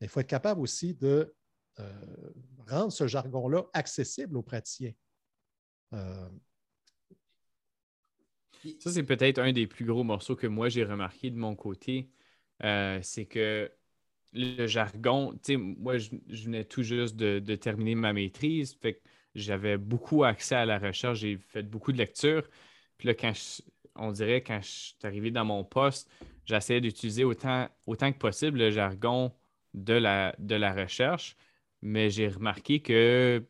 il 0.01 0.07
faut 0.07 0.21
être 0.21 0.27
capable 0.27 0.61
aussi 0.61 0.93
de 0.93 1.35
euh, 1.79 2.31
rendre 2.67 2.91
ce 2.91 3.07
jargon-là 3.07 3.63
accessible 3.73 4.37
aux 4.37 4.43
praticiens. 4.43 4.93
Ça, 8.79 8.91
c'est 8.91 9.03
peut-être 9.03 9.39
un 9.39 9.51
des 9.51 9.67
plus 9.67 9.85
gros 9.85 10.03
morceaux 10.03 10.35
que 10.35 10.47
moi 10.47 10.69
j'ai 10.69 10.83
remarqué 10.83 11.29
de 11.29 11.37
mon 11.37 11.55
côté. 11.55 12.09
Euh, 12.63 12.99
c'est 13.01 13.25
que 13.25 13.71
le 14.33 14.67
jargon, 14.67 15.33
tu 15.33 15.53
sais, 15.53 15.57
moi, 15.57 15.97
je, 15.97 16.09
venais 16.29 16.65
tout 16.65 16.83
juste 16.83 17.15
de, 17.15 17.55
terminer 17.55 17.95
ma 17.95 18.13
maîtrise. 18.13 18.75
Fait 18.81 18.95
que 18.95 18.99
j'avais 19.33 19.77
beaucoup 19.77 20.23
accès 20.23 20.55
à 20.55 20.65
la 20.65 20.77
recherche, 20.77 21.19
j'ai 21.19 21.37
fait 21.37 21.63
beaucoup 21.63 21.91
de 21.91 21.97
lectures. 21.97 22.47
Puis 22.97 23.07
là, 23.07 23.13
quand 23.13 23.33
on 23.95 24.11
dirait, 24.11 24.41
quand 24.41 24.59
je 24.61 24.67
suis 24.67 24.95
arrivé 25.03 25.31
dans 25.31 25.45
mon 25.45 25.63
poste, 25.63 26.09
j'essayais 26.45 26.81
d'utiliser 26.81 27.23
autant, 27.23 27.69
que 27.87 28.17
possible 28.17 28.59
le 28.59 28.71
jargon 28.71 29.33
de 29.73 29.93
la 29.93 30.73
recherche, 30.73 31.35
mais 31.81 32.09
j'ai 32.09 32.27
remarqué 32.27 32.81
que 32.81 33.45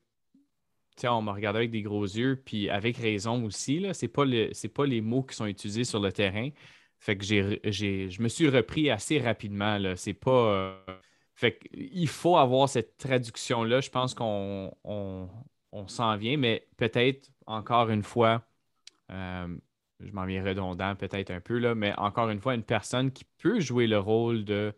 on 1.04 1.22
m'a 1.22 1.34
regardé 1.34 1.58
avec 1.60 1.72
des 1.72 1.82
gros 1.82 2.04
yeux, 2.04 2.42
puis 2.44 2.70
avec 2.70 2.98
raison 2.98 3.44
aussi. 3.46 3.86
Ce 3.94 4.06
n'est 4.06 4.10
pas, 4.10 4.26
pas, 4.74 4.86
les 4.86 5.02
mots 5.02 5.24
qui 5.24 5.36
sont 5.36 5.46
utilisés 5.46 5.84
sur 5.84 6.00
le 6.00 6.12
terrain. 6.12 6.50
Fait 7.00 7.18
que 7.18 7.26
je 7.26 8.22
me 8.22 8.28
suis 8.28 8.50
repris 8.50 8.90
assez 8.90 9.20
rapidement. 9.20 9.80
C'est 9.96 10.14
pas. 10.14 10.32
Euh, 10.32 10.76
fait 11.36 11.60
il 11.74 12.08
faut 12.08 12.38
avoir 12.38 12.70
cette 12.70 12.98
traduction-là. 12.98 13.82
Je 13.82 13.90
pense 13.90 14.14
qu'on 14.14 14.72
on 15.76 15.88
s'en 15.88 16.16
vient, 16.18 16.38
mais 16.38 16.68
peut-être 16.78 17.30
encore 17.46 17.90
une 17.90 18.04
fois, 18.04 18.44
euh, 19.12 19.48
je 20.00 20.12
m'en 20.12 20.26
viens 20.26 20.44
redondant 20.44 20.96
peut-être 20.96 21.32
un 21.32 21.42
peu, 21.42 21.58
là, 21.58 21.76
mais 21.76 21.94
encore 21.98 22.30
une 22.30 22.40
fois, 22.40 22.56
une 22.56 22.64
personne 22.64 23.12
qui 23.12 23.26
peut 23.38 23.60
jouer 23.60 23.88
le 23.88 24.00
rôle 24.00 24.46
de, 24.46 24.74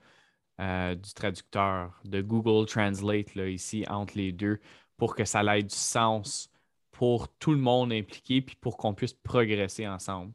euh, 0.60 0.96
du 0.96 1.14
traducteur, 1.14 2.02
de 2.06 2.22
Google 2.22 2.66
Translate 2.66 3.36
là, 3.36 3.48
ici 3.48 3.86
entre 3.88 4.18
les 4.18 4.32
deux, 4.32 4.60
pour 4.98 5.16
que 5.16 5.26
ça 5.26 5.44
ait 5.58 5.64
du 5.64 5.76
sens 5.76 6.50
pour 6.92 7.30
tout 7.38 7.52
le 7.52 7.60
monde 7.60 7.94
impliqué, 7.94 8.42
puis 8.42 8.56
pour 8.56 8.76
qu'on 8.76 8.94
puisse 8.94 9.14
progresser 9.14 9.88
ensemble. 9.88 10.34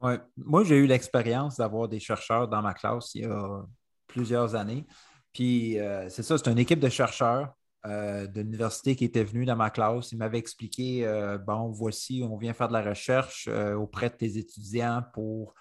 Ouais. 0.00 0.20
Moi, 0.36 0.64
j'ai 0.64 0.76
eu 0.76 0.86
l'expérience 0.86 1.56
d'avoir 1.56 1.88
des 1.88 2.00
chercheurs 2.00 2.46
dans 2.48 2.60
ma 2.60 2.74
classe 2.74 3.14
il 3.14 3.22
y 3.22 3.24
a 3.24 3.62
plusieurs 4.06 4.54
années. 4.54 4.86
Puis 5.32 5.78
euh, 5.78 6.08
c'est 6.10 6.22
ça, 6.22 6.36
c'est 6.36 6.50
une 6.50 6.58
équipe 6.58 6.80
de 6.80 6.90
chercheurs 6.90 7.54
euh, 7.86 8.26
de 8.26 8.40
l'université 8.40 8.96
qui 8.96 9.04
était 9.04 9.24
venu 9.24 9.44
dans 9.44 9.56
ma 9.56 9.68
classe. 9.68 10.10
Il 10.12 10.16
m'avait 10.16 10.38
expliqué 10.38 11.06
euh, 11.06 11.36
bon, 11.36 11.70
voici, 11.70 12.26
on 12.26 12.38
vient 12.38 12.54
faire 12.54 12.68
de 12.68 12.72
la 12.72 12.82
recherche 12.82 13.46
euh, 13.50 13.74
auprès 13.74 14.08
de 14.08 14.14
tes 14.14 14.38
étudiants 14.38 15.02
pour. 15.12 15.54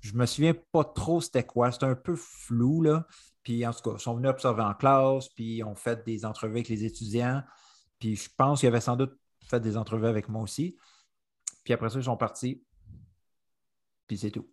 Je 0.00 0.12
ne 0.12 0.18
me 0.18 0.26
souviens 0.26 0.52
pas 0.72 0.84
trop 0.84 1.22
c'était 1.22 1.44
quoi, 1.44 1.72
c'était 1.72 1.86
un 1.86 1.94
peu 1.94 2.16
flou, 2.16 2.82
là. 2.82 3.06
Puis 3.44 3.64
en 3.66 3.72
tout 3.72 3.90
cas, 3.90 3.96
ils 3.96 4.02
sont 4.02 4.14
venus 4.14 4.30
observer 4.30 4.62
en 4.62 4.74
classe, 4.74 5.28
puis 5.28 5.62
on 5.62 5.76
fait 5.76 6.04
des 6.04 6.24
entrevues 6.24 6.54
avec 6.54 6.68
les 6.68 6.84
étudiants. 6.84 7.42
Puis 8.00 8.16
je 8.16 8.28
pense 8.36 8.60
qu'ils 8.60 8.68
avaient 8.68 8.80
sans 8.80 8.96
doute 8.96 9.16
fait 9.46 9.60
des 9.60 9.76
entrevues 9.76 10.06
avec 10.06 10.28
moi 10.28 10.42
aussi. 10.42 10.76
Puis 11.62 11.72
après 11.72 11.90
ça, 11.90 11.98
ils 11.98 12.04
sont 12.04 12.16
partis. 12.16 12.64
Puis 14.06 14.18
c'est 14.18 14.30
tout. 14.30 14.50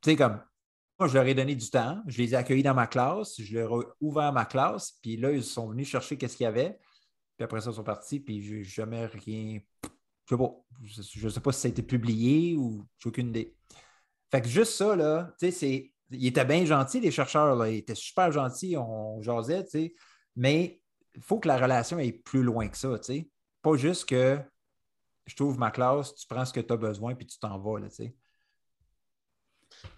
Tu 0.00 0.10
sais, 0.10 0.16
comme 0.16 0.40
moi, 0.98 1.08
je 1.08 1.14
leur 1.14 1.26
ai 1.26 1.34
donné 1.34 1.54
du 1.54 1.68
temps. 1.70 2.02
Je 2.06 2.18
les 2.22 2.34
ai 2.34 2.36
accueillis 2.36 2.62
dans 2.62 2.74
ma 2.74 2.86
classe. 2.86 3.40
Je 3.40 3.58
leur 3.58 3.80
ai 3.80 3.84
ouvert 4.00 4.32
ma 4.32 4.44
classe. 4.44 4.92
Puis 5.02 5.16
là, 5.16 5.32
ils 5.32 5.42
sont 5.42 5.68
venus 5.68 5.88
chercher 5.88 6.16
qu'est-ce 6.16 6.36
qu'il 6.36 6.44
y 6.44 6.46
avait. 6.46 6.78
Puis 7.36 7.44
après 7.44 7.60
ça, 7.60 7.70
ils 7.70 7.76
sont 7.76 7.84
partis. 7.84 8.20
Puis 8.20 8.42
je 8.42 8.54
n'ai 8.56 8.64
jamais 8.64 9.06
rien. 9.06 9.60
Je 10.26 10.34
ne 10.34 10.38
sais 10.38 11.18
pas. 11.18 11.30
Sais 11.30 11.40
pas 11.40 11.52
si 11.52 11.60
ça 11.60 11.68
a 11.68 11.70
été 11.70 11.82
publié 11.82 12.56
ou 12.56 12.86
j'ai 12.98 13.08
aucune 13.08 13.28
idée. 13.28 13.56
Fait 14.30 14.40
que 14.40 14.48
juste 14.48 14.74
ça, 14.74 14.94
là, 14.94 15.34
tu 15.38 15.46
sais, 15.46 15.52
c'est. 15.52 15.93
Ils 16.14 16.26
étaient 16.26 16.44
bien 16.44 16.64
gentils, 16.64 17.00
les 17.00 17.10
chercheurs, 17.10 17.56
là. 17.56 17.70
Ils 17.70 17.78
étaient 17.78 17.94
super 17.94 18.32
gentils, 18.32 18.76
on 18.76 19.20
jasait, 19.22 19.64
tu 19.64 19.70
sais. 19.70 19.94
Mais 20.36 20.80
il 21.14 21.22
faut 21.22 21.38
que 21.38 21.48
la 21.48 21.58
relation 21.58 21.98
aille 21.98 22.12
plus 22.12 22.42
loin 22.42 22.68
que 22.68 22.76
ça, 22.76 22.98
tu 22.98 23.04
sais. 23.04 23.28
Pas 23.62 23.76
juste 23.76 24.08
que 24.08 24.38
je 25.26 25.34
t'ouvre 25.36 25.58
ma 25.58 25.70
classe, 25.70 26.14
tu 26.14 26.26
prends 26.26 26.44
ce 26.44 26.52
que 26.52 26.60
tu 26.60 26.72
as 26.72 26.76
besoin, 26.76 27.14
puis 27.14 27.26
tu 27.26 27.38
t'en 27.38 27.58
vas, 27.58 27.80
là, 27.80 27.88
tu 27.88 27.96
sais 27.96 28.14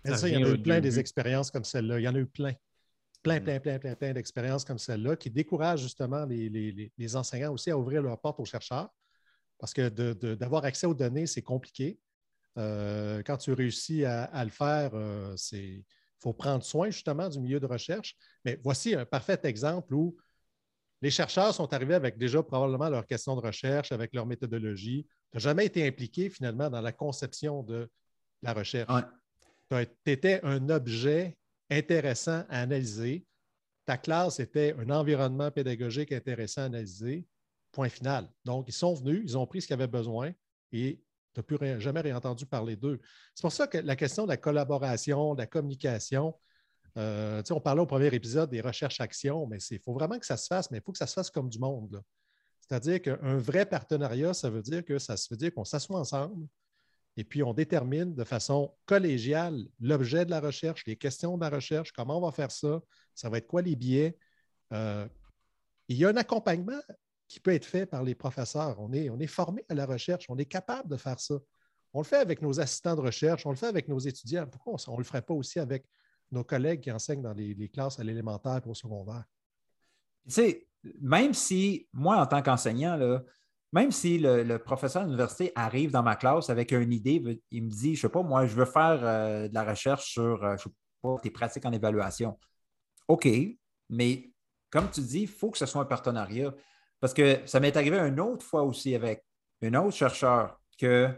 il 0.05 0.29
y 0.29 0.37
en 0.37 0.47
a 0.47 0.51
eu 0.51 0.63
plein 0.63 0.81
des 0.81 0.99
expériences 0.99 1.51
comme 1.51 1.65
celle-là. 1.65 1.99
Il 2.01 2.03
y 2.03 2.09
en 2.09 2.15
a 2.15 2.19
eu 2.19 2.27
plein. 2.27 2.53
Plein, 3.23 3.41
plein, 3.41 3.59
plein, 3.59 3.79
plein, 3.79 3.97
plein 3.97 4.13
d'expériences 4.13 4.65
comme 4.65 4.79
celle-là 4.79 5.17
qui 5.17 5.31
découragent 5.31 5.83
justement 5.83 6.25
les, 6.27 7.17
enseignants 7.17 7.53
aussi 7.53 7.71
à 7.71 7.79
ouvrir 7.79 8.03
leurs 8.03 8.21
portes 8.21 8.39
aux 8.39 8.45
chercheurs. 8.45 8.89
Parce 9.59 9.73
que 9.73 9.89
d'avoir 10.35 10.65
accès 10.65 10.87
aux 10.87 10.95
données, 10.95 11.27
c'est 11.27 11.43
compliqué. 11.43 11.99
Euh, 12.59 13.23
quand 13.25 13.37
tu 13.37 13.53
réussis 13.53 14.05
à, 14.05 14.45
le 14.45 14.51
faire, 14.51 14.91
euh, 14.95 15.35
il 16.19 16.23
faut 16.23 16.33
prendre 16.33 16.65
soin 16.65 16.91
justement 16.91 17.29
du 17.29 17.41
milieu 17.41 17.61
de 17.61 17.67
recherche. 17.67 18.17
Mais 18.45 18.59
voici 18.63 18.95
un 18.95 19.05
parfait 19.05 19.41
exemple 19.45 19.95
où 19.95 20.17
les 21.03 21.11
chercheurs 21.11 21.55
sont 21.55 21.73
arrivés 21.73 21.95
avec 21.95 22.17
déjà 22.17 22.43
probablement 22.43 22.89
leurs 22.89 23.07
questions 23.07 23.37
de 23.37 23.41
recherche, 23.41 23.93
avec 23.93 24.15
leur 24.15 24.27
méthodologie. 24.27 25.07
Tu 25.31 25.37
n'as 25.37 25.41
jamais 25.41 25.67
été 25.67 25.87
impliqué 25.87 26.31
finalement 26.31 26.71
dans 26.71 26.81
la 26.81 26.93
conception 26.93 27.63
de 27.63 27.91
la 28.43 28.53
recherche 28.55 28.91
tu 29.71 30.11
étais 30.11 30.41
un 30.45 30.69
objet 30.69 31.37
intéressant 31.71 32.45
à 32.49 32.61
analyser. 32.63 33.25
Ta 33.85 33.97
classe 33.97 34.41
était 34.41 34.75
un 34.79 34.91
environnement 34.91 35.51
pédagogique 35.51 36.13
intéressant 36.13 36.63
à 36.63 36.67
analyser. 36.67 37.27
Point 37.73 37.89
final. 37.89 38.29
Donc, 38.45 38.67
ils 38.69 38.73
sont 38.73 38.95
venus, 38.95 39.23
ils 39.25 39.37
ont 39.37 39.47
pris 39.47 39.61
ce 39.61 39.67
qu'ils 39.67 39.75
avaient 39.75 39.87
besoin 39.87 40.33
et 40.73 41.03
n'as 41.37 41.43
plus 41.43 41.81
jamais 41.81 42.01
réentendu 42.01 42.47
parler 42.47 42.77
d'eux. 42.77 43.01
C'est 43.35 43.43
pour 43.43 43.53
ça 43.53 43.67
que 43.67 43.79
la 43.79 43.97
question 43.97 44.25
de 44.25 44.29
la 44.29 44.37
collaboration, 44.37 45.35
de 45.35 45.41
la 45.41 45.47
communication, 45.47 46.35
euh, 46.97 47.43
on 47.51 47.61
parlait 47.61 47.83
au 47.83 47.87
premier 47.87 48.07
épisode 48.15 48.51
des 48.51 48.61
recherches-actions, 48.61 49.47
mais 49.47 49.59
il 49.71 49.81
faut 49.81 49.93
vraiment 49.93 50.19
que 50.19 50.27
ça 50.27 50.37
se 50.37 50.47
fasse, 50.47 50.71
mais 50.71 50.79
il 50.79 50.83
faut 50.83 50.93
que 50.93 50.99
ça 50.99 51.07
se 51.07 51.15
fasse 51.15 51.31
comme 51.31 51.49
du 51.49 51.59
monde. 51.59 52.03
C'est-à-dire 52.61 53.03
qu'un 53.03 53.37
vrai 53.37 53.67
partenariat, 53.67 54.35
ça 54.35 54.51
veut 54.51 54.63
dire 54.63 54.85
que 54.85 54.99
ça 54.99 55.15
veut 55.31 55.37
dire 55.37 55.53
qu'on 55.55 55.65
s'assoit 55.65 55.99
ensemble, 55.99 56.47
et 57.17 57.25
puis 57.25 57.43
on 57.43 57.55
détermine 57.55 58.15
de 58.15 58.25
façon 58.25 58.75
collégiale 58.85 59.67
l'objet 59.81 60.25
de 60.25 60.31
la 60.31 60.41
recherche, 60.41 60.85
les 60.87 60.97
questions 60.97 61.37
de 61.37 61.43
la 61.43 61.51
recherche, 61.51 61.93
comment 61.93 62.19
on 62.19 62.21
va 62.21 62.33
faire 62.33 62.51
ça, 62.51 62.81
ça 63.15 63.29
va 63.31 63.39
être 63.39 63.47
quoi 63.47 63.63
les 63.63 63.77
biais. 63.77 64.19
Euh, 64.73 65.07
il 65.89 65.97
y 65.97 66.05
a 66.05 66.09
un 66.09 66.17
accompagnement 66.17 66.81
qui 67.29 67.41
peut 67.41 67.53
être 67.53 67.65
fait 67.65 67.87
par 67.87 68.03
les 68.03 68.15
professeurs. 68.15 68.77
On 68.79 68.93
est, 68.93 69.11
on 69.11 69.19
est 69.19 69.27
formé 69.27 69.65
à 69.69 69.75
la 69.75 69.87
recherche, 69.87 70.27
on 70.29 70.37
est 70.39 70.47
capable 70.47 70.89
de 70.89 70.97
faire 70.97 71.19
ça. 71.19 71.35
On 71.93 72.01
le 72.01 72.05
fait 72.05 72.17
avec 72.17 72.43
nos 72.43 72.61
assistants 72.61 72.95
de 72.95 73.01
recherche, 73.01 73.47
on 73.47 73.51
le 73.51 73.57
fait 73.57 73.67
avec 73.67 73.89
nos 73.89 73.99
étudiants. 73.99 74.47
Pourquoi 74.47 74.77
on 74.89 74.93
ne 74.93 74.99
le 74.99 75.05
ferait 75.05 75.23
pas 75.23 75.35
aussi 75.35 75.59
avec 75.59 75.87
nos 76.31 76.45
collègues 76.45 76.81
qui 76.81 76.93
enseignent 76.93 77.23
dans 77.23 77.33
les, 77.33 77.69
classes 77.69 77.99
à 77.99 78.05
l'élémentaire 78.05 78.61
et 78.65 78.69
au 78.69 78.75
secondaire? 78.75 79.25
Tu 80.27 80.33
sais, 80.33 80.69
même 81.01 81.33
si 81.33 81.89
moi, 81.93 82.17
en 82.19 82.27
tant 82.27 82.43
qu'enseignant, 82.43 82.99
même 83.73 83.91
si 83.91 84.19
le, 84.19 84.59
professeur 84.59 85.03
de 85.03 85.09
l'université 85.09 85.53
arrive 85.55 85.91
dans 85.91 86.03
ma 86.03 86.17
classe 86.17 86.51
avec 86.51 86.73
une 86.73 86.93
idée, 86.93 87.41
il 87.51 87.65
me 87.65 87.71
dit, 87.71 87.95
je 87.95 87.99
ne 87.99 88.03
sais 88.03 88.13
pas, 88.13 88.23
moi, 88.23 88.47
je 88.47 88.55
veux 88.55 88.65
faire 88.65 89.01
euh, 89.03 89.49
de 89.49 89.55
la 89.55 89.65
recherche 89.65 90.11
sur, 90.13 90.45
euh, 90.45 90.57
je 90.57 90.65
sais 90.65 90.75
pas, 91.03 91.17
tes 91.23 91.31
pratiques 91.31 91.65
en 91.65 91.73
évaluation. 91.73 92.39
OK, 93.09 93.29
mais 93.89 94.33
comme 94.71 94.91
tu 94.91 95.01
dis, 95.01 95.23
il 95.23 95.29
faut 95.29 95.51
que 95.51 95.59
ce 95.59 95.67
soit 95.67 95.83
un 95.83 95.87
partenariat. 95.87 96.53
Parce 97.01 97.15
que 97.15 97.41
ça 97.47 97.61
m'est 97.61 97.77
arrivé 97.77 97.99
une 97.99 98.21
autre 98.21 98.45
fois 98.45 98.63
aussi 98.63 98.95
avec 98.95 99.25
un 99.63 99.75
autre 99.75 99.97
chercheur 99.97 100.61
que 100.79 101.11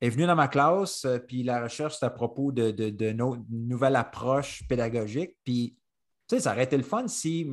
est 0.00 0.10
venu 0.10 0.26
dans 0.26 0.36
ma 0.36 0.48
classe, 0.48 1.04
euh, 1.04 1.18
puis 1.18 1.42
la 1.42 1.62
recherche, 1.62 1.96
c'est 1.98 2.06
à 2.06 2.10
propos 2.10 2.52
de, 2.52 2.70
de, 2.70 3.16
nouvelle 3.50 3.96
approche 3.96 4.62
pédagogique. 4.68 5.36
Puis, 5.44 5.76
tu 6.28 6.36
sais, 6.36 6.42
ça 6.42 6.52
aurait 6.52 6.64
été 6.64 6.76
le 6.76 6.82
fun 6.84 7.08
si 7.08 7.50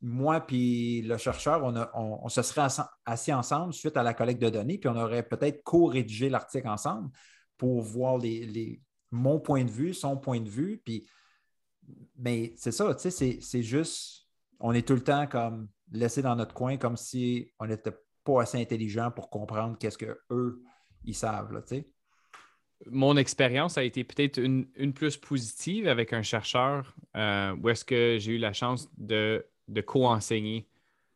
moi 0.00 0.40
puis 0.40 1.02
le 1.02 1.16
chercheur, 1.16 1.62
on, 1.94 2.28
se 2.28 2.42
serait 2.42 2.66
assis 3.06 3.32
ensemble 3.32 3.72
suite 3.72 3.96
à 3.96 4.02
la 4.02 4.14
collecte 4.14 4.42
de 4.42 4.50
données, 4.50 4.78
puis 4.78 4.88
on 4.88 4.96
aurait 4.96 5.22
peut-être 5.22 5.62
co-rédigé 5.62 6.28
l'article 6.28 6.68
ensemble 6.68 7.10
pour 7.56 7.80
voir 7.82 8.18
les, 8.18 8.80
mon 9.12 9.38
point 9.38 9.64
de 9.64 9.70
vue, 9.70 9.94
son 9.94 10.16
point 10.16 10.40
de 10.40 10.48
vue. 10.48 10.82
Puis, 10.84 11.06
mais 12.18 12.52
c'est 12.56 12.72
ça, 12.72 12.92
tu 12.94 13.10
sais, 13.10 13.38
c'est 13.40 13.62
juste, 13.62 14.26
on 14.58 14.72
est 14.72 14.86
tout 14.86 14.94
le 14.94 15.04
temps 15.04 15.26
comme 15.28 15.68
laissé 15.92 16.22
dans 16.22 16.36
notre 16.36 16.54
coin, 16.54 16.76
comme 16.76 16.96
si 16.96 17.50
on 17.58 17.66
n'était 17.66 17.92
pas 18.24 18.42
assez 18.42 18.60
intelligent 18.60 19.10
pour 19.10 19.30
comprendre 19.30 19.76
qu'est-ce 19.78 19.98
qu'eux, 19.98 20.62
ils 21.04 21.14
savent, 21.14 21.52
là. 21.52 21.60
Mon 22.90 23.16
expérience 23.16 23.78
a 23.78 23.84
été 23.84 24.02
peut-être 24.02 24.38
une, 24.38 24.66
plus 24.92 25.16
positive 25.16 25.86
avec 25.86 26.12
un 26.12 26.22
chercheur 26.22 26.96
euh, 27.16 27.54
où 27.62 27.68
est-ce 27.68 27.84
que 27.84 28.16
j'ai 28.18 28.32
eu 28.32 28.38
la 28.38 28.52
chance 28.52 28.90
de, 28.98 29.46
de 29.68 29.80
co-enseigner. 29.80 30.66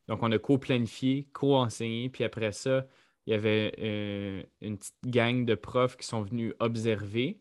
Donc, 0.07 0.23
on 0.23 0.31
a 0.31 0.39
co-planifié, 0.39 1.29
co-enseigné, 1.33 2.09
puis 2.09 2.23
après 2.23 2.53
ça, 2.53 2.87
il 3.27 3.33
y 3.33 3.35
avait 3.35 3.75
euh, 3.81 4.43
une 4.61 4.79
petite 4.79 4.95
gang 5.05 5.45
de 5.45 5.57
profs 5.57 5.97
qui 5.97 6.07
sont 6.07 6.23
venus 6.23 6.55
observer 6.61 7.41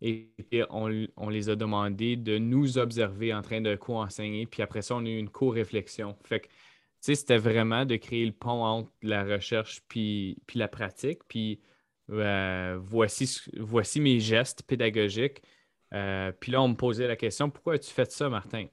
et, 0.00 0.30
on, 0.70 1.28
les 1.28 1.48
a 1.48 1.56
demandé 1.56 2.16
de 2.16 2.38
nous 2.38 2.78
observer 2.78 3.32
en 3.32 3.42
train 3.42 3.60
de 3.60 3.76
co-enseigner. 3.76 4.46
Puis 4.46 4.62
après 4.62 4.82
ça, 4.82 4.94
on 4.94 5.04
a 5.04 5.08
eu 5.08 5.18
une 5.18 5.30
co-réflexion. 5.30 6.16
Fait 6.24 6.40
que, 6.40 6.48
c'était 7.14 7.38
vraiment 7.38 7.84
de 7.84 7.96
créer 7.96 8.24
le 8.26 8.32
pont 8.32 8.64
entre 8.64 8.90
la 9.02 9.24
recherche 9.24 9.82
puis, 9.88 10.38
puis 10.46 10.58
la 10.58 10.68
pratique. 10.68 11.20
Puis 11.28 11.60
euh, 12.10 12.78
voici, 12.80 13.40
voici 13.58 14.00
mes 14.00 14.20
gestes 14.20 14.62
pédagogiques. 14.62 15.42
Euh, 15.94 16.32
puis 16.32 16.52
là, 16.52 16.62
on 16.62 16.68
me 16.68 16.74
posait 16.74 17.06
la 17.08 17.16
question 17.16 17.50
pourquoi 17.50 17.74
as-tu 17.74 17.90
fait 17.90 18.10
ça, 18.10 18.28
Martin? 18.28 18.66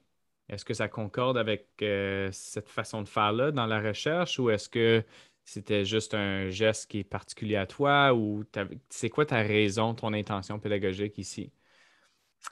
Est-ce 0.48 0.64
que 0.64 0.74
ça 0.74 0.88
concorde 0.88 1.38
avec 1.38 1.68
euh, 1.82 2.28
cette 2.32 2.68
façon 2.68 3.02
de 3.02 3.08
faire-là 3.08 3.50
dans 3.50 3.66
la 3.66 3.80
recherche 3.80 4.38
ou 4.38 4.50
est-ce 4.50 4.68
que 4.68 5.04
c'était 5.44 5.84
juste 5.84 6.14
un 6.14 6.48
geste 6.50 6.90
qui 6.90 7.00
est 7.00 7.04
particulier 7.04 7.56
à 7.56 7.66
toi 7.66 8.14
ou 8.14 8.44
c'est 8.88 9.10
quoi 9.10 9.26
ta 9.26 9.38
raison, 9.42 9.94
ton 9.94 10.12
intention 10.12 10.58
pédagogique 10.58 11.18
ici? 11.18 11.52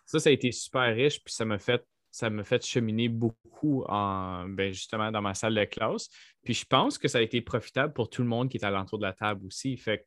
Ça, 0.06 0.18
ça 0.20 0.30
a 0.30 0.32
été 0.32 0.52
super 0.52 0.94
riche, 0.94 1.22
puis 1.22 1.32
ça 1.34 1.44
m'a 1.44 1.58
fait, 1.58 1.84
ça 2.12 2.30
m'a 2.30 2.44
fait 2.44 2.64
cheminer 2.64 3.08
beaucoup 3.08 3.82
en, 3.88 4.46
ben, 4.48 4.72
justement 4.72 5.10
dans 5.10 5.22
ma 5.22 5.34
salle 5.34 5.54
de 5.54 5.64
classe. 5.64 6.08
Puis 6.44 6.54
je 6.54 6.66
pense 6.66 6.98
que 6.98 7.08
ça 7.08 7.18
a 7.18 7.22
été 7.22 7.40
profitable 7.40 7.92
pour 7.94 8.10
tout 8.10 8.22
le 8.22 8.28
monde 8.28 8.48
qui 8.48 8.58
est 8.58 8.64
alentour 8.64 8.98
de 8.98 9.04
la 9.04 9.14
table 9.14 9.46
aussi. 9.46 9.76
Fait 9.78 10.06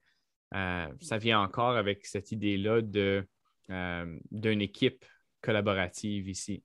euh, 0.53 0.87
ça 1.01 1.17
vient 1.17 1.41
encore 1.41 1.75
avec 1.75 2.05
cette 2.05 2.31
idée-là 2.31 2.81
de, 2.81 3.27
euh, 3.71 4.19
d'une 4.31 4.61
équipe 4.61 5.03
collaborative 5.41 6.29
ici. 6.29 6.63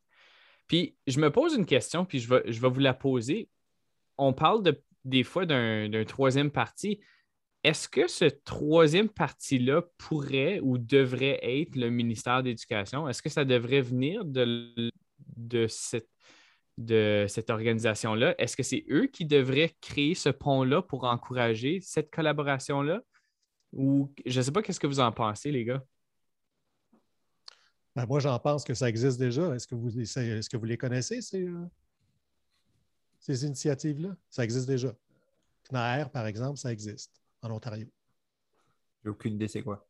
Puis 0.66 0.97
je 1.07 1.18
me 1.18 1.30
pose 1.30 1.55
une 1.55 1.66
question, 1.66 2.05
puis 2.05 2.20
je 2.20 2.28
vais, 2.28 2.43
je 2.47 2.61
vais 2.61 2.68
vous 2.68 2.80
la 2.80 2.95
poser. 2.95 3.49
On 4.18 4.34
parle 4.34 4.62
de 4.62 4.80
des 5.05 5.24
fois 5.24 5.47
d'un 5.47 6.05
troisième 6.07 6.51
parti. 6.51 7.01
Est-ce 7.64 7.88
que 7.88 8.07
ce 8.09 8.26
troisième 8.26 9.09
parti-là 9.09 9.82
pourrait 9.99 10.61
ou 10.62 10.76
devrait 10.76 11.41
être 11.43 11.76
le 11.76 11.88
ministère 11.88 12.43
d'Éducation? 12.43 13.09
Est-ce 13.09 13.22
que 13.22 13.28
ça 13.30 13.45
devrait 13.45 13.80
venir 13.80 14.24
de, 14.24 14.91
de 15.37 15.66
cette, 15.66 16.09
de 16.78 17.26
cette 17.28 17.51
organisation-là? 17.51 18.35
Est-ce 18.39 18.57
que 18.57 18.62
c'est 18.62 18.85
eux 18.91 19.07
qui 19.07 19.24
devraient 19.24 19.74
créer 19.81 20.14
ce 20.14 20.28
pont-là 20.28 20.83
pour 20.83 21.05
encourager 21.05 21.81
cette 21.81 22.11
collaboration-là? 22.11 23.03
Ou 23.72 24.12
je 24.26 24.39
ne 24.39 24.43
sais 24.43 24.53
pas, 24.53 24.62
qu'est-ce 24.62 24.81
que 24.81 24.87
vous 24.87 25.01
en 25.01 25.12
pensez, 25.12 25.51
les 25.51 25.64
gars? 25.64 25.85
Ben, 27.95 28.07
moi, 28.07 28.20
j'en 28.20 28.39
pense 28.39 28.64
que 28.64 28.74
ça 28.74 28.89
existe 28.89 29.18
déjà. 29.18 29.55
Est-ce 29.55 29.66
que 29.66 29.74
vous, 29.74 29.99
est-ce 29.99 30.49
que 30.49 30.57
vous 30.57 30.64
les 30.64 30.78
connaissez, 30.78 31.20
ces, 31.20 31.47
euh, 31.47 31.66
ces 33.18 33.45
initiatives-là? 33.45 34.16
Ça 34.28 34.45
existe 34.45 34.66
déjà. 34.66 34.95
CNAR, 35.64 36.11
par 36.11 36.26
exemple, 36.26 36.59
ça 36.59 36.72
existe 36.72 37.20
en 37.43 37.51
Ontario. 37.51 37.89
J'ai 39.03 39.11
aucune 39.11 39.35
idée, 39.35 39.49
c'est 39.49 39.62
quoi. 39.62 39.87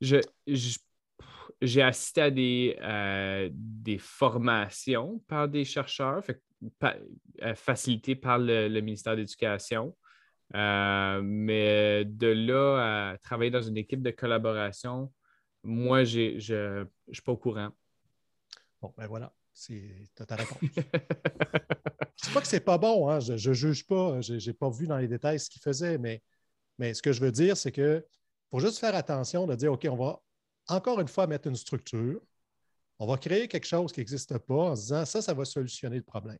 Je, 0.00 0.20
j'ai 1.60 1.82
assisté 1.82 2.20
à 2.20 2.30
des, 2.30 2.76
euh, 2.82 3.48
des 3.52 3.98
formations 3.98 5.22
par 5.26 5.48
des 5.48 5.64
chercheurs, 5.64 6.22
euh, 6.82 7.54
facilitées 7.54 8.16
par 8.16 8.38
le, 8.38 8.68
ministère 8.80 9.14
de 9.14 9.20
l'Éducation. 9.20 9.96
Euh, 10.54 11.20
mais 11.24 12.04
de 12.04 12.28
là 12.28 13.10
à 13.10 13.18
travailler 13.18 13.50
dans 13.50 13.62
une 13.62 13.76
équipe 13.76 14.02
de 14.02 14.10
collaboration, 14.10 15.12
moi, 15.62 16.04
je 16.04 16.34
ne 16.34 16.84
suis 17.12 17.22
pas 17.22 17.32
au 17.32 17.36
courant. 17.36 17.70
Bon, 18.80 18.94
ben 18.96 19.06
voilà. 19.06 19.32
C'est 19.52 20.10
ta 20.14 20.36
réponse. 20.36 20.58
je 20.62 22.28
ne 22.28 22.34
pas 22.34 22.40
que 22.42 22.46
c'est 22.46 22.60
pas 22.60 22.76
bon, 22.76 23.08
hein. 23.08 23.20
je 23.20 23.32
ne 23.32 23.54
juge 23.54 23.86
pas, 23.86 24.20
je 24.20 24.34
n'ai 24.34 24.52
pas 24.52 24.68
vu 24.68 24.86
dans 24.86 24.98
les 24.98 25.08
détails 25.08 25.40
ce 25.40 25.48
qu'il 25.48 25.62
faisait, 25.62 25.96
mais, 25.96 26.22
mais 26.78 26.92
ce 26.92 27.00
que 27.00 27.10
je 27.10 27.22
veux 27.22 27.32
dire, 27.32 27.56
c'est 27.56 27.72
qu'il 27.72 28.04
faut 28.50 28.58
juste 28.58 28.78
faire 28.78 28.94
attention 28.94 29.46
de 29.46 29.54
dire, 29.54 29.72
OK, 29.72 29.86
on 29.90 29.96
va 29.96 30.20
encore 30.68 31.00
une 31.00 31.08
fois 31.08 31.26
mettre 31.26 31.48
une 31.48 31.56
structure, 31.56 32.20
on 32.98 33.06
va 33.06 33.18
créer 33.18 33.48
quelque 33.48 33.66
chose 33.66 33.92
qui 33.92 34.00
n'existe 34.00 34.36
pas 34.38 34.54
en 34.54 34.76
se 34.76 34.82
disant, 34.82 35.04
ça, 35.04 35.22
ça 35.22 35.34
va 35.34 35.44
solutionner 35.44 35.96
le 35.96 36.02
problème. 36.02 36.38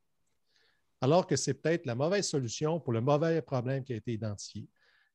Alors 1.01 1.27
que 1.27 1.37
c'est 1.37 1.55
peut-être 1.55 1.87
la 1.87 1.95
mauvaise 1.95 2.27
solution 2.27 2.81
pour 2.81 2.93
le 2.93 3.01
mauvais 3.01 3.43
problème 3.43 3.85
qui 3.85 3.93
a 3.93 3.97
été 3.97 4.13
identifié. 4.13 4.69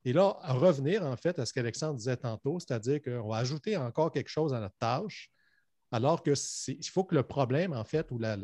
Et 0.06 0.14
là, 0.14 0.38
revenir 0.44 1.04
en 1.04 1.16
fait 1.18 1.38
à 1.40 1.46
ce 1.46 1.54
qu'Alexandre 1.54 1.96
disait 1.96 2.18
tantôt, 2.18 2.60
c'est-à-dire 2.60 3.02
qu'on 3.02 3.28
va 3.28 3.38
ajouter 3.38 3.78
encore 3.78 4.12
quelque 4.12 4.30
chose 4.30 4.54
à 4.54 4.60
notre 4.60 4.78
tâche 4.78 5.32
alors 5.92 6.24
que 6.24 6.34
il 6.70 6.90
faut 6.90 7.04
que 7.04 7.16
le 7.16 7.24
problème, 7.24 7.74
en 7.74 7.84
fait, 7.84 8.10
ou 8.12 8.18
la, 8.18 8.38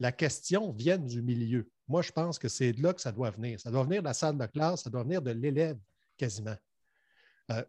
la, 0.00 0.12
question 0.12 0.72
vienne 0.72 1.06
du 1.06 1.22
milieu. 1.22 1.70
Moi, 1.86 2.02
je 2.02 2.10
pense 2.10 2.38
que 2.38 2.48
c'est 2.48 2.72
de 2.72 2.82
là 2.82 2.92
que 2.92 3.00
ça 3.00 3.12
doit 3.12 3.30
venir. 3.30 3.60
Ça 3.60 3.70
doit 3.70 3.84
venir 3.84 4.02
de 4.02 4.08
la 4.08 4.14
salle 4.14 4.36
de 4.36 4.46
classe, 4.46 4.82
ça 4.82 4.90
doit 4.90 5.04
venir 5.04 5.22
de 5.22 5.30
l'élève 5.30 5.78
quasiment. 6.16 6.56
Euh, 7.52 7.64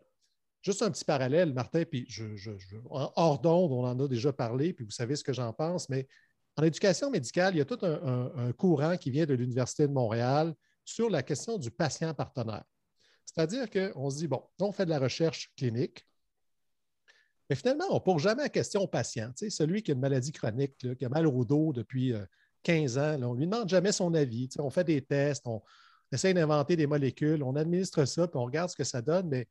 juste 0.66 0.82
un 0.82 0.90
petit 0.90 1.06
parallèle, 1.06 1.54
Martin, 1.54 1.84
puis 1.86 2.06
je, 2.10 2.26
hors 2.90 3.40
d'onde, 3.40 3.72
on 3.72 3.86
en 3.86 4.00
a 4.00 4.08
déjà 4.08 4.34
parlé, 4.34 4.74
puis 4.74 4.84
vous 4.84 4.92
savez 4.92 5.16
ce 5.16 5.24
que 5.24 5.32
j'en 5.32 5.54
pense, 5.54 5.90
mais 5.90 6.08
en 6.58 6.64
éducation 6.64 7.12
médicale, 7.12 7.54
il 7.54 7.60
y 7.60 7.62
a 7.62 7.66
tout 7.66 7.80
un 7.84 8.52
courant 8.54 8.98
qui 8.98 9.12
vient 9.12 9.26
de 9.26 9.34
l'Université 9.34 9.88
de 9.88 9.94
Montréal 9.94 10.56
sur 10.84 11.10
la 11.10 11.22
question 11.22 11.58
du 11.58 11.70
patient 11.70 12.14
partenaire. 12.14 12.64
C'est-à-dire 13.26 13.70
qu'on 13.70 14.10
se 14.10 14.18
dit, 14.18 14.28
bon, 14.28 14.42
on 14.60 14.72
fait 14.72 14.86
de 14.86 14.90
la 14.90 15.00
recherche 15.00 15.52
clinique, 15.56 16.06
mais 17.50 17.56
finalement, 17.56 17.86
on 17.92 17.96
ne 17.96 18.00
pose 18.00 18.22
jamais 18.22 18.44
la 18.44 18.50
question 18.50 18.82
au 18.82 18.88
patient. 18.88 19.32
celui 19.36 19.84
qui 19.84 19.92
a 19.92 19.94
une 19.94 20.00
maladie 20.00 20.32
chronique, 20.32 20.78
qui 20.78 21.06
a 21.06 21.10
mal 21.10 21.28
au 21.28 21.46
dos 21.46 21.74
depuis 21.74 22.14
15 22.64 22.98
euh, 22.98 23.02
ans, 23.02 23.24
on 23.24 23.34
ne 23.34 23.40
lui 23.40 23.46
demande 23.46 23.70
jamais 23.70 23.92
son 23.92 24.14
avis. 24.16 24.50
on 24.58 24.70
fait 24.70 24.84
des 24.84 25.02
tests, 25.02 25.46
on, 25.46 25.62
essaie 26.12 26.34
d'inventer 26.34 26.76
des 26.76 26.88
molécules, 26.88 27.44
on 27.44 27.56
administre 27.56 28.06
ça, 28.06 28.28
puis 28.28 28.38
on 28.38 28.46
regarde 28.46 28.70
ce 28.70 28.76
que 28.76 28.84
ça 28.84 29.02
donne, 29.02 29.28
mais 29.28 29.48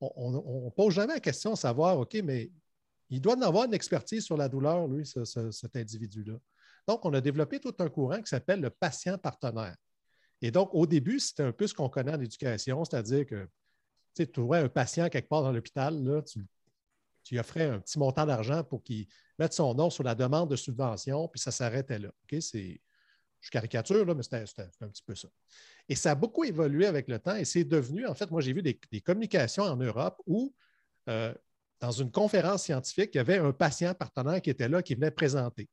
on 0.00 0.64
ne 0.64 0.70
pose 0.70 0.94
jamais 0.94 1.14
la 1.14 1.20
question 1.20 1.52
de 1.52 1.56
savoir, 1.56 1.98
OK, 1.98 2.14
mais 2.24 2.50
il 3.08 3.20
doit 3.20 3.36
en 3.36 3.42
avoir 3.42 3.64
une 3.64 3.74
expertise 3.74 4.24
sur 4.24 4.36
la 4.36 4.48
douleur, 4.48 4.86
lui, 4.88 5.06
cet 5.06 5.76
individu-là. 5.76 6.34
Donc, 6.86 7.04
on 7.04 7.14
a 7.14 7.20
développé 7.20 7.60
tout 7.60 7.74
un 7.78 7.88
courant 7.88 8.20
qui 8.20 8.28
s'appelle 8.28 8.60
le 8.60 8.70
patient 8.70 9.18
partenaire. 9.18 9.76
Et 10.42 10.50
donc, 10.50 10.70
au 10.72 10.86
début, 10.86 11.18
c'était 11.18 11.42
un 11.42 11.52
peu 11.52 11.66
ce 11.66 11.74
qu'on 11.74 11.88
connaît 11.88 12.14
en 12.14 12.20
éducation, 12.20 12.84
c'est-à-dire 12.84 13.26
que 13.26 13.48
tu 14.14 14.26
trouverais 14.30 14.60
un 14.60 14.68
patient 14.68 15.08
quelque 15.08 15.28
part 15.28 15.42
dans 15.42 15.52
l'hôpital, 15.52 16.22
tu 16.26 16.46
tu 17.26 17.40
offrais 17.40 17.64
un 17.64 17.80
petit 17.80 17.98
montant 17.98 18.24
d'argent 18.24 18.62
pour 18.62 18.84
qu'il 18.84 19.08
mette 19.36 19.52
son 19.52 19.74
nom 19.74 19.90
sur 19.90 20.04
la 20.04 20.14
demande 20.14 20.48
de 20.48 20.54
subvention, 20.54 21.26
puis 21.26 21.40
ça 21.40 21.50
s'arrêtait 21.50 21.98
là. 21.98 22.10
Je 23.46 23.50
caricature, 23.50 24.04
là, 24.04 24.14
mais 24.14 24.22
c'était 24.22 24.44
un 24.80 24.88
petit 24.88 25.02
peu 25.06 25.14
ça. 25.14 25.28
Et 25.88 25.94
ça 25.94 26.12
a 26.12 26.14
beaucoup 26.14 26.44
évolué 26.44 26.86
avec 26.86 27.08
le 27.08 27.18
temps 27.18 27.36
et 27.36 27.44
c'est 27.44 27.64
devenu, 27.64 28.06
en 28.06 28.14
fait, 28.14 28.30
moi, 28.30 28.40
j'ai 28.40 28.52
vu 28.52 28.62
des, 28.62 28.78
communications 29.00 29.64
en 29.64 29.76
Europe 29.76 30.20
où, 30.26 30.54
euh, 31.08 31.32
dans 31.80 31.92
une 31.92 32.10
conférence 32.10 32.64
scientifique, 32.64 33.10
il 33.14 33.18
y 33.18 33.20
avait 33.20 33.38
un 33.38 33.52
patient 33.52 33.94
partenaire 33.94 34.40
qui 34.42 34.50
était 34.50 34.68
là, 34.68 34.82
qui 34.82 34.94
venait 34.94 35.10
présenter. 35.10 35.68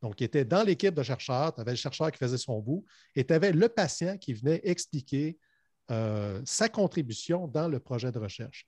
Donc, 0.00 0.20
il 0.20 0.24
était 0.24 0.44
dans 0.44 0.62
l'équipe 0.62 0.94
de 0.94 1.02
chercheurs, 1.02 1.54
tu 1.54 1.60
avais 1.60 1.72
le 1.72 1.76
chercheur 1.76 2.10
qui 2.10 2.18
faisait 2.18 2.38
son 2.38 2.60
bout 2.60 2.84
et 3.14 3.24
tu 3.24 3.32
avais 3.34 3.52
le 3.52 3.68
patient 3.68 4.18
qui 4.18 4.34
venait 4.34 4.60
expliquer 4.64 5.38
euh, 5.90 6.40
sa 6.44 6.68
contribution 6.68 7.46
dans 7.46 7.68
le 7.68 7.78
projet 7.78 8.10
de 8.10 8.18
recherche 8.18 8.66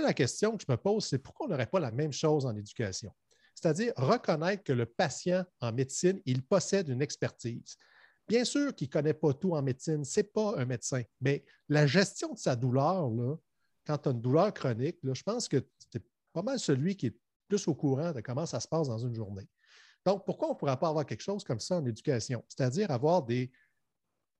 la 0.00 0.14
question 0.14 0.56
que 0.56 0.64
je 0.66 0.72
me 0.72 0.76
pose, 0.76 1.06
c'est 1.06 1.18
pourquoi 1.18 1.46
on 1.46 1.50
n'aurait 1.50 1.66
pas 1.66 1.80
la 1.80 1.90
même 1.90 2.12
chose 2.12 2.46
en 2.46 2.56
éducation? 2.56 3.12
C'est-à-dire 3.60 3.92
reconnaître 3.96 4.62
que 4.62 4.72
le 4.72 4.86
patient 4.86 5.44
en 5.60 5.72
médecine, 5.72 6.20
il 6.26 6.44
possède 6.44 6.88
une 6.88 7.02
expertise. 7.02 7.76
Bien 8.28 8.44
sûr 8.44 8.72
qu'il 8.72 8.86
ne 8.86 8.92
connaît 8.92 9.14
pas 9.14 9.34
tout 9.34 9.54
en 9.54 9.62
médecine, 9.62 10.04
ce 10.04 10.20
n'est 10.20 10.24
pas 10.24 10.56
un 10.58 10.64
médecin, 10.64 11.02
mais 11.20 11.44
la 11.68 11.84
gestion 11.84 12.34
de 12.34 12.38
sa 12.38 12.54
douleur, 12.54 13.10
là, 13.10 13.34
quand 13.84 13.98
tu 13.98 14.08
as 14.10 14.12
une 14.12 14.20
douleur 14.20 14.54
chronique, 14.54 14.98
je 15.02 15.22
pense 15.24 15.48
que 15.48 15.66
c'est 15.90 16.04
pas 16.32 16.42
mal 16.42 16.60
celui 16.60 16.94
qui 16.94 17.06
est 17.06 17.18
plus 17.48 17.66
au 17.66 17.74
courant 17.74 18.12
de 18.12 18.20
comment 18.20 18.46
ça 18.46 18.60
se 18.60 18.68
passe 18.68 18.86
dans 18.86 18.98
une 18.98 19.14
journée. 19.14 19.48
Donc, 20.06 20.24
pourquoi 20.24 20.50
on 20.50 20.52
ne 20.52 20.56
pourrait 20.58 20.78
pas 20.78 20.90
avoir 20.90 21.04
quelque 21.04 21.22
chose 21.22 21.42
comme 21.42 21.58
ça 21.58 21.78
en 21.78 21.84
éducation? 21.84 22.44
C'est-à-dire 22.46 22.92
avoir 22.92 23.24
des, 23.24 23.50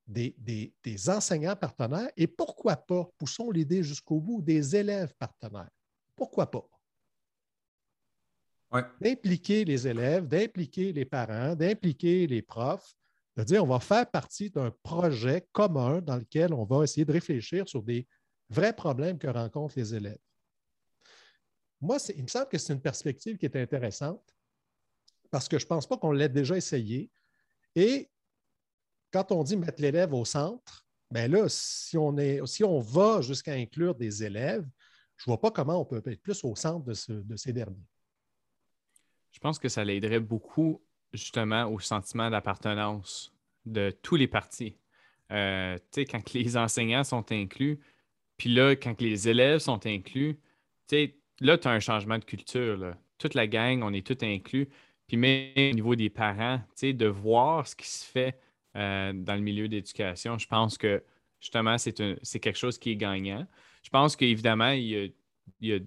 des, 0.06 0.36
des, 0.84 1.10
enseignants 1.10 1.56
partenaires 1.56 2.10
et 2.16 2.28
pourquoi 2.28 2.76
pas, 2.76 3.10
poussons 3.18 3.50
l'idée 3.50 3.82
jusqu'au 3.82 4.20
bout, 4.20 4.42
des 4.42 4.76
élèves 4.76 5.12
partenaires. 5.18 5.70
Pourquoi 6.14 6.48
pas? 6.48 6.68
D'impliquer 9.00 9.64
les 9.64 9.88
élèves, 9.88 10.26
d'impliquer 10.26 10.92
les 10.92 11.04
parents, 11.04 11.54
d'impliquer 11.54 12.26
les 12.26 12.42
profs, 12.42 12.94
de 13.36 13.42
dire 13.42 13.64
on 13.64 13.68
va 13.68 13.80
faire 13.80 14.10
partie 14.10 14.50
d'un 14.50 14.70
projet 14.82 15.46
commun 15.52 16.00
dans 16.00 16.16
lequel 16.16 16.52
on 16.52 16.64
va 16.64 16.84
essayer 16.84 17.04
de 17.04 17.12
réfléchir 17.12 17.68
sur 17.68 17.82
des 17.82 18.06
vrais 18.50 18.74
problèmes 18.74 19.18
que 19.18 19.28
rencontrent 19.28 19.78
les 19.78 19.94
élèves. 19.94 20.18
Moi, 21.80 21.98
il 22.14 22.22
me 22.22 22.28
semble 22.28 22.48
que 22.48 22.58
c'est 22.58 22.72
une 22.72 22.80
perspective 22.80 23.38
qui 23.38 23.46
est 23.46 23.56
intéressante 23.56 24.34
parce 25.30 25.48
que 25.48 25.58
je 25.58 25.64
ne 25.64 25.68
pense 25.68 25.86
pas 25.86 25.96
qu'on 25.96 26.12
l'ait 26.12 26.28
déjà 26.28 26.56
essayé. 26.56 27.10
Et 27.74 28.10
quand 29.12 29.30
on 29.32 29.42
dit 29.44 29.56
mettre 29.56 29.80
l'élève 29.80 30.12
au 30.12 30.24
centre, 30.24 30.86
bien 31.10 31.28
là, 31.28 31.46
si 31.48 31.96
on, 31.96 32.16
est, 32.16 32.44
si 32.46 32.64
on 32.64 32.80
va 32.80 33.20
jusqu'à 33.20 33.52
inclure 33.52 33.94
des 33.94 34.24
élèves, 34.24 34.66
je 35.16 35.24
ne 35.24 35.32
vois 35.32 35.40
pas 35.40 35.50
comment 35.50 35.80
on 35.80 35.84
peut 35.84 36.02
être 36.06 36.22
plus 36.22 36.42
au 36.44 36.54
centre 36.54 36.84
de, 36.84 37.36
ces 37.36 37.52
derniers. 37.52 37.86
Je 39.32 39.38
pense 39.40 39.58
que 39.58 39.68
ça 39.68 39.84
l'aiderait 39.84 40.20
beaucoup 40.20 40.80
justement 41.12 41.66
au 41.66 41.78
sentiment 41.78 42.30
d'appartenance 42.30 43.32
de 43.66 43.90
tous 44.02 44.16
les 44.16 44.28
partis. 44.28 44.76
Euh, 45.30 45.76
tu 45.76 46.02
sais, 46.02 46.04
quand 46.04 46.32
les 46.32 46.56
enseignants 46.56 47.04
sont 47.04 47.30
inclus, 47.32 47.80
puis 48.36 48.50
là, 48.50 48.76
quand 48.76 49.00
les 49.00 49.28
élèves 49.28 49.58
sont 49.58 49.84
inclus, 49.86 50.38
tu 50.86 50.96
sais, 50.96 51.16
là, 51.40 51.58
tu 51.58 51.68
as 51.68 51.72
un 51.72 51.80
changement 51.80 52.18
de 52.18 52.24
culture. 52.24 52.94
Toute 53.18 53.34
la 53.34 53.46
gang, 53.46 53.82
on 53.82 53.92
est 53.92 54.06
tous 54.06 54.24
inclus. 54.24 54.68
Puis 55.06 55.16
même 55.16 55.52
au 55.56 55.74
niveau 55.74 55.94
des 55.96 56.10
parents, 56.10 56.60
de 56.82 57.06
voir 57.06 57.66
ce 57.66 57.74
qui 57.74 57.88
se 57.88 58.04
fait 58.04 58.38
euh, 58.76 59.12
dans 59.12 59.34
le 59.34 59.40
milieu 59.40 59.68
d'éducation, 59.68 60.38
je 60.38 60.46
pense 60.46 60.78
que 60.78 61.02
justement, 61.40 61.76
c'est 61.78 62.40
quelque 62.40 62.58
chose 62.58 62.78
qui 62.78 62.90
est 62.90 62.96
gagnant. 62.96 63.46
Je 63.82 63.90
pense 63.90 64.16
qu'évidemment, 64.16 64.70
il, 64.70 65.12
y 65.60 65.72
a, 65.72 65.78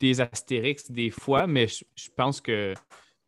des 0.00 0.20
astérix 0.20 0.90
des 0.90 1.10
fois, 1.10 1.46
mais 1.46 1.66
je, 1.68 2.10
pense 2.14 2.40
que, 2.40 2.74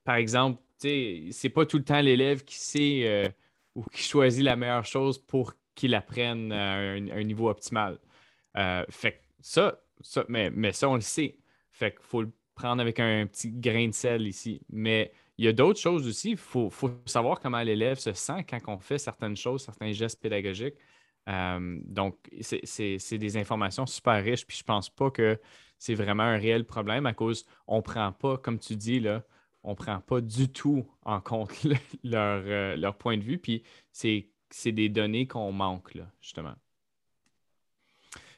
par 0.05 0.17
exemple, 0.17 0.61
c'est 0.79 1.53
pas 1.53 1.67
tout 1.67 1.79
le 1.79 1.85
temps 1.85 2.01
l'élève 2.01 2.45
qui 2.45 2.57
sait 2.57 3.03
euh, 3.05 3.29
ou 3.75 3.85
qui 3.85 4.03
choisit 4.03 4.45
la 4.45 4.57
meilleure 4.57 4.85
chose 4.85 5.19
pour 5.19 5.55
qu'il 5.75 5.95
apprenne 5.95 6.53
à 6.53 6.77
un, 6.77 7.23
niveau 7.23 7.49
optimal. 7.49 7.99
Euh, 8.57 8.85
fait 8.91 9.23
ça, 9.41 9.81
ça 10.01 10.25
mais, 10.29 10.51
mais 10.51 10.73
ça, 10.73 10.89
on 10.89 10.97
le 10.97 11.01
sait. 11.01 11.37
Fait 11.71 11.93
qu'il 11.93 12.03
faut 12.03 12.23
le 12.23 12.33
prendre 12.59 12.83
avec 12.83 12.99
un, 13.01 13.27
petit 13.27 13.53
grain 13.53 13.89
de 13.89 13.95
sel 13.95 14.27
ici. 14.27 14.61
Mais 14.71 15.13
il 15.39 15.45
y 15.45 15.49
a 15.49 15.53
d'autres 15.53 15.79
choses 15.79 16.07
aussi. 16.07 16.33
Il 16.33 16.37
faut, 16.37 16.71
savoir 17.07 17.41
comment 17.41 17.63
l'élève 17.63 17.99
se 17.99 18.13
sent 18.13 18.45
quand 18.49 18.59
on 18.67 18.79
fait 18.79 18.99
certaines 18.99 19.37
choses, 19.37 19.65
certains 19.65 19.93
gestes 19.93 20.21
pédagogiques. 20.21 20.75
Euh, 21.29 21.79
donc, 21.85 22.17
c'est 22.41 23.19
des 23.19 23.37
informations 23.37 23.87
super 23.87 24.23
riches, 24.23 24.47
puis 24.47 24.57
je 24.57 24.65
pense 24.65 24.89
pas 24.89 25.11
que 25.11 25.39
c'est 25.79 25.95
vraiment 25.95 26.25
un 26.25 26.37
réel 26.37 26.65
problème 26.65 27.07
à 27.07 27.15
cause 27.15 27.47
on 27.67 27.83
prend 27.83 28.13
pas, 28.13 28.37
comme 28.37 28.59
tu 28.59 28.77
dis, 28.77 29.01
là, 29.01 29.23
on 29.63 29.75
prend 29.75 30.01
pas 30.01 30.21
du 30.21 30.49
tout 30.49 30.87
en 31.05 31.21
compte 31.21 31.53
leur, 32.05 32.43
euh, 32.47 32.77
leur, 32.77 32.97
point 32.97 33.17
de 33.17 33.23
vue, 33.23 33.39
puis 33.39 33.63
c'est 33.93 34.73
des 34.73 34.89
données 34.89 35.27
qu'on 35.27 35.53
manque, 35.53 35.95
là, 35.95 36.11
justement. 36.21 36.55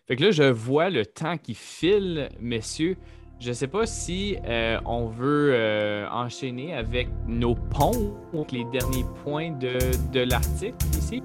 Fait 0.07 0.16
que 0.16 0.24
là, 0.24 0.30
je 0.32 0.43
vois 0.43 0.91
le 0.91 1.07
temps 1.07 1.38
qui 1.38 1.55
file, 1.55 2.30
messieurs. 2.41 2.97
Je 3.38 3.51
ne 3.51 3.55
sais 3.55 3.68
pas 3.68 3.86
si 3.86 4.36
euh, 4.45 4.78
on 4.84 5.07
veut 5.07 5.53
euh, 5.55 6.09
enchaîner 6.11 6.74
avec 6.74 7.09
nos 7.26 7.55
ponts, 7.55 8.16
les 8.53 8.64
derniers 8.64 9.05
points 9.22 9.53
de, 9.53 9.78
de 10.12 10.20
l'article 10.20 10.84
ici. 10.99 11.22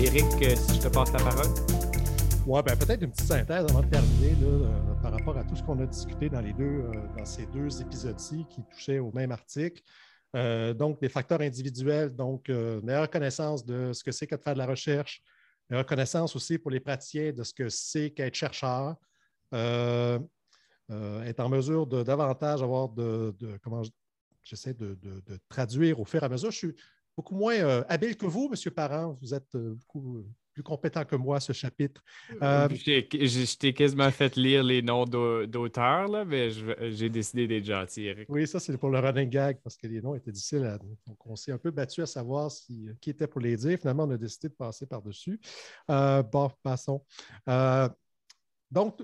Eric, 0.00 0.24
euh, 0.42 0.56
si 0.56 0.76
je 0.76 0.80
te 0.80 0.88
passe 0.88 1.12
la 1.12 1.18
parole. 1.18 1.46
Oui, 2.46 2.60
ben, 2.64 2.76
peut-être 2.76 3.02
une 3.02 3.10
petite 3.10 3.26
synthèse 3.26 3.66
avant 3.70 3.82
de 3.82 3.88
terminer 3.88 4.34
par 5.02 5.12
rapport 5.12 5.36
à 5.36 5.44
tout 5.44 5.56
ce 5.56 5.62
qu'on 5.62 5.78
a 5.80 5.86
discuté 5.86 6.28
dans, 6.28 6.40
les 6.40 6.52
deux, 6.52 6.84
dans 7.16 7.24
ces 7.24 7.46
deux 7.46 7.80
épisodes-ci 7.80 8.46
qui 8.48 8.62
touchaient 8.70 8.98
au 8.98 9.12
même 9.12 9.32
article. 9.32 9.82
donc, 10.74 11.00
des 11.00 11.08
facteurs 11.08 11.40
individuels, 11.40 12.14
donc 12.14 12.48
meilleure 12.48 13.10
connaissance 13.10 13.64
de 13.64 13.92
ce 13.92 14.02
que 14.02 14.12
c'est 14.12 14.26
que 14.26 14.34
de 14.34 14.40
faire 14.40 14.54
de 14.54 14.58
la 14.58 14.66
recherche, 14.66 15.22
reconnaissance 15.76 16.34
aussi 16.34 16.58
pour 16.58 16.70
les 16.70 16.80
praticiens 16.80 17.32
de 17.32 17.42
ce 17.42 17.52
que 17.52 17.68
c'est 17.68 18.10
qu'être 18.10 18.34
chercheur, 18.34 18.96
euh, 19.54 20.18
euh, 20.90 21.22
être 21.24 21.40
en 21.40 21.48
mesure 21.48 21.86
de 21.86 22.02
davantage 22.02 22.62
avoir 22.62 22.88
de, 22.88 23.34
comment 23.62 23.82
j'essaie 24.42 24.74
de, 24.74 24.96
traduire 25.48 26.00
au 26.00 26.04
fur 26.04 26.22
et 26.22 26.26
à 26.26 26.28
mesure. 26.28 26.50
Je 26.50 26.56
suis 26.56 26.76
beaucoup 27.18 27.34
moins 27.34 27.56
euh, 27.56 27.82
habile 27.88 28.16
que 28.16 28.26
vous, 28.26 28.48
M. 28.48 28.70
Parent. 28.70 29.18
Vous 29.20 29.34
êtes 29.34 29.56
beaucoup 29.56 30.24
plus 30.54 30.62
compétent 30.62 31.04
que 31.04 31.16
moi 31.16 31.40
ce 31.40 31.52
chapitre. 31.52 32.00
Euh, 32.40 32.68
je 32.70 33.56
t'ai 33.56 33.74
quasiment 33.74 34.08
fait 34.12 34.36
lire 34.36 34.62
les 34.62 34.82
noms 34.82 35.04
d'auteurs, 35.04 36.24
mais 36.24 36.50
j'ai 36.92 37.08
décidé 37.08 37.48
d'être 37.48 37.64
gentil, 37.64 38.14
Oui, 38.28 38.46
ça, 38.46 38.60
c'est 38.60 38.78
pour 38.78 38.90
le 38.90 39.00
running 39.00 39.28
gag, 39.28 39.58
parce 39.64 39.76
que 39.76 39.88
les 39.88 40.00
noms 40.00 40.14
étaient 40.14 40.30
difficiles 40.30 40.64
à. 40.64 40.78
Donc, 40.78 41.26
on 41.26 41.34
s'est 41.34 41.50
un 41.50 41.58
peu 41.58 41.72
battu 41.72 42.02
à 42.02 42.06
savoir 42.06 42.52
si, 42.52 42.88
qui 43.00 43.10
était 43.10 43.26
pour 43.26 43.40
les 43.40 43.56
dire. 43.56 43.76
Finalement, 43.80 44.04
on 44.04 44.10
a 44.10 44.16
décidé 44.16 44.48
de 44.48 44.54
passer 44.54 44.86
par-dessus. 44.86 45.40
Euh, 45.90 46.22
bon, 46.22 46.52
passons. 46.62 47.04
Euh, 47.48 47.88
donc, 48.70 49.02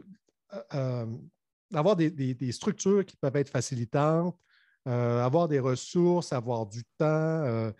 avoir 1.74 1.96
des, 1.96 2.52
structures 2.52 3.04
qui 3.04 3.16
peuvent 3.16 3.34
être 3.34 3.50
facilitantes, 3.50 4.38
avoir 4.86 5.48
des 5.48 5.60
ressources, 5.60 6.32
avoir 6.32 6.66
du 6.66 6.82
temps, 6.98 7.42
euh, 7.44 7.72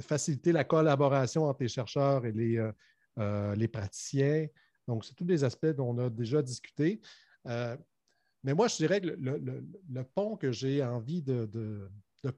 faciliter 0.00 0.52
la 0.52 0.64
collaboration 0.64 1.44
entre 1.44 1.62
les 1.62 1.68
chercheurs 1.68 2.26
et 2.26 2.32
les, 2.32 2.56
euh, 2.56 2.72
euh, 3.18 3.54
les 3.54 3.68
praticiens. 3.68 4.46
Donc, 4.88 5.04
c'est 5.04 5.14
tous 5.14 5.24
des 5.24 5.44
aspects 5.44 5.66
dont 5.66 5.90
on 5.90 5.98
a 5.98 6.10
déjà 6.10 6.42
discuté. 6.42 7.00
mais 7.44 8.54
moi, 8.54 8.68
je 8.68 8.76
dirais 8.76 9.00
que 9.00 9.08
le, 9.08 10.02
pont 10.02 10.36
que 10.36 10.52
j'ai 10.52 10.82
envie 10.82 11.22
de, 11.22 11.90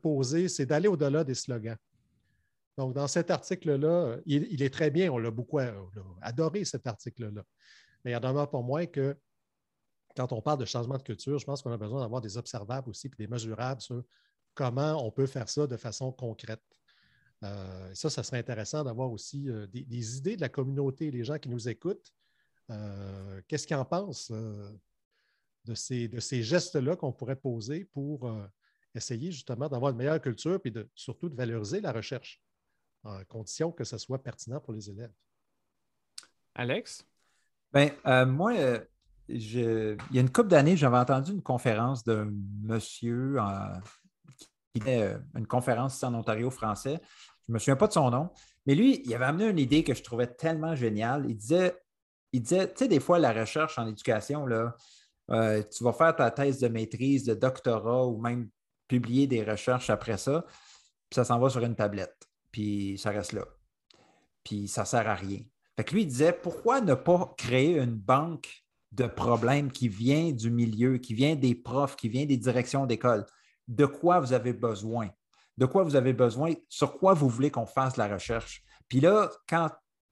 poser, 0.02 0.48
c'est 0.48 0.66
d'aller 0.66 0.88
au-delà 0.88 1.24
des 1.24 1.34
slogans. 1.34 1.76
Donc, 2.76 2.94
dans 2.94 3.08
cet 3.08 3.30
article-là, 3.30 4.18
il, 4.24 4.62
est 4.62 4.72
très 4.72 4.90
bien, 4.90 5.10
on 5.10 5.18
l'a 5.18 5.30
beaucoup 5.30 5.58
adoré, 6.20 6.64
cet 6.64 6.86
article-là. 6.86 7.42
Mais 8.04 8.12
il 8.12 8.14
y 8.14 8.16
en 8.16 8.36
a 8.36 8.46
pour 8.46 8.62
moi 8.62 8.86
que 8.86 9.16
quand 10.14 10.32
on 10.32 10.42
parle 10.42 10.58
de 10.58 10.64
changement 10.64 10.96
de 10.96 11.02
culture, 11.02 11.38
je 11.38 11.44
pense 11.44 11.62
qu'on 11.62 11.72
a 11.72 11.76
besoin 11.76 12.00
d'avoir 12.00 12.20
des 12.20 12.36
observables 12.36 12.90
aussi, 12.90 13.08
puis 13.08 13.18
des 13.18 13.30
mesurables 13.30 13.80
sur 13.80 14.02
comment 14.54 15.04
on 15.04 15.10
peut 15.10 15.26
faire 15.26 15.48
ça 15.48 15.66
de 15.66 15.76
façon 15.76 16.12
concrète. 16.12 16.77
Euh, 17.44 17.94
ça, 17.94 18.10
ça 18.10 18.22
serait 18.22 18.38
intéressant 18.38 18.82
d'avoir 18.82 19.12
aussi 19.12 19.48
euh, 19.48 19.66
des, 19.68 20.18
idées 20.18 20.36
de 20.36 20.40
la 20.40 20.48
communauté, 20.48 21.10
les 21.10 21.24
gens 21.24 21.38
qui 21.38 21.48
nous 21.48 21.68
écoutent. 21.68 22.12
Euh, 22.70 23.40
qu'est-ce 23.46 23.66
qu'ils 23.66 23.76
en 23.76 23.84
pensent 23.84 24.32
de 25.64 25.74
ces, 25.74 26.08
de 26.08 26.20
ces 26.20 26.42
gestes-là 26.42 26.96
qu'on 26.96 27.12
pourrait 27.12 27.36
poser 27.36 27.84
pour 27.84 28.30
essayer 28.94 29.30
justement 29.30 29.68
d'avoir 29.68 29.92
une 29.92 29.98
meilleure 29.98 30.20
culture 30.20 30.60
et 30.64 30.70
de, 30.70 30.88
surtout 30.94 31.28
de 31.28 31.36
valoriser 31.36 31.80
la 31.80 31.92
recherche, 31.92 32.42
en 33.04 33.22
condition 33.24 33.70
que 33.72 33.84
ce 33.84 33.96
soit 33.96 34.22
pertinent 34.22 34.60
pour 34.60 34.74
les 34.74 34.90
élèves? 34.90 35.12
Alex? 36.54 37.06
Bien, 37.72 37.94
moi, 38.26 38.54
il 39.28 39.54
y 39.54 40.18
a 40.18 40.20
une 40.20 40.30
couple 40.30 40.48
d'années, 40.48 40.76
j'avais 40.76 40.98
entendu 40.98 41.32
une 41.32 41.42
conférence 41.42 42.04
d'un 42.04 42.30
monsieur 42.62 43.36
était 44.78 45.16
une 45.34 45.46
conférence 45.46 46.02
en 46.02 46.14
Ontario 46.14 46.50
français 46.50 47.00
je 47.48 47.52
ne 47.52 47.54
me 47.54 47.58
souviens 47.58 47.76
pas 47.76 47.86
de 47.86 47.94
son 47.94 48.10
nom, 48.10 48.28
mais 48.66 48.74
lui, 48.74 49.00
il 49.06 49.14
avait 49.14 49.24
amené 49.24 49.46
une 49.46 49.58
idée 49.58 49.82
que 49.82 49.94
je 49.94 50.02
trouvais 50.02 50.26
tellement 50.26 50.74
géniale. 50.74 51.24
Il 51.28 51.36
disait, 51.36 51.74
il 52.32 52.42
disait, 52.42 52.68
tu 52.68 52.80
sais, 52.80 52.88
des 52.88 53.00
fois, 53.00 53.18
la 53.18 53.32
recherche 53.32 53.78
en 53.78 53.86
éducation, 53.86 54.44
là, 54.44 54.76
euh, 55.30 55.62
tu 55.62 55.82
vas 55.82 55.94
faire 55.94 56.14
ta 56.14 56.30
thèse 56.30 56.60
de 56.60 56.68
maîtrise, 56.68 57.24
de 57.24 57.32
doctorat 57.32 58.06
ou 58.06 58.20
même 58.20 58.50
publier 58.86 59.26
des 59.26 59.42
recherches 59.42 59.88
après 59.88 60.18
ça, 60.18 60.44
puis 61.08 61.14
ça 61.14 61.24
s'en 61.24 61.38
va 61.38 61.48
sur 61.48 61.64
une 61.64 61.74
tablette, 61.74 62.28
puis 62.52 62.98
ça 62.98 63.10
reste 63.10 63.32
là. 63.32 63.46
Puis 64.44 64.68
ça 64.68 64.82
ne 64.82 64.86
sert 64.86 65.08
à 65.08 65.14
rien. 65.14 65.40
Fait 65.76 65.84
que 65.84 65.94
lui, 65.94 66.02
il 66.02 66.06
disait, 66.06 66.34
pourquoi 66.34 66.82
ne 66.82 66.94
pas 66.94 67.34
créer 67.38 67.78
une 67.78 67.94
banque 67.94 68.62
de 68.92 69.06
problèmes 69.06 69.72
qui 69.72 69.88
vient 69.88 70.32
du 70.32 70.50
milieu, 70.50 70.98
qui 70.98 71.14
vient 71.14 71.34
des 71.34 71.54
profs, 71.54 71.96
qui 71.96 72.10
vient 72.10 72.26
des 72.26 72.36
directions 72.36 72.84
d'école? 72.84 73.24
De 73.68 73.86
quoi 73.86 74.18
vous 74.18 74.32
avez 74.32 74.52
besoin? 74.52 75.10
de 75.58 75.66
quoi 75.66 75.82
vous 75.82 75.96
avez 75.96 76.12
besoin, 76.12 76.54
sur 76.68 76.96
quoi 76.98 77.14
vous 77.14 77.28
voulez 77.28 77.50
qu'on 77.50 77.66
fasse 77.66 77.96
la 77.96 78.06
recherche. 78.06 78.62
Puis 78.88 79.00
là, 79.00 79.28
quand 79.48 79.68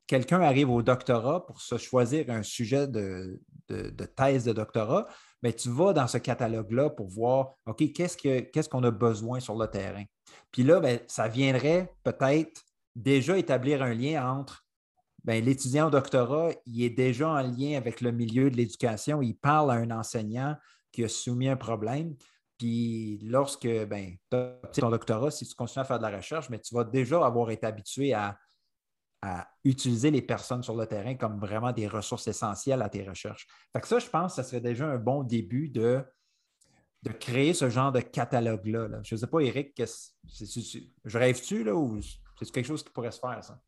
quelqu'un 0.07 0.40
arrive 0.40 0.68
au 0.70 0.82
doctorat 0.82 1.46
pour 1.46 1.61
se 1.61 1.78
choisir 1.78 2.28
un 2.30 2.42
sujet 2.42 2.88
de, 2.88 3.40
thèse 4.16 4.44
de 4.44 4.52
doctorat, 4.52 5.07
ben, 5.42 5.52
tu 5.52 5.70
vas 5.70 5.92
dans 5.92 6.09
ce 6.09 6.18
catalogue-là 6.18 6.90
pour 6.90 7.09
voir, 7.09 7.54
OK, 7.66 7.92
qu'est-ce 7.92 8.68
qu'on 8.68 8.82
a 8.82 8.90
besoin 8.90 9.38
sur 9.38 9.57
le 9.57 9.68
terrain? 9.68 10.04
Puis 10.50 10.64
là, 10.64 10.80
ben, 10.80 10.98
ça 11.07 11.28
viendrait 11.28 11.94
peut-être 12.02 12.62
déjà 12.96 13.38
établir 13.38 13.82
un 13.82 13.94
lien 13.94 14.28
entre 14.28 14.66
ben, 15.22 15.44
l'étudiant 15.44 15.88
au 15.88 15.90
doctorat, 15.90 16.50
il 16.66 16.82
est 16.82 16.90
déjà 16.90 17.28
en 17.28 17.42
lien 17.42 17.76
avec 17.76 18.00
le 18.00 18.11
milieu 18.11 18.50
de 18.50 18.57
l'éducation, 18.57 19.22
il 19.22 19.34
parle 19.34 19.70
à 19.70 19.74
un 19.74 19.90
enseignant 19.92 20.57
qui 20.90 21.04
a 21.04 21.09
soumis 21.09 21.48
un 21.48 21.57
problème. 21.57 22.16
Puis 22.59 23.18
lorsque 23.22 23.66
ben, 23.66 24.16
tu 24.30 24.36
as 24.36 24.61
ton 24.72 24.90
doctorat, 24.90 25.30
si 25.30 25.46
tu 25.46 25.54
continues 25.54 25.82
à 25.82 25.84
faire 25.84 25.98
de 25.98 26.04
la 26.04 26.16
recherche, 26.16 26.48
mais 26.50 26.59
tu 26.59 26.74
vas 26.74 26.84
déjà 26.84 27.24
avoir 27.24 27.50
été 27.50 27.66
habitué 27.66 28.14
à, 28.14 28.38
utiliser 29.64 30.12
les 30.12 30.22
personnes 30.22 30.62
sur 30.62 30.76
le 30.76 30.86
terrain 30.86 31.16
comme 31.16 31.40
vraiment 31.40 31.72
des 31.72 31.88
ressources 31.88 32.28
essentielles 32.28 32.80
à 32.80 32.88
tes 32.88 33.02
recherches. 33.02 33.48
Fait 33.72 33.80
que 33.80 33.88
ça, 33.88 33.98
je 33.98 34.09
pense 34.09 34.32
que 34.32 34.36
ça 34.36 34.48
serait 34.48 34.61
déjà 34.61 34.86
un 34.86 34.98
bon 34.98 35.24
début 35.24 35.68
de, 35.68 36.04
de 37.02 37.11
créer 37.11 37.52
ce 37.52 37.68
genre 37.68 37.90
de 37.90 37.98
catalogue-là. 38.00 39.00
Je 39.02 39.16
ne 39.16 39.18
sais 39.18 39.26
pas, 39.26 39.40
Eric, 39.40 39.82
je 40.24 41.18
rêve-tu 41.18 41.68
ou 41.72 42.00
c'est 42.00 42.52
quelque 42.52 42.66
chose 42.66 42.84
qui 42.84 42.90
pourrait 42.90 43.11
se 43.11 43.18
faire, 43.18 43.42
ça? 43.42 43.61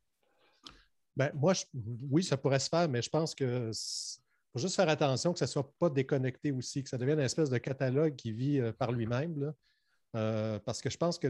Ben, 1.16 1.32
moi, 1.34 1.55
oui, 2.09 2.22
ça 2.22 2.36
pourrait 2.36 2.61
se 2.61 2.68
faire, 2.68 2.89
mais 2.89 3.03
je 3.03 3.11
pense 3.11 3.34
que 3.34 3.72
faut 4.59 4.67
juste 4.67 4.77
faire 4.77 4.89
attention 4.89 5.33
que 5.33 5.39
ça 5.39 5.45
ne 5.45 5.51
soit 5.51 5.73
pas 5.79 5.89
déconnecté 5.89 6.51
aussi, 6.51 6.83
que 6.83 6.89
ça 6.89 6.99
devienne 6.99 7.19
une 7.19 7.25
espèce 7.25 7.51
de 7.51 7.59
catalogue 7.59 8.17
qui 8.17 8.33
vit 8.33 8.59
euh, 8.59 8.73
par 8.73 8.93
lui-même. 8.93 9.53
Euh, 10.17 10.59
parce 10.61 10.81
que 10.81 10.91
je 10.91 10.97
pense 10.97 11.19
que 11.19 11.29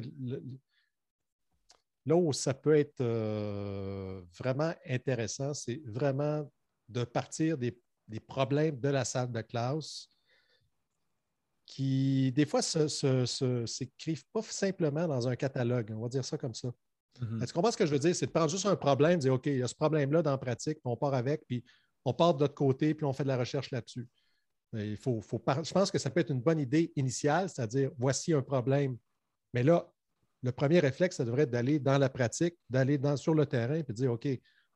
là 2.06 2.16
où 2.16 2.32
ça 2.32 2.54
peut 2.54 2.76
être 2.76 3.00
euh, 3.00 4.22
vraiment 4.38 4.72
intéressant, 4.86 5.52
c'est 5.52 5.82
vraiment 5.84 6.50
de 6.88 7.04
partir 7.04 7.58
des, 7.58 7.78
problèmes 8.26 8.80
de 8.80 8.88
la 8.88 9.04
salle 9.04 9.30
de 9.30 9.42
classe 9.42 10.08
qui, 11.66 12.32
des 12.32 12.46
fois, 12.46 12.60
ne 12.60 13.66
s'écrivent 13.66 14.24
pas 14.32 14.40
simplement 14.42 15.06
dans 15.06 15.28
un 15.28 15.36
catalogue. 15.36 15.92
On 15.94 16.00
va 16.00 16.08
dire 16.08 16.24
ça 16.24 16.38
comme 16.38 16.54
ça. 16.54 16.68
Mm-hmm. 17.20 17.42
Est-ce 17.42 17.52
qu'on 17.52 17.58
comprends 17.58 17.72
ce 17.72 17.76
que 17.76 17.84
je 17.84 17.92
veux 17.92 17.98
dire? 17.98 18.16
C'est 18.16 18.26
de 18.26 18.30
prendre 18.30 18.48
juste 18.48 18.64
un 18.64 18.76
problème, 18.76 19.16
de 19.16 19.22
dire 19.22 19.34
OK, 19.34 19.46
il 19.46 19.58
y 19.58 19.62
a 19.62 19.68
ce 19.68 19.74
problème-là 19.74 20.22
dans 20.22 20.30
la 20.30 20.38
pratique, 20.38 20.78
puis 20.78 20.86
on 20.86 20.96
part 20.96 21.12
avec, 21.12 21.44
puis 21.46 21.62
on 22.08 22.14
part 22.14 22.34
de 22.34 22.40
l'autre 22.40 22.54
côté, 22.54 22.94
puis 22.94 23.04
on 23.04 23.12
fait 23.12 23.24
de 23.24 23.28
la 23.28 23.36
recherche 23.36 23.70
là-dessus. 23.70 24.08
Il 24.72 24.96
faut, 24.96 25.20
Je 25.22 25.72
pense 25.72 25.90
que 25.90 25.98
ça 25.98 26.10
peut 26.10 26.20
être 26.20 26.30
une 26.30 26.40
bonne 26.40 26.58
idée 26.58 26.90
initiale, 26.96 27.48
c'est-à-dire 27.48 27.90
voici 27.98 28.32
un 28.32 28.42
problème. 28.42 28.96
Mais 29.52 29.62
là, 29.62 29.90
le 30.42 30.52
premier 30.52 30.78
réflexe, 30.78 31.16
ça 31.16 31.24
devrait 31.24 31.42
être 31.42 31.50
d'aller 31.50 31.78
dans 31.78 31.98
la 31.98 32.08
pratique, 32.08 32.56
d'aller 32.70 32.98
sur 33.16 33.34
le 33.34 33.44
terrain 33.44 33.74
et 33.74 33.82
de 33.82 33.92
dire 33.92 34.12
OK, 34.12 34.26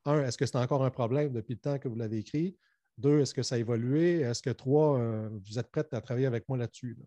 un, 0.05 0.25
est-ce 0.25 0.37
que 0.37 0.45
c'est 0.45 0.57
encore 0.57 0.85
un 0.85 0.91
problème 0.91 1.33
depuis 1.33 1.55
le 1.55 1.61
temps 1.61 1.79
que 1.79 1.89
vous 1.89 1.97
l'avez 1.97 2.19
écrit? 2.19 2.57
Deux, 2.99 3.21
est-ce 3.21 3.33
que 3.33 3.43
ça 3.43 3.55
a 3.55 3.59
évolué? 3.59 4.21
Est-ce 4.21 4.43
que 4.43 4.51
trois, 4.51 4.99
euh, 4.99 5.31
vous 5.47 5.59
êtes 5.59 5.71
prête 5.71 5.93
à 5.95 6.01
travailler 6.03 6.27
avec 6.27 6.47
moi 6.49 6.59
là-dessus? 6.59 6.99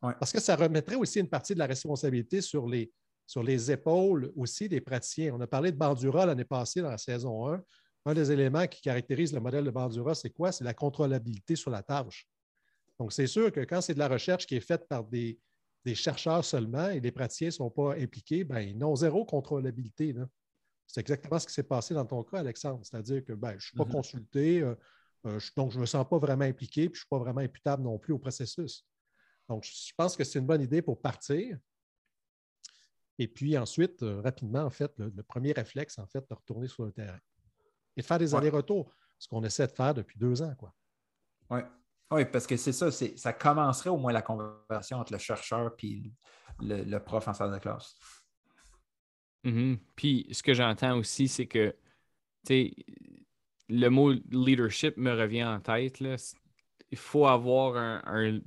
Parce 0.00 0.32
que 0.32 0.40
ça 0.40 0.54
remettrait 0.54 0.94
aussi 0.94 1.18
une 1.18 1.28
partie 1.28 1.54
de 1.54 1.58
la 1.58 1.66
responsabilité 1.66 2.40
sur 2.40 2.66
les, 2.68 2.92
sur 3.26 3.42
les 3.42 3.70
épaules 3.70 4.32
aussi 4.36 4.68
des 4.68 4.80
praticiens. 4.80 5.34
On 5.34 5.40
a 5.40 5.46
parlé 5.46 5.72
de 5.72 5.76
Bandura 5.76 6.26
l'année 6.26 6.44
passée 6.44 6.82
dans 6.82 6.90
la 6.90 6.98
saison 6.98 7.52
1 7.52 7.62
un 8.06 8.14
des 8.14 8.32
éléments 8.32 8.66
qui 8.66 8.80
caractérise 8.80 9.32
le 9.32 9.40
modèle 9.40 9.64
de 9.64 9.70
Bandura, 9.70 10.14
c'est 10.14 10.30
quoi? 10.30 10.52
C'est 10.52 10.64
la 10.64 10.74
contrôlabilité 10.74 11.56
sur 11.56 11.70
la 11.70 11.82
tâche. 11.82 12.26
Donc, 12.98 13.12
c'est 13.12 13.26
sûr 13.26 13.52
que 13.52 13.60
quand 13.60 13.80
c'est 13.80 13.94
de 13.94 13.98
la 13.98 14.08
recherche 14.08 14.46
qui 14.46 14.56
est 14.56 14.60
faite 14.60 14.88
par 14.88 15.04
des, 15.04 15.38
chercheurs 15.94 16.44
seulement 16.44 16.90
et 16.90 17.00
les 17.00 17.10
praticiens 17.12 17.48
ne 17.48 17.52
sont 17.52 17.70
pas 17.70 17.94
impliqués, 17.94 18.44
ben, 18.44 18.60
ils 18.60 18.76
n'ont 18.76 18.94
zéro 18.96 19.24
contrôlabilité. 19.24 20.14
C'est 20.86 21.00
exactement 21.00 21.38
ce 21.38 21.46
qui 21.46 21.54
s'est 21.54 21.62
passé 21.62 21.94
dans 21.94 22.04
ton 22.04 22.22
cas, 22.22 22.40
Alexandre. 22.40 22.80
C'est-à-dire 22.84 23.24
que 23.24 23.32
ben, 23.32 23.52
je 23.52 23.54
ne 23.54 23.60
suis 23.60 23.76
pas 23.76 23.84
mm-hmm. 23.84 23.92
consulté, 23.92 24.60
euh, 24.60 24.74
euh, 25.26 25.40
donc 25.56 25.70
je 25.70 25.76
ne 25.76 25.80
me 25.80 25.86
sens 25.86 26.06
pas 26.08 26.18
vraiment 26.18 26.44
impliqué, 26.44 26.88
puis 26.88 26.96
je 26.96 27.04
ne 27.04 27.06
suis 27.06 27.08
pas 27.08 27.18
vraiment 27.18 27.40
imputable 27.40 27.82
non 27.82 27.98
plus 27.98 28.12
au 28.12 28.18
processus. 28.18 28.86
Donc, 29.48 29.64
je 29.64 29.92
pense 29.96 30.16
que 30.16 30.24
c'est 30.24 30.38
une 30.38 30.46
bonne 30.46 30.62
idée 30.62 30.82
pour 30.82 31.00
partir. 31.00 31.58
Et 33.18 33.28
puis 33.28 33.58
ensuite, 33.58 34.02
euh, 34.02 34.20
rapidement, 34.20 34.62
en 34.62 34.70
fait, 34.70 34.92
le, 34.98 35.22
premier 35.22 35.52
réflexe, 35.52 35.98
en 35.98 36.06
fait, 36.06 36.24
de 36.28 36.34
retourner 36.34 36.68
sur 36.68 36.84
le 36.84 36.92
terrain 36.92 37.18
et 38.00 38.02
de 38.02 38.06
faire 38.06 38.18
des 38.18 38.34
allers-retours, 38.34 38.92
ce 39.18 39.28
qu'on 39.28 39.44
essaie 39.44 39.66
de 39.66 39.72
faire 39.72 39.94
depuis 39.94 40.18
deux 40.18 40.42
ans. 40.42 40.54
Oui. 41.50 41.60
Oui, 42.12 42.24
parce 42.24 42.46
que 42.46 42.56
c'est 42.56 42.72
ça, 42.72 42.90
ça 42.90 43.32
commencerait 43.32 43.90
au 43.90 43.96
moins 43.96 44.12
la 44.12 44.22
conversation 44.22 44.98
entre 44.98 45.12
le 45.12 45.18
chercheur 45.18 45.72
et 45.82 46.02
le, 46.60 46.98
prof 46.98 47.28
en 47.28 47.34
salle 47.34 47.52
de 47.52 47.58
classe. 47.58 47.94
Mm-hmm. 49.44 49.78
Puis 49.94 50.26
ce 50.32 50.42
que 50.42 50.52
j'entends 50.52 50.98
aussi, 50.98 51.28
c'est 51.28 51.46
que 51.46 51.76
le 52.48 53.88
mot 53.88 54.12
leadership 54.30 54.96
me 54.96 55.12
revient 55.12 55.44
en 55.44 55.60
tête. 55.60 56.00
Là. 56.00 56.16
Il 56.90 56.98
faut 56.98 57.26
avoir 57.26 57.76
un, 57.76 58.40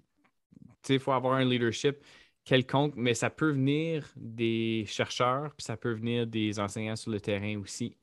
faut 0.99 1.13
avoir 1.13 1.35
un 1.35 1.45
leadership 1.45 2.03
quelconque, 2.43 2.95
mais 2.97 3.13
ça 3.13 3.29
peut 3.29 3.51
venir 3.51 4.11
des 4.17 4.83
chercheurs, 4.87 5.53
puis 5.55 5.63
ça 5.63 5.77
peut 5.77 5.93
venir 5.93 6.27
des 6.27 6.59
enseignants 6.59 6.97
sur 6.97 7.11
le 7.11 7.21
terrain 7.21 7.57
aussi. 7.59 7.95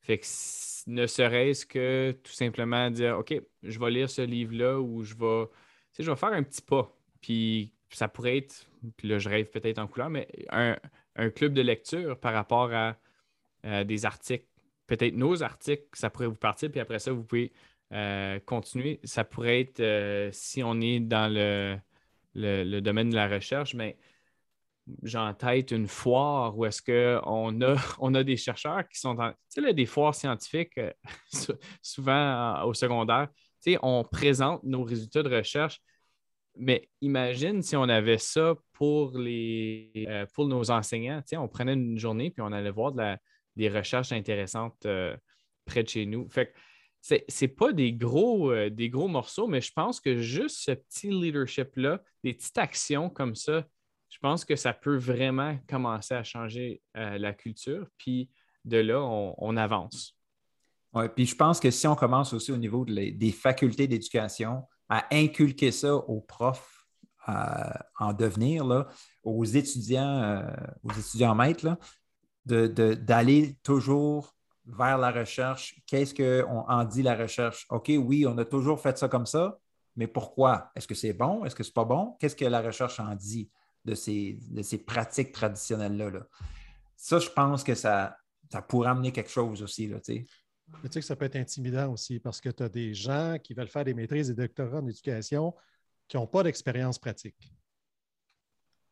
Fait 0.00 0.18
que 0.18 0.26
ne 0.86 1.06
serait-ce 1.06 1.66
que 1.66 2.12
tout 2.22 2.32
simplement 2.32 2.90
dire 2.90 3.18
OK, 3.18 3.34
je 3.62 3.78
vais 3.78 3.90
lire 3.90 4.10
ce 4.10 4.22
livre-là 4.22 4.80
ou 4.80 5.02
je 5.02 5.14
vais, 5.14 5.46
je 5.98 6.10
vais 6.10 6.16
faire 6.16 6.32
un 6.32 6.42
petit 6.42 6.62
pas. 6.62 6.94
Puis 7.20 7.72
ça 7.90 8.08
pourrait 8.08 8.38
être, 8.38 8.66
puis 8.96 9.08
là 9.08 9.18
je 9.18 9.28
rêve 9.28 9.50
peut-être 9.50 9.78
en 9.78 9.86
couleur, 9.86 10.10
mais 10.10 10.28
un, 10.50 10.76
club 11.30 11.52
de 11.52 11.60
lecture 11.62 12.18
par 12.18 12.32
rapport 12.32 12.72
à, 12.72 12.96
des 13.84 14.06
articles. 14.06 14.46
Peut-être 14.86 15.14
nos 15.14 15.42
articles, 15.42 15.84
ça 15.92 16.08
pourrait 16.08 16.26
vous 16.26 16.34
partir, 16.34 16.70
puis 16.70 16.80
après 16.80 16.98
ça, 16.98 17.12
vous 17.12 17.22
pouvez 17.22 17.52
euh, 17.92 18.40
continuer. 18.40 19.00
Ça 19.04 19.22
pourrait 19.22 19.60
être, 19.60 19.80
euh, 19.80 20.30
si 20.32 20.62
on 20.62 20.80
est 20.80 20.98
dans 20.98 21.32
le, 21.32 21.76
le, 22.34 22.80
domaine 22.80 23.10
de 23.10 23.14
la 23.14 23.28
recherche, 23.28 23.74
mais 23.74 23.96
j'ai 25.02 25.18
en 25.18 25.34
tête 25.34 25.70
une 25.70 25.86
foire 25.86 26.56
où 26.56 26.64
est-ce 26.64 26.82
qu'on 26.82 27.60
a, 27.62 27.76
on 27.98 28.14
a 28.14 28.24
des 28.24 28.36
chercheurs 28.36 28.86
qui 28.88 28.98
sont 28.98 29.14
dans, 29.14 29.30
tu 29.52 29.62
sais, 29.62 29.74
des 29.74 29.86
foires 29.86 30.14
scientifiques, 30.14 30.78
euh, 30.78 30.92
souvent 31.82 32.62
au 32.64 32.74
secondaire, 32.74 33.28
tu 33.62 33.72
sais, 33.72 33.78
on 33.82 34.04
présente 34.04 34.62
nos 34.64 34.84
résultats 34.84 35.22
de 35.22 35.34
recherche, 35.34 35.80
mais 36.56 36.88
imagine 37.00 37.62
si 37.62 37.76
on 37.76 37.84
avait 37.84 38.18
ça 38.18 38.54
pour, 38.72 39.16
les, 39.16 39.90
euh, 40.08 40.26
pour 40.34 40.48
nos 40.48 40.70
enseignants, 40.70 41.20
tu 41.20 41.28
sais, 41.28 41.36
on 41.36 41.48
prenait 41.48 41.74
une 41.74 41.98
journée 41.98 42.30
puis 42.30 42.42
on 42.42 42.52
allait 42.52 42.70
voir 42.70 42.92
des 43.56 43.68
recherches 43.68 44.12
intéressantes 44.12 44.86
euh, 44.86 45.16
près 45.64 45.82
de 45.82 45.88
chez 45.88 46.06
nous. 46.06 46.28
Fait 46.28 46.46
que 46.46 46.52
c'est, 47.00 47.24
c'est 47.28 47.48
pas 47.48 47.72
des 47.72 47.94
gros, 47.94 48.54
des 48.68 48.90
gros 48.90 49.08
morceaux, 49.08 49.46
mais 49.46 49.62
je 49.62 49.72
pense 49.72 50.00
que 50.00 50.18
juste 50.18 50.58
ce 50.58 50.72
petit 50.72 51.08
leadership-là, 51.08 52.02
des 52.24 52.34
petites 52.34 52.58
actions 52.58 53.08
comme 53.08 53.34
ça, 53.34 53.64
je 54.10 54.18
pense 54.18 54.44
que 54.44 54.56
ça 54.56 54.72
peut 54.72 54.96
vraiment 54.96 55.56
commencer 55.68 56.14
à 56.14 56.24
changer 56.24 56.82
euh, 56.96 57.16
la 57.16 57.32
culture. 57.32 57.86
Puis 57.96 58.28
de 58.64 58.76
là, 58.76 59.00
on, 59.00 59.56
avance. 59.56 60.18
Oui, 60.92 61.04
puis 61.14 61.24
je 61.24 61.34
pense 61.34 61.60
que 61.60 61.70
si 61.70 61.86
on 61.86 61.94
commence 61.94 62.32
aussi 62.34 62.52
au 62.52 62.56
niveau 62.56 62.84
des 62.84 63.32
facultés 63.32 63.86
d'éducation 63.86 64.64
à 64.88 65.06
inculquer 65.12 65.70
ça 65.70 65.94
aux 65.94 66.20
profs 66.20 66.86
euh, 67.28 67.32
en 67.98 68.12
devenir, 68.12 68.66
là, 68.66 68.88
aux 69.22 69.44
étudiants, 69.44 70.22
euh, 70.22 70.42
aux 70.82 70.92
étudiants 70.92 71.34
maîtres, 71.34 71.78
d'aller 72.44 73.56
toujours 73.62 74.34
vers 74.66 74.98
la 74.98 75.12
recherche. 75.12 75.80
Qu'est-ce 75.86 76.14
qu'on 76.14 76.64
en 76.68 76.84
dit 76.84 77.02
la 77.02 77.14
recherche? 77.14 77.66
OK, 77.70 77.92
oui, 77.96 78.26
on 78.26 78.36
a 78.38 78.44
toujours 78.44 78.80
fait 78.80 78.98
ça 78.98 79.08
comme 79.08 79.26
ça, 79.26 79.58
mais 79.96 80.06
pourquoi? 80.06 80.70
Est-ce 80.74 80.88
que 80.88 80.94
c'est 80.94 81.12
bon? 81.12 81.44
Est-ce 81.44 81.54
que 81.54 81.62
c'est 81.62 81.74
pas 81.74 81.84
bon? 81.84 82.16
Qu'est-ce 82.18 82.36
que 82.36 82.44
la 82.44 82.60
recherche 82.60 82.98
en 82.98 83.14
dit? 83.14 83.48
De 83.84 83.94
ces, 83.94 84.38
de 84.48 84.62
ces 84.62 84.78
pratiques 84.78 85.32
traditionnelles-là. 85.32 86.26
Ça, 86.96 87.18
je 87.18 87.30
pense 87.30 87.64
que 87.64 87.74
ça, 87.74 88.16
ça 88.50 88.62
pourrait 88.62 88.90
amener 88.90 89.12
quelque 89.12 89.30
chose 89.30 89.62
aussi. 89.62 89.86
Là, 89.86 90.00
tu 90.00 90.26
sais 90.90 91.00
que 91.00 91.06
ça 91.06 91.16
peut 91.16 91.24
être 91.24 91.36
intimidant 91.36 91.92
aussi 91.92 92.20
parce 92.20 92.40
que 92.40 92.48
tu 92.50 92.62
as 92.62 92.68
des 92.68 92.94
gens 92.94 93.36
qui 93.42 93.54
veulent 93.54 93.68
faire 93.68 93.84
des 93.84 93.94
maîtrises 93.94 94.30
et 94.30 94.34
des 94.34 94.46
doctorats 94.46 94.78
en 94.78 94.86
éducation 94.86 95.54
qui 96.06 96.16
n'ont 96.16 96.26
pas 96.26 96.42
d'expérience 96.42 96.98
pratique. 96.98 97.52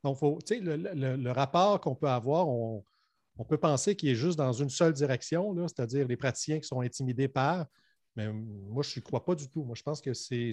Donc, 0.05 0.16
faut, 0.18 0.39
le, 0.51 0.76
le, 0.76 1.16
le, 1.16 1.30
rapport 1.32 1.80
qu'on 1.80 1.95
peut 1.95 2.09
avoir, 2.09 2.49
on, 2.49 2.84
on 3.36 3.45
peut 3.45 3.59
penser 3.59 3.97
qu'il 3.97 4.09
est 4.09 4.14
juste 4.14 4.39
dans 4.39 4.53
une 4.53 4.70
seule 4.70 4.93
direction, 4.93 5.55
c'est-à-dire 5.66 6.07
les 6.07 6.16
praticiens 6.16 6.61
qui 6.61 6.66
sont 6.66 6.80
intimidés 6.80 7.28
par, 7.28 7.66
mais 8.16 8.32
moi, 8.32 8.82
je 8.82 8.99
ne 8.99 9.05
crois 9.05 9.24
pas 9.24 9.36
du 9.36 9.49
tout. 9.49 9.62
Moi, 9.64 9.76
je 9.76 9.82
pense 9.82 10.01
que 10.01 10.12
c'est 10.12 10.51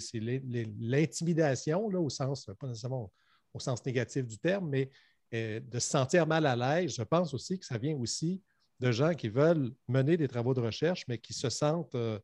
l'intimidation, 0.80 1.86
au 1.86 2.10
sens, 2.10 2.50
pas 2.60 2.68
nécessairement 2.68 3.12
au 3.56 3.60
sens 3.60 3.84
négatif 3.86 4.28
du 4.28 4.38
terme, 4.38 4.70
mais 4.70 4.92
euh, 5.34 5.60
de 5.60 5.80
se 5.80 5.90
sentir 5.90 6.28
mal 6.28 6.46
à 6.46 6.56
l'aise, 6.56 6.94
je 6.96 7.04
pense 7.04 7.34
aussi 7.34 7.58
que 7.58 7.66
ça 7.66 7.78
vient 7.78 7.96
aussi 7.96 8.44
de 8.82 8.92
gens 8.92 9.14
qui 9.14 9.30
veulent 9.30 9.74
mener 9.88 10.18
des 10.18 10.28
travaux 10.28 10.54
de 10.54 10.60
recherche, 10.60 11.06
mais 11.08 11.18
qui 11.18 11.34
se 11.34 11.50
sentent 11.50 11.96
euh, 11.96 12.20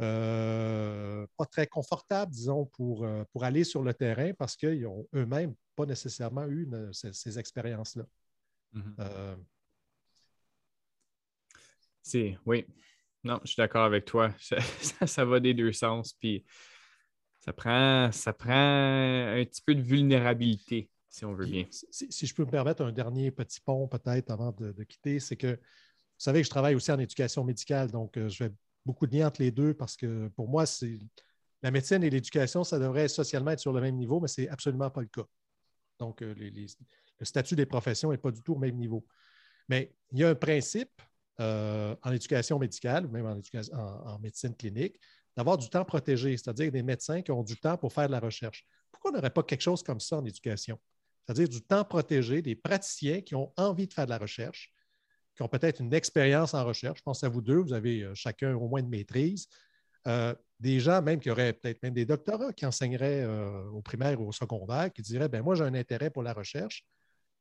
euh, 0.00 1.26
pas 1.36 1.46
très 1.46 1.66
confortables, 1.66 2.30
disons, 2.30 2.66
pour, 2.66 3.06
pour 3.32 3.44
aller 3.44 3.64
sur 3.64 3.82
le 3.82 3.92
terrain 3.92 4.32
parce 4.34 4.56
qu'ils 4.56 4.82
n'ont 4.82 5.06
eux-mêmes 5.14 5.54
pas 5.74 5.86
nécessairement 5.86 6.46
eu 6.46 6.68
ces, 6.92 7.38
expériences-là. 7.38 8.04
Mm-hmm. 8.74 9.36
C'est, 12.02 12.38
oui. 12.46 12.64
Non, 13.24 13.40
je 13.42 13.48
suis 13.48 13.56
d'accord 13.56 13.84
avec 13.84 14.04
toi. 14.04 14.32
Ça, 14.38 15.06
ça, 15.06 15.24
va 15.24 15.40
des 15.40 15.54
deux 15.54 15.72
sens. 15.72 16.12
Puis 16.12 16.44
ça 17.46 17.52
prend, 17.52 18.10
ça 18.10 18.32
prend 18.32 18.50
un 18.52 19.44
petit 19.44 19.62
peu 19.62 19.74
de 19.74 19.80
vulnérabilité, 19.80 20.90
si 21.08 21.24
on 21.24 21.32
veut 21.32 21.46
bien. 21.46 21.64
Si, 21.70 22.26
je 22.26 22.34
peux 22.34 22.44
me 22.44 22.50
permettre 22.50 22.82
un 22.82 22.90
dernier 22.90 23.30
petit 23.30 23.60
pont 23.60 23.86
peut-être 23.86 24.30
avant 24.32 24.50
de, 24.50 24.82
quitter, 24.82 25.20
c'est 25.20 25.36
que 25.36 25.54
vous 25.54 26.22
savez 26.22 26.40
que 26.40 26.46
je 26.46 26.50
travaille 26.50 26.74
aussi 26.74 26.90
en 26.90 26.98
éducation 26.98 27.44
médicale, 27.44 27.92
donc 27.92 28.16
euh, 28.16 28.28
je 28.28 28.44
fais 28.44 28.52
beaucoup 28.84 29.06
de 29.06 29.16
liens 29.16 29.28
entre 29.28 29.42
les 29.42 29.52
deux 29.52 29.74
parce 29.74 29.96
que 29.96 30.28
pour 30.28 30.48
moi, 30.48 30.66
c'est 30.66 30.98
la 31.62 31.70
médecine 31.70 32.02
et 32.02 32.10
l'éducation, 32.10 32.64
ça 32.64 32.80
devrait 32.80 33.06
socialement 33.06 33.52
être 33.52 33.60
sur 33.60 33.72
le 33.72 33.80
même 33.80 33.96
niveau, 33.96 34.18
mais 34.18 34.28
ce 34.28 34.40
n'est 34.40 34.48
absolument 34.48 34.90
pas 34.90 35.02
le 35.02 35.08
cas. 35.08 35.26
Donc, 36.00 36.22
euh, 36.22 36.34
le 36.36 37.24
statut 37.24 37.54
des 37.54 37.66
professions 37.66 38.10
n'est 38.10 38.18
pas 38.18 38.32
du 38.32 38.42
tout 38.42 38.54
au 38.54 38.58
même 38.58 38.76
niveau. 38.76 39.06
Mais 39.68 39.94
il 40.10 40.18
y 40.18 40.24
a 40.24 40.30
un 40.30 40.34
principe 40.34 41.00
euh, 41.38 41.94
en 42.02 42.12
éducation 42.12 42.58
médicale, 42.58 43.06
ou 43.06 43.10
même 43.10 43.26
en, 43.26 44.18
médecine 44.18 44.54
clinique, 44.54 44.98
d'avoir 45.36 45.58
du 45.58 45.68
temps 45.68 45.84
protégé, 45.84 46.36
c'est-à-dire 46.36 46.72
des 46.72 46.82
médecins 46.82 47.22
qui 47.22 47.30
ont 47.30 47.42
du 47.42 47.56
temps 47.56 47.76
pour 47.76 47.92
faire 47.92 48.06
de 48.06 48.12
la 48.12 48.20
recherche. 48.20 48.66
Pourquoi 48.90 49.10
on 49.10 49.14
n'aurait 49.14 49.30
pas 49.30 49.42
quelque 49.42 49.60
chose 49.60 49.82
comme 49.82 50.00
ça 50.00 50.16
en 50.16 50.24
éducation? 50.24 50.78
C'est-à-dire 51.24 51.48
du 51.48 51.60
temps 51.60 51.84
protégé, 51.84 52.40
des 52.40 52.54
praticiens 52.54 53.20
qui 53.20 53.34
ont 53.34 53.52
envie 53.56 53.86
de 53.86 53.92
faire 53.92 54.06
de 54.06 54.10
la 54.10 54.18
recherche, 54.18 54.72
qui 55.34 55.42
ont 55.42 55.48
peut-être 55.48 55.80
une 55.80 55.92
expérience 55.92 56.54
en 56.54 56.64
recherche. 56.64 56.98
Je 56.98 57.02
pense 57.02 57.22
à 57.22 57.28
vous 57.28 57.42
deux, 57.42 57.58
vous 57.58 57.72
avez 57.72 58.02
euh, 58.02 58.14
chacun 58.14 58.54
au 58.54 58.68
moins 58.68 58.80
une 58.80 58.88
maîtrise. 58.88 59.48
Euh, 60.06 60.34
des 60.60 60.80
gens 60.80 61.02
même 61.02 61.20
qui 61.20 61.30
auraient 61.30 61.52
peut-être 61.52 61.82
même 61.82 61.92
des 61.92 62.06
doctorats 62.06 62.52
qui 62.52 62.64
enseigneraient 62.64 63.22
euh, 63.22 63.64
au 63.70 63.82
primaire 63.82 64.20
ou 64.20 64.28
au 64.28 64.32
secondaire, 64.32 64.90
qui 64.92 65.02
diraient 65.02 65.28
ben 65.28 65.42
moi, 65.42 65.54
j'ai 65.54 65.64
un 65.64 65.74
intérêt 65.74 66.10
pour 66.10 66.22
la 66.22 66.32
recherche, 66.32 66.86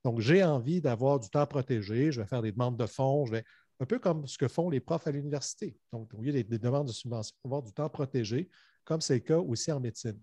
donc 0.04 0.20
j'ai 0.20 0.44
envie 0.44 0.82
d'avoir 0.82 1.20
du 1.20 1.30
temps 1.30 1.46
protégé, 1.46 2.12
je 2.12 2.22
vais 2.22 2.28
faire 2.28 2.42
des 2.42 2.52
demandes 2.52 2.78
de 2.78 2.86
fonds, 2.86 3.26
je 3.26 3.32
vais 3.32 3.44
un 3.80 3.86
peu 3.86 4.00
comme 4.00 4.26
ce 4.28 4.38
que 4.38 4.48
font 4.48 4.70
les 4.70 4.80
profs 4.80 5.08
à 5.08 5.12
l'université. 5.12 5.78
Donc, 5.92 6.14
au 6.14 6.22
lieu 6.22 6.32
des, 6.32 6.44
des 6.44 6.60
demandes 6.60 6.88
de 6.88 6.94
subvention, 6.94 7.36
avoir 7.44 7.62
du 7.62 7.74
temps 7.74 7.90
protégé, 7.90 8.50
comme 8.84 9.02
c'est 9.02 9.16
le 9.16 9.20
cas 9.22 9.38
aussi 9.38 9.72
en 9.72 9.80
médecine. 9.80 10.20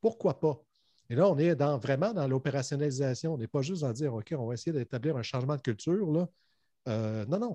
Pourquoi 0.00 0.38
pas? 0.38 0.62
Et 1.10 1.14
là, 1.14 1.28
on 1.28 1.36
est 1.38 1.54
dans, 1.54 1.78
vraiment 1.78 2.12
dans 2.12 2.26
l'opérationnalisation. 2.26 3.34
On 3.34 3.38
n'est 3.38 3.48
pas 3.48 3.62
juste 3.62 3.82
à 3.82 3.92
dire, 3.92 4.14
OK, 4.14 4.34
on 4.36 4.46
va 4.46 4.54
essayer 4.54 4.72
d'établir 4.72 5.16
un 5.16 5.22
changement 5.22 5.56
de 5.56 5.60
culture. 5.60 6.10
Là. 6.10 6.28
Euh, 6.88 7.26
non, 7.26 7.38
non, 7.38 7.52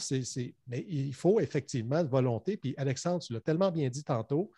mais 0.68 0.86
il 0.88 1.14
faut 1.14 1.40
effectivement 1.40 2.04
de 2.04 2.10
volonté. 2.10 2.58
Puis 2.58 2.74
Alexandre, 2.78 3.24
tu 3.24 3.34
l'as 3.34 3.42
tellement 3.42 3.72
bien 3.72 3.90
dit 3.90 4.04
tantôt, 4.04 4.52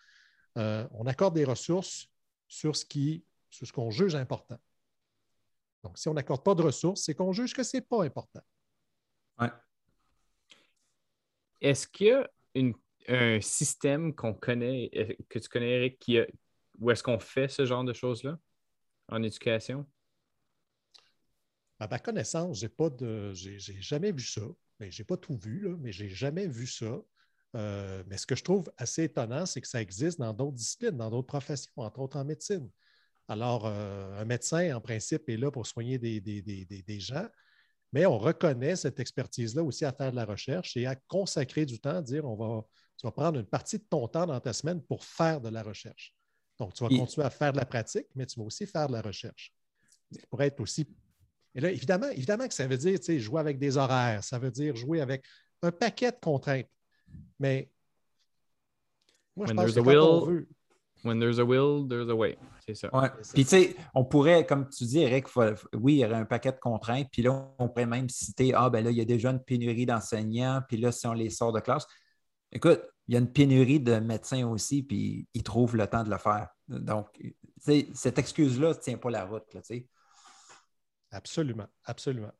euh, 0.58 0.86
on 0.92 1.06
accorde 1.06 1.34
des 1.34 1.44
ressources 1.44 2.08
sur 2.48 2.76
ce, 2.76 2.84
qui, 2.84 3.24
sur 3.48 3.66
ce 3.66 3.72
qu'on 3.72 3.90
juge 3.90 4.14
important. 4.14 4.58
Donc, 5.82 5.98
si 5.98 6.08
on 6.08 6.14
n'accorde 6.14 6.42
pas 6.42 6.54
de 6.54 6.62
ressources, 6.62 7.02
c'est 7.02 7.14
qu'on 7.14 7.32
juge 7.32 7.54
que 7.54 7.62
ce 7.62 7.78
n'est 7.78 7.82
pas 7.82 8.04
important. 8.04 8.42
Ouais. 9.40 9.48
Est-ce 11.62 11.86
qu'il 11.86 12.08
y 12.08 12.10
a 12.10 12.28
un 13.08 13.40
système 13.40 14.14
qu'on 14.14 14.34
connaît, 14.34 14.90
euh, 14.94 15.14
que 15.30 15.38
tu 15.38 15.48
connais, 15.48 15.70
Eric, 15.76 16.10
où 16.78 16.90
est-ce 16.90 17.02
qu'on 17.02 17.18
fait 17.18 17.48
ce 17.48 17.64
genre 17.64 17.84
de 17.84 17.94
choses-là 17.94 18.38
en 19.08 19.22
éducation? 19.22 19.86
À 21.78 21.88
ma 21.88 21.98
connaissance, 21.98 22.60
j'ai 22.60 22.68
pas 22.68 22.90
jamais 23.32 24.12
vu 24.12 24.24
ça. 24.24 24.42
Mais 24.78 24.90
j'ai 24.90 25.04
pas 25.04 25.16
tout 25.16 25.36
vu, 25.36 25.60
là, 25.60 25.76
mais 25.80 25.92
j'ai 25.92 26.08
jamais 26.08 26.48
vu 26.48 26.66
ça. 26.66 27.00
Euh, 27.54 28.02
mais 28.08 28.16
ce 28.16 28.26
que 28.26 28.34
je 28.34 28.42
trouve 28.42 28.64
assez 28.76 29.04
étonnant, 29.04 29.46
c'est 29.46 29.60
que 29.60 29.68
ça 29.68 29.80
existe 29.80 30.18
dans 30.18 30.32
d'autres 30.32 30.56
disciplines, 30.56 30.96
dans 30.96 31.10
d'autres 31.10 31.28
professions, 31.28 31.72
entre 31.76 32.00
autres 32.00 32.16
en 32.16 32.24
médecine. 32.24 32.68
Alors, 33.28 33.66
euh, 33.66 34.20
un 34.20 34.24
médecin, 34.24 34.74
en 34.74 34.80
principe, 34.80 35.28
est 35.28 35.36
là 35.36 35.50
pour 35.52 35.66
soigner 35.66 35.98
des, 35.98 36.20
des, 36.20 37.00
gens, 37.00 37.28
mais 37.92 38.06
on 38.06 38.18
reconnaît 38.18 38.76
cette 38.76 38.98
expertise-là 39.00 39.62
aussi 39.62 39.84
à 39.84 39.92
faire 39.92 40.10
de 40.10 40.16
la 40.16 40.24
recherche 40.24 40.76
et 40.76 40.86
à 40.86 40.96
consacrer 40.96 41.66
du 41.66 41.78
temps, 41.78 41.96
à 41.96 42.02
dire 42.02 42.24
on 42.24 42.36
va, 42.36 42.64
tu 42.96 43.06
vas 43.06 43.12
prendre 43.12 43.38
une 43.38 43.46
partie 43.46 43.78
de 43.78 43.84
ton 43.84 44.08
temps 44.08 44.26
dans 44.26 44.40
ta 44.40 44.52
semaine 44.52 44.82
pour 44.82 45.04
faire 45.04 45.40
de 45.40 45.48
la 45.48 45.62
recherche. 45.62 46.14
Donc, 46.58 46.74
tu 46.74 46.84
vas 46.84 46.90
continuer 46.90 47.26
à 47.26 47.30
faire 47.30 47.52
de 47.52 47.58
la 47.58 47.64
pratique, 47.64 48.06
mais 48.14 48.26
tu 48.26 48.38
vas 48.38 48.46
aussi 48.46 48.66
faire 48.66 48.86
de 48.86 48.92
la 48.92 49.02
recherche. 49.02 49.52
Pourrait 50.30 50.48
être 50.48 50.60
aussi. 50.60 50.86
Et 51.54 51.60
là, 51.60 51.70
évidemment, 51.70 52.08
évidemment 52.08 52.46
que 52.46 52.54
ça 52.54 52.66
veut 52.66 52.76
dire 52.76 52.98
jouer 53.18 53.40
avec 53.40 53.58
des 53.58 53.76
horaires, 53.76 54.22
ça 54.22 54.38
veut 54.38 54.50
dire 54.50 54.76
jouer 54.76 55.00
avec 55.00 55.24
un 55.62 55.72
paquet 55.72 56.10
de 56.10 56.16
contraintes. 56.20 56.68
Mais 57.38 57.70
moi, 59.36 59.46
je 59.46 59.52
pense 59.54 59.72
que 59.72 59.80
quand 59.80 60.26
veut... 60.26 60.48
When 61.04 61.18
there's 61.18 61.38
a 61.38 61.44
will, 61.44 61.86
there's 61.88 62.08
a 62.08 62.14
way. 62.14 62.38
C'est 62.64 62.74
ça. 62.74 62.94
Ouais. 62.94 63.10
Puis, 63.34 63.44
tu 63.44 63.50
sais, 63.50 63.76
on 63.94 64.04
pourrait, 64.04 64.46
comme 64.46 64.68
tu 64.68 64.84
dis, 64.84 65.00
Eric, 65.00 65.26
oui, 65.74 65.94
il 65.94 65.98
y 65.98 66.04
aurait 66.04 66.14
un 66.14 66.24
paquet 66.24 66.52
de 66.52 66.58
contraintes. 66.58 67.08
Puis 67.10 67.22
là, 67.22 67.52
on 67.58 67.68
pourrait 67.68 67.86
même 67.86 68.08
citer 68.08 68.54
Ah, 68.54 68.70
ben 68.70 68.84
là, 68.84 68.90
il 68.90 68.96
y 68.96 69.00
a 69.00 69.04
déjà 69.04 69.30
une 69.30 69.42
pénurie 69.42 69.86
d'enseignants. 69.86 70.62
Puis 70.68 70.76
là, 70.76 70.92
si 70.92 71.06
on 71.06 71.12
les 71.12 71.30
sort 71.30 71.52
de 71.52 71.60
classe, 71.60 71.86
écoute, 72.52 72.82
il 73.08 73.14
y 73.14 73.16
a 73.16 73.20
une 73.20 73.32
pénurie 73.32 73.80
de 73.80 73.96
médecins 73.96 74.46
aussi, 74.46 74.82
puis 74.82 75.26
ils 75.34 75.42
trouvent 75.42 75.76
le 75.76 75.86
temps 75.86 76.04
de 76.04 76.10
le 76.10 76.18
faire. 76.18 76.48
Donc, 76.68 77.08
cette 77.58 78.18
excuse-là 78.18 78.68
ne 78.68 78.74
tient 78.74 78.96
pas 78.96 79.10
la 79.10 79.24
route. 79.24 79.52
Là, 79.54 79.60
absolument, 81.10 81.66
absolument. 81.84 82.32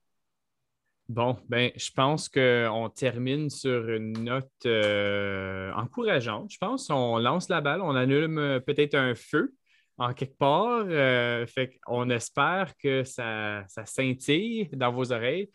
Bon, 1.13 1.37
ben, 1.47 1.71
je 1.77 1.91
pense 1.91 2.31
qu'on 2.31 2.89
termine 2.89 3.51
sur 3.51 3.87
une 3.91 4.15
note 4.25 4.49
euh, 4.65 5.71
encourageante. 5.75 6.51
Je 6.51 6.57
pense 6.57 6.89
qu'on 6.89 7.19
lance 7.19 7.51
la 7.51 7.61
balle, 7.61 7.83
on 7.83 7.95
allume 7.95 8.39
euh, 8.39 8.61
peut-être 8.61 8.95
un 8.95 9.15
feu 9.15 9.53
en 9.99 10.15
quelque 10.15 10.39
part. 10.39 10.87
Euh, 10.89 11.45
fait 11.45 11.79
on 11.87 12.09
espère 12.09 12.73
que 12.79 13.05
ça, 13.05 13.63
ça 13.69 13.85
scintille 13.85 14.71
dans 14.73 14.91
vos 14.91 15.13
oreilles. 15.13 15.51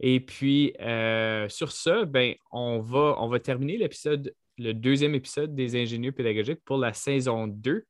Et 0.00 0.18
puis, 0.18 0.72
sur 1.50 1.70
ce, 1.70 2.04
ben, 2.04 2.34
on, 2.50 2.80
va, 2.80 3.14
on 3.20 3.28
va 3.28 3.38
terminer 3.38 3.76
l'épisode 3.76 4.34
le 4.58 4.72
deuxième 4.72 5.14
épisode 5.14 5.54
des 5.54 5.80
ingénieurs 5.80 6.14
pédagogiques 6.14 6.64
pour 6.64 6.78
la 6.78 6.92
saison 6.92 7.46
2. 7.46 7.84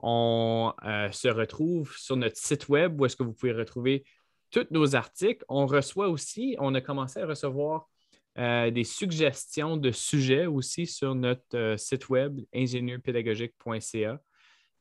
On 0.00 0.74
se 1.12 1.28
retrouve 1.28 1.96
sur 1.96 2.16
notre 2.16 2.36
site 2.36 2.68
web 2.68 3.00
où 3.00 3.06
est-ce 3.06 3.16
que 3.16 3.22
vous 3.22 3.32
pouvez 3.32 3.52
retrouver 3.52 4.04
tous 4.52 4.68
nos 4.70 4.94
articles. 4.94 5.44
On 5.48 5.66
reçoit 5.66 6.08
aussi, 6.08 6.54
on 6.60 6.74
a 6.74 6.80
commencé 6.80 7.20
à 7.20 7.26
recevoir 7.26 7.88
euh, 8.38 8.70
des 8.70 8.84
suggestions 8.84 9.76
de 9.76 9.90
sujets 9.90 10.46
aussi 10.46 10.86
sur 10.86 11.14
notre 11.14 11.56
euh, 11.56 11.76
site 11.76 12.08
web 12.08 12.40
ingénieurpédagogique.ca. 12.54 14.20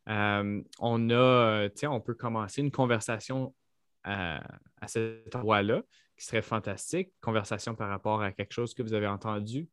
on 0.07 1.09
a, 1.09 1.69
on 1.83 2.01
peut 2.01 2.13
commencer 2.13 2.61
une 2.61 2.71
conversation 2.71 3.55
à, 4.03 4.41
cet 4.87 5.35
endroit-là 5.35 5.81
qui 6.17 6.25
serait 6.25 6.41
fantastique, 6.41 7.11
conversation 7.21 7.75
par 7.75 7.89
rapport 7.89 8.21
à 8.21 8.31
quelque 8.31 8.53
chose 8.53 8.73
que 8.73 8.83
vous 8.83 8.93
avez 8.93 9.07
entendu, 9.07 9.67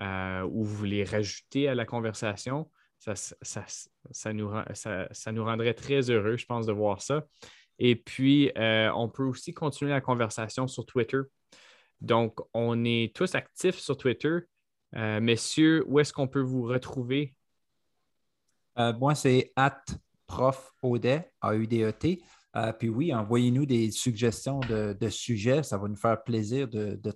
euh, 0.00 0.42
ou 0.42 0.64
vous 0.64 0.76
voulez 0.76 1.04
rajouter 1.04 1.68
à 1.68 1.74
la 1.74 1.84
conversation, 1.84 2.70
ça, 2.98 4.32
nous, 4.32 4.48
rendrait 5.44 5.74
très 5.74 6.10
heureux, 6.10 6.36
je 6.36 6.46
pense, 6.46 6.66
de 6.66 6.72
voir 6.72 7.00
ça. 7.02 7.26
Et 7.80 7.96
puis, 7.96 8.52
euh, 8.56 8.92
on 8.94 9.08
peut 9.08 9.24
aussi 9.24 9.52
continuer 9.52 9.90
la 9.90 10.00
conversation 10.00 10.68
sur 10.68 10.86
Twitter. 10.86 11.20
Donc, 12.00 12.38
on 12.54 12.84
est 12.84 13.14
tous 13.14 13.34
actifs 13.34 13.78
sur 13.78 13.96
Twitter. 13.96 14.38
Euh, 14.94 15.20
messieurs, 15.20 15.84
où 15.88 15.98
est-ce 15.98 16.12
qu'on 16.12 16.28
peut 16.28 16.40
vous 16.40 16.62
retrouver? 16.62 17.34
moi, 18.98 19.14
c'est 19.14 19.52
at 19.56 19.82
prof 20.26 20.72
A-U-D-E-T. 21.42 22.22
puis 22.78 22.88
oui, 22.88 23.12
envoyez-nous 23.12 23.66
des 23.66 23.90
suggestions 23.90 24.60
de, 24.60 25.08
sujets. 25.10 25.62
Ça 25.62 25.76
va 25.76 25.86
nous 25.86 25.96
faire 25.96 26.22
plaisir 26.24 26.66
de, 26.66 26.94
de 26.94 27.12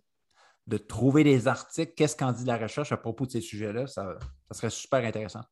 de 0.67 0.79
trouver 0.79 1.25
des 1.25 1.47
articles, 1.47 1.93
qu'est-ce 1.95 2.17
qu'en 2.17 2.33
dit 2.33 2.45
la 2.45 2.57
recherche 2.57 2.93
à 2.93 2.97
propos 2.97 3.27
de 3.27 3.33
ces 3.33 3.41
sujets-là, 3.41 3.87
ça, 3.87 4.19
serait 4.51 4.71
super 4.71 5.05
intéressant. 5.05 5.43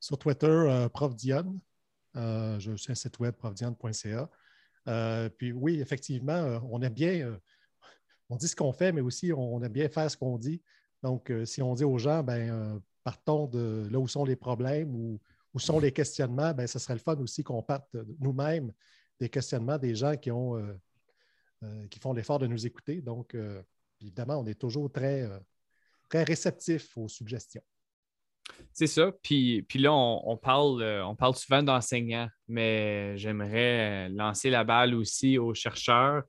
Sur 0.00 0.18
Twitter, 0.18 0.46
euh, 0.46 0.88
Prof 0.88 1.14
Diane, 1.16 1.58
euh, 2.16 2.58
je 2.58 2.74
suis 2.76 2.92
un 2.92 2.94
site 2.94 3.18
web 3.18 3.34
profdiane.ca. 3.34 4.30
Euh, 4.88 5.28
puis 5.28 5.52
oui, 5.52 5.80
effectivement, 5.80 6.60
on 6.70 6.80
aime 6.82 6.94
bien, 6.94 7.38
on 8.28 8.36
dit 8.36 8.48
ce 8.48 8.56
qu'on 8.56 8.72
fait, 8.72 8.92
mais 8.92 9.00
aussi 9.00 9.32
on 9.32 9.62
aime 9.62 9.72
bien 9.72 9.88
faire 9.88 10.10
ce 10.10 10.16
qu'on 10.16 10.38
dit. 10.38 10.62
Donc, 11.02 11.32
si 11.44 11.62
on 11.62 11.74
dit 11.74 11.84
aux 11.84 11.98
gens, 11.98 12.22
ben, 12.22 12.80
partons 13.04 13.46
de 13.46 13.88
là 13.90 13.98
où 13.98 14.08
sont 14.08 14.24
les 14.24 14.36
problèmes 14.36 14.94
ou 14.94 15.20
où 15.54 15.58
sont 15.58 15.78
les 15.78 15.92
questionnements, 15.92 16.52
ben, 16.52 16.66
ce 16.66 16.78
serait 16.78 16.94
le 16.94 17.00
fun 17.00 17.16
aussi 17.16 17.42
qu'on 17.42 17.62
parte 17.62 17.96
nous-mêmes 18.20 18.72
des 19.18 19.28
questionnements 19.28 19.78
des 19.78 19.94
gens 19.94 20.16
qui 20.16 20.30
ont 20.30 20.56
euh, 21.64 21.88
qui 21.88 21.98
font 21.98 22.12
l'effort 22.12 22.38
de 22.38 22.46
nous 22.46 22.66
écouter. 22.66 23.00
Donc, 23.00 23.34
euh, 23.34 23.60
évidemment, 24.00 24.36
on 24.36 24.46
est 24.46 24.54
toujours 24.54 24.92
très, 24.92 25.22
euh, 25.22 25.40
très 26.08 26.22
réceptif 26.22 26.96
aux 26.96 27.08
suggestions. 27.08 27.64
C'est 28.72 28.86
ça. 28.86 29.10
Puis, 29.22 29.62
puis 29.62 29.78
là, 29.78 29.92
on, 29.92 30.36
parle, 30.36 30.82
on 31.04 31.16
parle 31.16 31.34
souvent 31.34 31.62
d'enseignants, 31.62 32.28
mais 32.46 33.16
j'aimerais 33.16 34.08
lancer 34.10 34.50
la 34.50 34.64
balle 34.64 34.94
aussi 34.94 35.36
aux 35.38 35.54
chercheurs. 35.54 36.22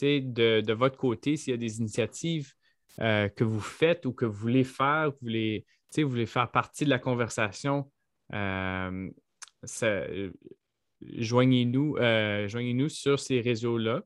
De, 0.00 0.60
de 0.60 0.72
votre 0.72 0.96
côté, 0.96 1.36
s'il 1.36 1.50
y 1.50 1.54
a 1.54 1.56
des 1.56 1.78
initiatives 1.78 2.52
que 2.98 3.42
vous 3.42 3.60
faites 3.60 4.06
ou 4.06 4.12
que 4.12 4.26
vous 4.26 4.38
voulez 4.38 4.62
faire, 4.62 5.06
que 5.06 5.14
vous 5.20 5.26
voulez, 5.26 5.66
vous 5.96 6.08
voulez 6.08 6.26
faire 6.26 6.48
partie 6.52 6.84
de 6.84 6.90
la 6.90 7.00
conversation, 7.00 7.90
joignez-nous 11.02 11.96
joignez 12.46 12.88
sur 12.88 13.18
ces 13.18 13.40
réseaux-là. 13.40 14.02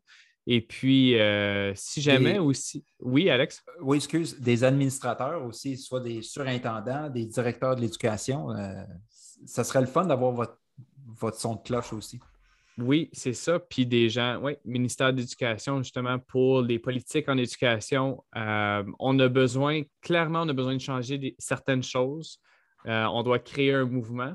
Et 0.47 0.61
puis, 0.61 1.19
euh, 1.19 1.73
si 1.75 2.01
jamais 2.03 2.39
aussi. 2.39 2.85
Oui, 3.01 3.31
Alex? 3.31 3.63
Euh, 3.69 3.73
oui, 3.83 3.99
excuse. 3.99 4.41
Des 4.41 4.65
administrateurs 4.65 5.45
aussi, 5.45 5.77
soit 5.77 6.01
des 6.01 6.23
surintendants, 6.23 7.09
des 7.11 7.27
directeurs 7.27 7.77
de 7.77 7.81
l'éducation. 7.81 8.51
Euh, 8.51 8.83
ça 9.47 9.63
serait 9.63 9.81
le 9.81 9.87
fun 9.87 10.05
d'avoir 10.05 10.33
votre, 10.33 10.59
votre 11.07 11.39
son 11.39 11.55
de 11.55 11.63
cloche 11.63 11.93
aussi. 11.93 12.19
Oui, 12.79 13.09
c'est 13.13 13.35
ça. 13.35 13.61
Puis 13.61 13.87
des 13.87 14.09
gens, 14.09 14.41
oui, 14.43 14.57
ministère 14.65 15.13
d'éducation, 15.13 15.83
justement, 15.83 16.19
pour 16.19 16.63
les 16.63 16.79
politiques 16.79 17.29
en 17.29 17.37
éducation, 17.37 18.25
on 18.35 19.19
a 19.19 19.29
besoin, 19.29 19.83
clairement, 20.01 20.43
on 20.43 20.49
a 20.49 20.55
besoin 20.55 20.75
de 20.75 20.81
changer 20.81 21.37
certaines 21.39 21.83
choses. 21.83 22.41
on 22.87 23.23
doit 23.23 23.41
créer 23.41 23.75
un 23.75 23.85
mouvement. 23.85 24.33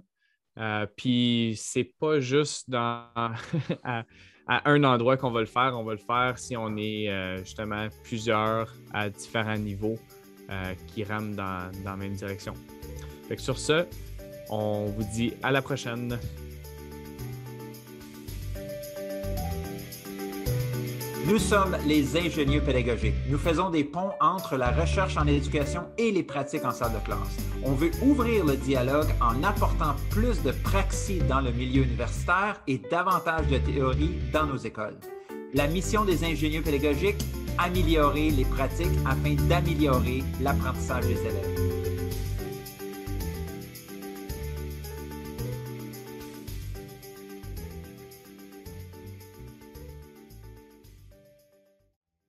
puis 0.95 1.55
c'est 1.57 1.95
pas 1.99 2.19
juste 2.19 2.69
dans, 2.69 3.07
à, 3.83 4.03
un 4.47 4.83
endroit 4.83 5.17
qu'on 5.17 5.31
va 5.31 5.41
le 5.41 5.45
faire. 5.45 5.73
On 5.77 5.83
va 5.83 5.93
le 5.93 5.99
faire 5.99 6.37
si 6.37 6.55
on 6.55 6.75
est 6.77 7.09
justement 7.39 7.87
plusieurs 8.03 8.73
à 8.93 9.09
différents 9.09 9.57
niveaux 9.57 9.97
qui 10.87 11.03
rament 11.03 11.35
dans, 11.35 11.69
dans, 11.83 11.91
la 11.91 11.97
même 11.97 12.13
direction. 12.13 12.53
Fait 13.27 13.37
sur 13.37 13.59
ce, 13.59 13.85
on 14.49 14.85
vous 14.85 15.03
dit 15.13 15.33
à 15.43 15.51
la 15.51 15.61
prochaine. 15.61 16.17
Nous 21.27 21.39
sommes 21.39 21.75
les 21.85 22.15
ingénieux 22.15 22.61
pédagogiques. 22.61 23.13
Nous 23.29 23.37
faisons 23.37 23.69
des 23.69 23.83
ponts 23.83 24.11
entre 24.21 24.55
la 24.55 24.71
recherche 24.71 25.17
en 25.17 25.27
éducation 25.27 25.81
et 25.97 26.09
les 26.09 26.23
pratiques 26.23 26.63
en 26.63 26.71
salle 26.71 26.93
de 26.93 27.05
classe. 27.05 27.35
On 27.63 27.73
veut 27.73 27.91
ouvrir 28.01 28.45
le 28.45 28.55
dialogue 28.55 29.09
en 29.19 29.43
apportant 29.43 29.93
plus 30.09 30.41
de 30.41 30.51
praxis 30.51 31.21
dans 31.27 31.41
le 31.41 31.51
milieu 31.51 31.83
universitaire 31.83 32.61
et 32.65 32.77
davantage 32.77 33.47
de 33.47 33.57
théorie 33.57 34.15
dans 34.31 34.45
nos 34.45 34.55
écoles. 34.55 34.95
La 35.53 35.67
mission 35.67 36.05
des 36.05 36.23
ingénieux 36.23 36.61
pédagogiques, 36.61 37.25
améliorer 37.57 38.29
les 38.29 38.45
pratiques 38.45 38.87
afin 39.05 39.35
d'améliorer 39.49 40.23
l'apprentissage 40.39 41.07
des 41.07 41.19
élèves. 41.19 41.86